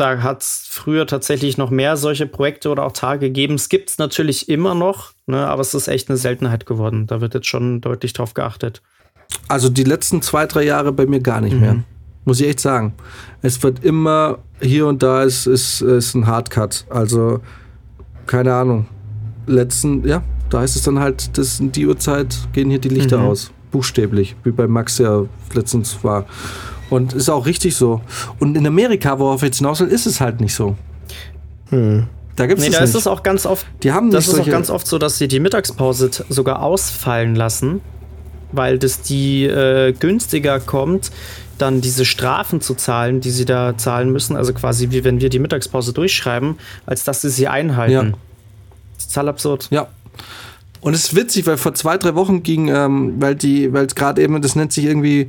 [0.00, 3.54] da hat es früher tatsächlich noch mehr solche Projekte oder auch Tage gegeben.
[3.54, 7.06] Es gibt es natürlich immer noch, ne, aber es ist echt eine Seltenheit geworden.
[7.06, 8.82] Da wird jetzt schon deutlich drauf geachtet.
[9.48, 11.60] Also die letzten zwei, drei Jahre bei mir gar nicht mhm.
[11.60, 11.76] mehr.
[12.24, 12.94] Muss ich echt sagen.
[13.42, 16.86] Es wird immer hier und da ist, ist, ist ein Hardcut.
[16.90, 17.40] Also,
[18.26, 18.86] keine Ahnung.
[19.46, 23.18] Letzten, ja, da heißt es dann halt, dass in die Uhrzeit gehen hier die Lichter
[23.18, 23.26] mhm.
[23.26, 23.52] aus.
[23.70, 25.24] Buchstäblich, wie bei Max ja
[25.54, 26.26] letztens war.
[26.90, 28.02] Und ist auch richtig so.
[28.40, 30.76] Und in Amerika, worauf jetzt hinaus will, ist es halt nicht so.
[31.70, 32.06] Hm.
[32.36, 33.66] Da gibt's nee, da ist es auch ganz oft.
[33.82, 37.80] Die haben das ist auch ganz oft so, dass sie die Mittagspause sogar ausfallen lassen,
[38.52, 41.10] weil das die äh, günstiger kommt,
[41.58, 44.36] dann diese Strafen zu zahlen, die sie da zahlen müssen.
[44.36, 47.92] Also quasi wie wenn wir die Mittagspause durchschreiben, als dass sie sie einhalten.
[47.92, 48.02] Ja.
[48.94, 49.68] Das ist total absurd.
[49.70, 49.88] Ja.
[50.80, 53.94] Und es ist witzig, weil vor zwei, drei Wochen ging, ähm, weil die, weil es
[53.94, 55.28] gerade eben, das nennt sich irgendwie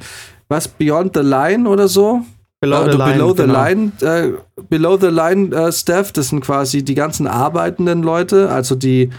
[0.52, 2.22] was, Beyond the Line oder so?
[2.60, 3.54] Below the, line, below the genau.
[3.54, 4.34] line, äh,
[4.70, 9.10] below the line äh, Staff, das sind quasi die ganzen arbeitenden Leute, also die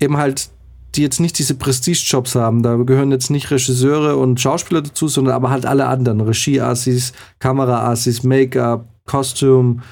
[0.00, 0.48] eben halt,
[0.94, 2.62] die jetzt nicht diese Prestige-Jobs haben.
[2.62, 6.22] Da gehören jetzt nicht Regisseure und Schauspieler dazu, sondern aber halt alle anderen.
[6.22, 9.82] Regie-Assis, Kamera-Assis, Make-up, Costume,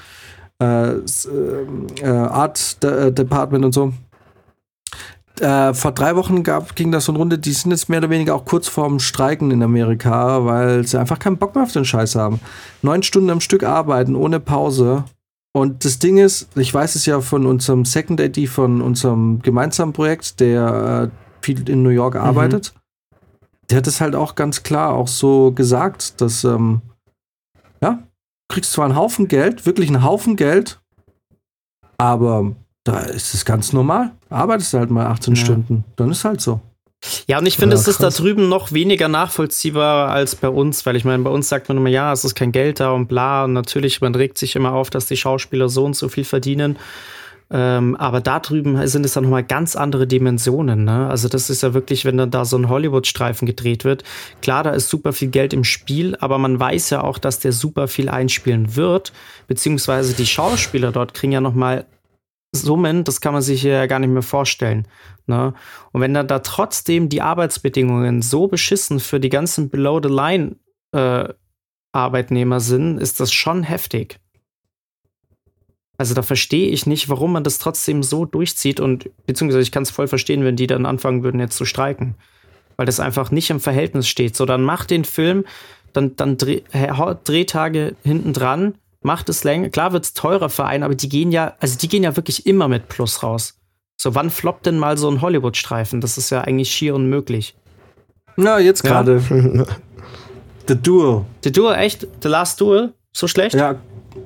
[0.59, 0.97] äh, äh,
[2.01, 3.93] äh Art De Department und so
[5.41, 8.09] äh, vor drei Wochen gab, ging das so eine Runde, die sind jetzt mehr oder
[8.09, 11.85] weniger auch kurz vorm Streiken in Amerika, weil sie einfach keinen Bock mehr auf den
[11.85, 12.39] Scheiß haben.
[12.81, 15.03] Neun Stunden am Stück arbeiten, ohne Pause.
[15.51, 19.93] Und das Ding ist, ich weiß es ja von unserem Second AD, von unserem gemeinsamen
[19.93, 22.21] Projekt, der äh, viel in New York mhm.
[22.21, 22.73] arbeitet.
[22.73, 22.79] Mhm.
[23.69, 26.81] Der hat es halt auch ganz klar auch so gesagt, dass, ähm,
[27.81, 30.79] ja, du kriegst zwar einen Haufen Geld, wirklich einen Haufen Geld,
[31.97, 32.55] aber
[32.89, 34.11] Da ist es ganz normal.
[34.31, 35.45] Arbeitest du halt mal 18 ja.
[35.45, 35.83] Stunden.
[35.95, 36.59] Dann ist halt so.
[37.27, 40.87] Ja, und ich finde, ja, es ist da drüben noch weniger nachvollziehbar als bei uns,
[40.87, 43.07] weil ich meine, bei uns sagt man immer, ja, es ist kein Geld da und
[43.07, 43.45] bla.
[43.45, 46.77] Und natürlich, man regt sich immer auf, dass die Schauspieler so und so viel verdienen.
[47.51, 50.83] Ähm, aber da drüben sind es dann nochmal ganz andere Dimensionen.
[50.83, 51.07] Ne?
[51.07, 54.03] Also das ist ja wirklich, wenn dann da so ein Hollywood-Streifen gedreht wird.
[54.41, 57.51] Klar, da ist super viel Geld im Spiel, aber man weiß ja auch, dass der
[57.51, 59.13] super viel einspielen wird.
[59.47, 61.85] Beziehungsweise die Schauspieler dort kriegen ja nochmal
[62.51, 64.87] Summen, das kann man sich ja gar nicht mehr vorstellen.
[65.27, 65.53] Ne?
[65.91, 70.55] Und wenn dann da trotzdem die Arbeitsbedingungen so beschissen für die ganzen Below-the-Line
[70.91, 71.29] äh,
[72.59, 74.19] sind, ist das schon heftig.
[75.97, 79.83] Also da verstehe ich nicht, warum man das trotzdem so durchzieht und beziehungsweise ich kann
[79.83, 82.15] es voll verstehen, wenn die dann anfangen würden jetzt zu streiken,
[82.77, 84.35] weil das einfach nicht im Verhältnis steht.
[84.35, 85.43] So, dann macht den Film,
[85.91, 86.61] dann, dann Dreh,
[87.25, 89.69] Drehtage hinten dran, macht es länger.
[89.69, 92.45] Klar wird es teurer für einen, aber die gehen ja, also die gehen ja wirklich
[92.45, 93.55] immer mit Plus raus.
[93.97, 95.99] So, wann floppt denn mal so ein Hollywood-Streifen?
[95.99, 97.55] Das ist ja eigentlich schier unmöglich.
[98.37, 99.21] Na, jetzt gerade.
[99.29, 99.65] Ja.
[100.67, 101.25] The Duel.
[101.43, 102.07] The Duel, echt?
[102.21, 102.93] The Last Duel?
[103.11, 103.55] So schlecht?
[103.55, 103.75] Ja,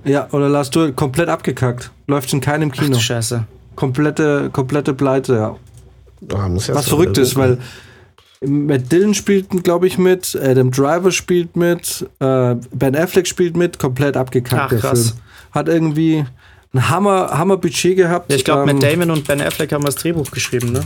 [0.04, 1.92] ja, oder Last Duel komplett abgekackt.
[2.08, 2.98] Läuft in keinem Kino.
[2.98, 3.46] Ach, Scheiße.
[3.76, 5.56] Komplette, komplette Pleite, ja.
[6.34, 7.60] Oh, muss Was verrückt ist, weil
[8.46, 13.80] Matt Dillon spielt, glaube ich, mit, Adam Driver spielt mit, äh, Ben Affleck spielt mit,
[13.80, 15.10] komplett abgekackt, Ach, der krass.
[15.10, 15.22] Film.
[15.52, 16.26] Hat irgendwie
[16.74, 18.32] ein Hammer, Hammer Budget gehabt.
[18.32, 20.82] Ja, ich glaube, ähm, Matt Damon und Ben Affleck haben das Drehbuch geschrieben, ne?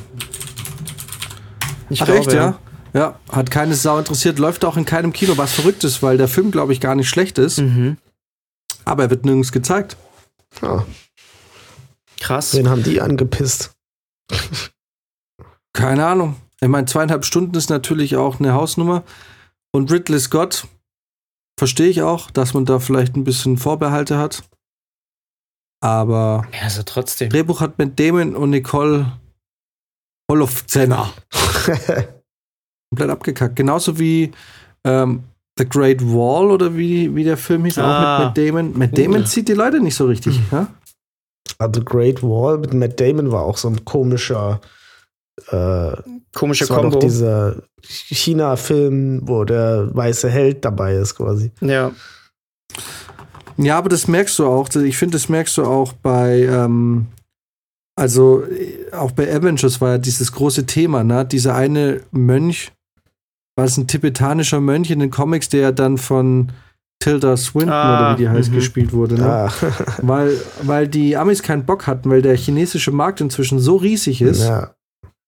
[1.90, 2.42] Ich Ach, glaube, echt, ja?
[2.42, 2.60] ja?
[2.94, 6.28] Ja, hat keine Sau interessiert, läuft auch in keinem Kino, was verrückt ist, weil der
[6.28, 7.60] Film, glaube ich, gar nicht schlecht ist.
[7.60, 7.98] Mhm.
[8.86, 9.98] Aber er wird nirgends gezeigt.
[10.62, 10.86] Ja.
[12.20, 12.56] Krass.
[12.56, 13.74] Wen haben die angepisst?
[15.74, 16.36] Keine Ahnung.
[16.62, 19.04] Ich meine, zweieinhalb Stunden ist natürlich auch eine Hausnummer.
[19.72, 20.68] Und Ridley Scott
[21.60, 24.44] verstehe ich auch, dass man da vielleicht ein bisschen Vorbehalte hat.
[25.84, 27.30] Aber ja, also trotzdem.
[27.30, 29.12] Drehbuch hat mit Damon und Nicole
[30.30, 31.14] Holofcener
[32.90, 33.56] komplett abgekackt.
[33.56, 34.32] Genauso wie
[34.84, 35.24] ähm,
[35.58, 37.84] The Great Wall oder wie, wie der Film hieß, ah.
[37.84, 38.78] auch mit Matt Damon.
[38.78, 40.40] Matt Damon zieht die Leute nicht so richtig.
[40.40, 40.46] Mhm.
[40.52, 40.68] Ja?
[41.60, 44.60] Ah, The Great Wall mit Matt Damon war auch so ein komischer
[45.52, 45.92] äh,
[46.34, 46.92] komischer Kombo.
[46.92, 51.52] Doch dieser China-Film, wo der weiße Held dabei ist, quasi.
[51.62, 51.92] Ja.
[53.58, 54.70] Ja, aber das merkst du auch.
[54.76, 57.08] Ich finde, das merkst du auch bei, ähm,
[57.96, 58.44] also
[58.92, 61.26] auch bei Avengers war ja dieses große Thema, ne?
[61.26, 62.72] Dieser eine Mönch,
[63.56, 66.52] war es ein tibetanischer Mönch in den Comics, der dann von
[67.00, 68.56] Tilda Swinton ah, oder wie die heißt, -hmm.
[68.56, 69.16] gespielt wurde.
[69.16, 69.26] Ne?
[69.26, 69.52] Ah.
[70.02, 74.44] weil, weil die Amis keinen Bock hatten, weil der chinesische Markt inzwischen so riesig ist,
[74.44, 74.72] ja.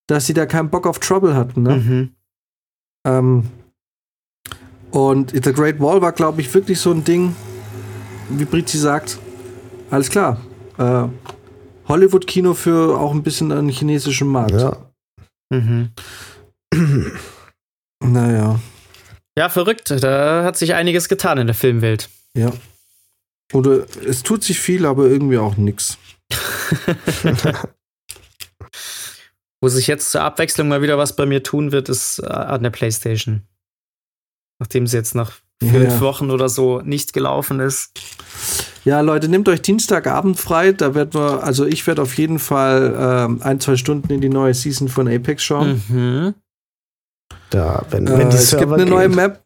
[0.09, 1.63] Dass sie da keinen Bock auf Trouble hatten.
[1.63, 1.75] Ne?
[1.75, 2.15] Mhm.
[3.05, 3.49] Ähm,
[4.91, 7.35] und The Great Wall war, glaube ich, wirklich so ein Ding,
[8.29, 9.19] wie Brizi sagt,
[9.91, 10.41] alles klar.
[10.79, 11.05] Äh,
[11.87, 14.53] Hollywood-Kino für auch ein bisschen einen chinesischen Markt.
[14.53, 14.77] Ja.
[15.51, 15.91] Mhm.
[18.03, 18.59] Naja.
[19.37, 19.91] Ja, verrückt.
[19.91, 22.09] Da hat sich einiges getan in der Filmwelt.
[22.33, 22.51] Ja.
[23.53, 25.97] Oder es tut sich viel, aber irgendwie auch nichts.
[29.61, 32.63] Wo sich jetzt zur Abwechslung mal wieder was bei mir tun wird, ist äh, an
[32.63, 33.43] der Playstation.
[34.59, 36.01] Nachdem sie jetzt nach fünf ja.
[36.01, 37.91] Wochen oder so nicht gelaufen ist.
[38.85, 40.71] Ja, Leute, nehmt euch Dienstagabend frei.
[40.71, 44.29] Da werden wir, also ich werde auf jeden Fall ähm, ein, zwei Stunden in die
[44.29, 45.83] neue Season von Apex schauen.
[45.89, 46.33] Mhm.
[47.49, 48.89] Da, wenn, äh, wenn die es gibt eine gehen.
[48.89, 49.43] neue Map.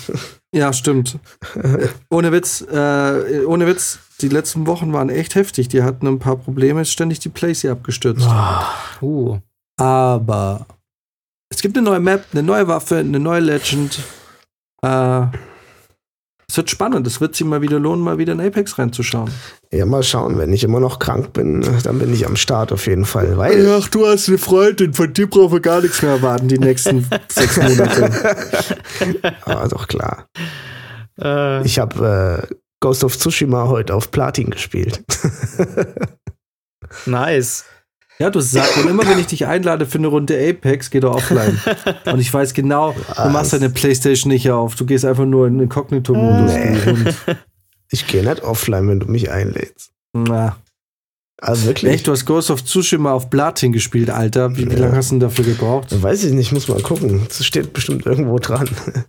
[0.54, 1.18] ja, stimmt.
[2.10, 5.68] ohne Witz, äh, ohne Witz, die letzten Wochen waren echt heftig.
[5.68, 8.26] Die hatten ein paar Probleme, ist ständig die Playsee abgestürzt.
[9.00, 9.06] Oh.
[9.06, 9.38] Uh.
[9.76, 10.66] Aber
[11.50, 14.00] es gibt eine neue Map, eine neue Waffe, eine neue Legend.
[14.82, 15.26] Äh,
[16.48, 17.06] es wird spannend.
[17.06, 19.30] Es wird sich mal wieder lohnen, mal wieder in Apex reinzuschauen.
[19.72, 20.38] Ja, mal schauen.
[20.38, 23.36] Wenn ich immer noch krank bin, dann bin ich am Start auf jeden Fall.
[23.36, 24.94] Weil Ach, du hast eine Freundin.
[24.94, 28.10] Von dir brauchen wir gar nichts mehr erwarten, die nächsten sechs Monate.
[29.44, 30.28] Aber doch klar.
[31.20, 31.64] Äh.
[31.64, 35.02] Ich habe äh, Ghost of Tsushima heute auf Platin gespielt.
[37.06, 37.64] nice.
[38.18, 41.16] Ja, du sagst, und immer wenn ich dich einlade für eine Runde Apex, geh doch
[41.16, 41.60] offline.
[42.06, 44.76] und ich weiß genau, du machst deine Playstation nicht auf.
[44.76, 46.52] Du gehst einfach nur in den Inkognito-Modus.
[46.52, 47.34] Nee.
[47.90, 49.92] Ich gehe nicht offline, wenn du mich einlädst.
[50.14, 50.56] Na.
[51.40, 51.92] Also wirklich?
[51.92, 54.56] Echt, du hast Ghost of Tsushima auf Platin gespielt, Alter.
[54.56, 54.70] Wie, ja.
[54.70, 56.02] wie lange hast du denn dafür gebraucht?
[56.02, 57.22] Weiß ich nicht, muss mal gucken.
[57.28, 58.68] Das steht bestimmt irgendwo dran.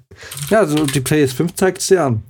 [0.50, 2.24] Ja, also die PS5 zeigt es dir an.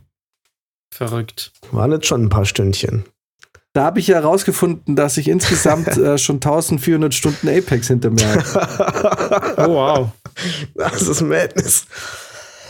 [0.92, 1.52] Verrückt.
[1.72, 3.06] Waren jetzt schon ein paar Stündchen.
[3.76, 8.26] Da habe ich ja herausgefunden, dass ich insgesamt äh, schon 1400 Stunden Apex hinter mir
[8.26, 9.54] habe.
[9.70, 10.10] oh, wow.
[10.76, 11.86] Das ist Madness.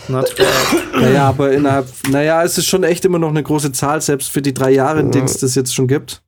[0.07, 0.99] Not bad.
[0.99, 4.41] Naja, aber innerhalb, naja, es ist schon echt immer noch eine große Zahl, selbst für
[4.41, 6.23] die drei Jahre, in denen es das jetzt schon gibt.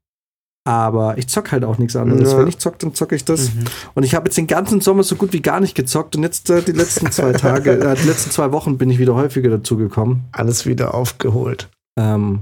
[0.63, 2.33] Aber ich zock halt auch nichts anderes.
[2.33, 2.37] Ja.
[2.37, 3.55] Wenn ich zock, dann zocke ich das.
[3.55, 3.63] Mhm.
[3.95, 6.15] Und ich habe jetzt den ganzen Sommer so gut wie gar nicht gezockt.
[6.15, 9.15] Und jetzt äh, die letzten zwei Tage, äh, die letzten zwei Wochen bin ich wieder
[9.15, 10.25] häufiger dazu gekommen.
[10.33, 11.69] Alles wieder aufgeholt.
[11.97, 12.41] Ähm,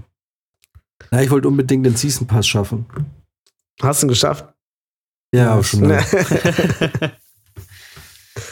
[1.11, 2.85] ja, ich wollte unbedingt den Season Pass schaffen.
[3.81, 4.45] Hast du ihn geschafft?
[5.33, 5.87] Ja, auch schon.
[5.87, 6.03] Mal.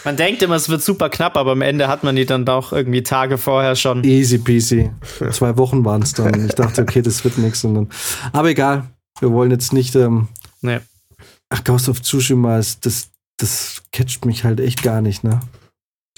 [0.05, 2.71] Man denkt immer, es wird super knapp, aber am Ende hat man die dann doch
[2.71, 4.03] irgendwie Tage vorher schon.
[4.03, 4.91] Easy peasy.
[5.31, 6.45] Zwei Wochen waren es dann.
[6.45, 7.65] Ich dachte, okay, das wird nichts.
[8.31, 8.84] Aber egal.
[9.19, 9.95] Wir wollen jetzt nicht.
[9.95, 10.30] Ähm,
[10.61, 10.80] nee.
[11.49, 15.39] Ach, Ghost of Tsushima, ist, das, das catcht mich halt echt gar nicht, ne?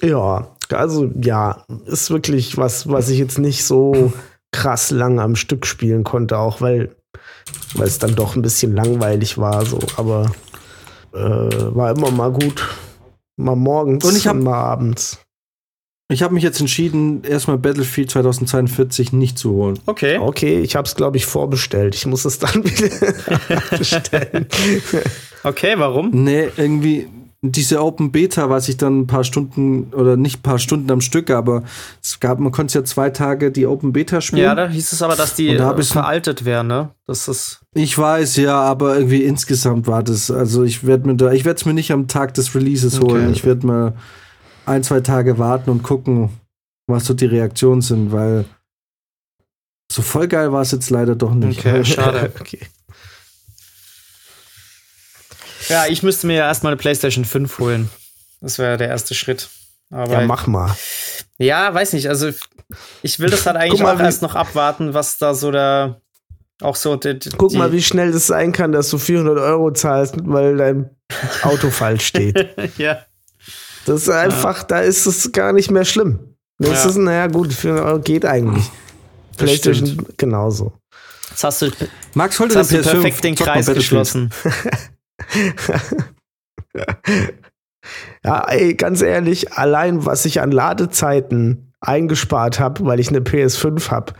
[0.01, 4.13] Ja, also ja, ist wirklich was, was ich jetzt nicht so
[4.55, 6.95] krass lang am Stück spielen konnte, auch weil,
[7.73, 10.31] weil es dann doch ein bisschen langweilig war, so, aber
[11.13, 12.65] äh, war immer mal gut.
[13.37, 15.19] Mal morgens und, ich hab, und mal abends.
[16.09, 19.77] Ich habe mich jetzt entschieden, erstmal Battlefield 2042 nicht zu holen.
[19.87, 20.19] Okay.
[20.19, 21.95] Okay, ich habe es, glaube ich, vorbestellt.
[21.95, 24.47] Ich muss es dann wieder bestellen.
[25.43, 26.11] okay, warum?
[26.11, 27.09] Nee, irgendwie
[27.41, 31.01] diese Open Beta, was ich dann ein paar Stunden oder nicht ein paar Stunden am
[31.01, 31.63] Stück, aber
[32.01, 34.43] es gab, man konnte ja zwei Tage die Open Beta spielen.
[34.43, 36.89] Ja, da hieß es aber, dass die da veraltet wären, ne?
[37.05, 37.61] Das ist.
[37.73, 41.57] Ich weiß, ja, aber irgendwie insgesamt war das, also ich werde mir da, ich werde
[41.57, 43.11] es mir nicht am Tag des Releases okay.
[43.11, 43.31] holen.
[43.31, 43.93] Ich werde mal
[44.65, 46.29] ein, zwei Tage warten und gucken,
[46.87, 48.45] was so die Reaktionen sind, weil
[49.91, 51.59] so voll geil war es jetzt leider doch nicht.
[51.59, 52.31] Okay, schade.
[52.39, 52.59] okay.
[55.69, 57.89] Ja, ich müsste mir ja erstmal eine PlayStation 5 holen.
[58.41, 59.49] Das wäre der erste Schritt.
[59.91, 60.75] Aber ja, mach mal.
[61.37, 62.09] Ja, weiß nicht.
[62.09, 62.31] Also,
[63.01, 66.01] ich will das halt eigentlich mal, auch erst noch abwarten, was da so der.
[66.61, 66.95] Auch so.
[66.95, 70.57] Die, die, Guck mal, wie schnell das sein kann, dass du 400 Euro zahlst, weil
[70.57, 70.89] dein
[71.43, 72.55] Auto falsch steht.
[72.77, 72.99] ja.
[73.85, 74.65] Das ist einfach, ja.
[74.67, 76.35] da ist es gar nicht mehr schlimm.
[76.57, 76.89] Das ja.
[76.89, 78.65] ist, naja, gut, 400 Euro geht eigentlich.
[79.37, 80.73] PlayStation genauso.
[81.29, 81.71] Jetzt hast du,
[82.13, 84.31] Max heute hast du perfekt den Kreis geschlossen.
[88.23, 93.91] ja, ey, ganz ehrlich, allein was ich an Ladezeiten eingespart habe, weil ich eine PS5
[93.91, 94.13] habe,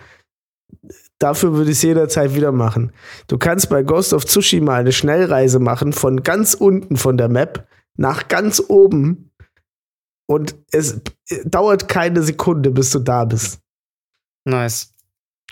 [1.20, 2.92] dafür würde ich es jederzeit wieder machen.
[3.28, 7.68] Du kannst bei Ghost of Tsushima eine Schnellreise machen von ganz unten von der Map
[7.98, 9.32] nach ganz oben
[10.28, 11.02] und es
[11.46, 13.60] dauert keine Sekunde, bis du da bist.
[14.46, 14.94] Nice.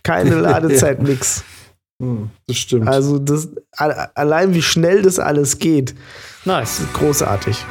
[0.04, 1.44] Keine Ladezeit, nix.
[2.04, 2.88] Hm, das stimmt.
[2.88, 5.96] Also das, allein wie schnell das alles geht.
[6.46, 6.82] Nice.
[6.94, 7.58] Großartig.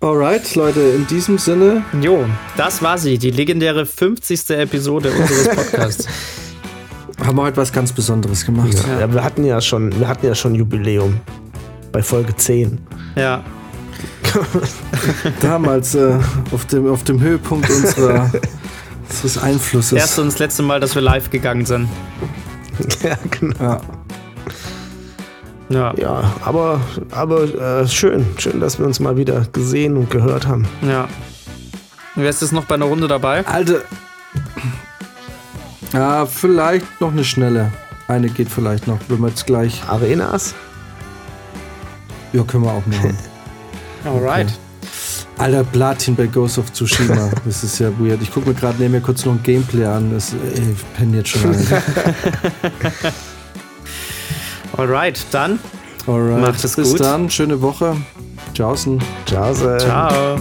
[0.00, 1.82] Alright, Leute, in diesem Sinne.
[2.00, 2.24] Jo,
[2.56, 4.50] das war sie, die legendäre 50.
[4.50, 6.06] Episode unseres Podcasts.
[7.24, 8.74] Haben wir heute was ganz Besonderes gemacht.
[8.86, 9.00] Ja.
[9.00, 11.20] ja, wir hatten ja schon, wir hatten ja schon Jubiläum.
[11.90, 12.78] Bei Folge 10.
[13.16, 13.42] Ja.
[15.40, 16.18] Damals äh,
[16.52, 18.30] auf, dem, auf dem Höhepunkt unserer
[19.08, 19.92] Das ist Einflusses.
[19.92, 21.88] Erste und das letzte Mal, dass wir live gegangen sind.
[23.02, 23.62] ja, genau.
[23.62, 23.80] Ja.
[25.68, 25.94] Ja.
[25.96, 26.80] ja, aber,
[27.10, 27.42] aber
[27.82, 28.24] äh, schön.
[28.38, 30.66] Schön, dass wir uns mal wieder gesehen und gehört haben.
[30.82, 31.08] Ja.
[32.14, 33.44] Wer ist jetzt noch bei einer Runde dabei?
[33.46, 33.80] Alter.
[35.92, 37.72] Ja, vielleicht noch eine schnelle.
[38.08, 39.82] Eine geht vielleicht noch, wenn wir jetzt gleich.
[39.88, 40.54] Arenas?
[42.32, 43.16] Ja, können wir auch machen.
[44.04, 44.46] Alright.
[44.46, 44.65] Okay.
[45.38, 47.30] Alter, Platin bei Ghost of Tsushima.
[47.44, 48.22] Das ist ja weird.
[48.22, 50.12] Ich gucke mir gerade neben mir kurz noch ein Gameplay an.
[50.12, 51.66] Das, ey, ich penne jetzt schon rein.
[54.76, 55.58] Alright, dann.
[56.06, 56.40] Alright.
[56.40, 56.84] Macht es gut.
[56.84, 57.30] Bis dann.
[57.30, 57.96] Schöne Woche.
[58.54, 58.98] Tschaußen.
[59.26, 59.52] Ciao.
[59.54, 60.38] Ciao.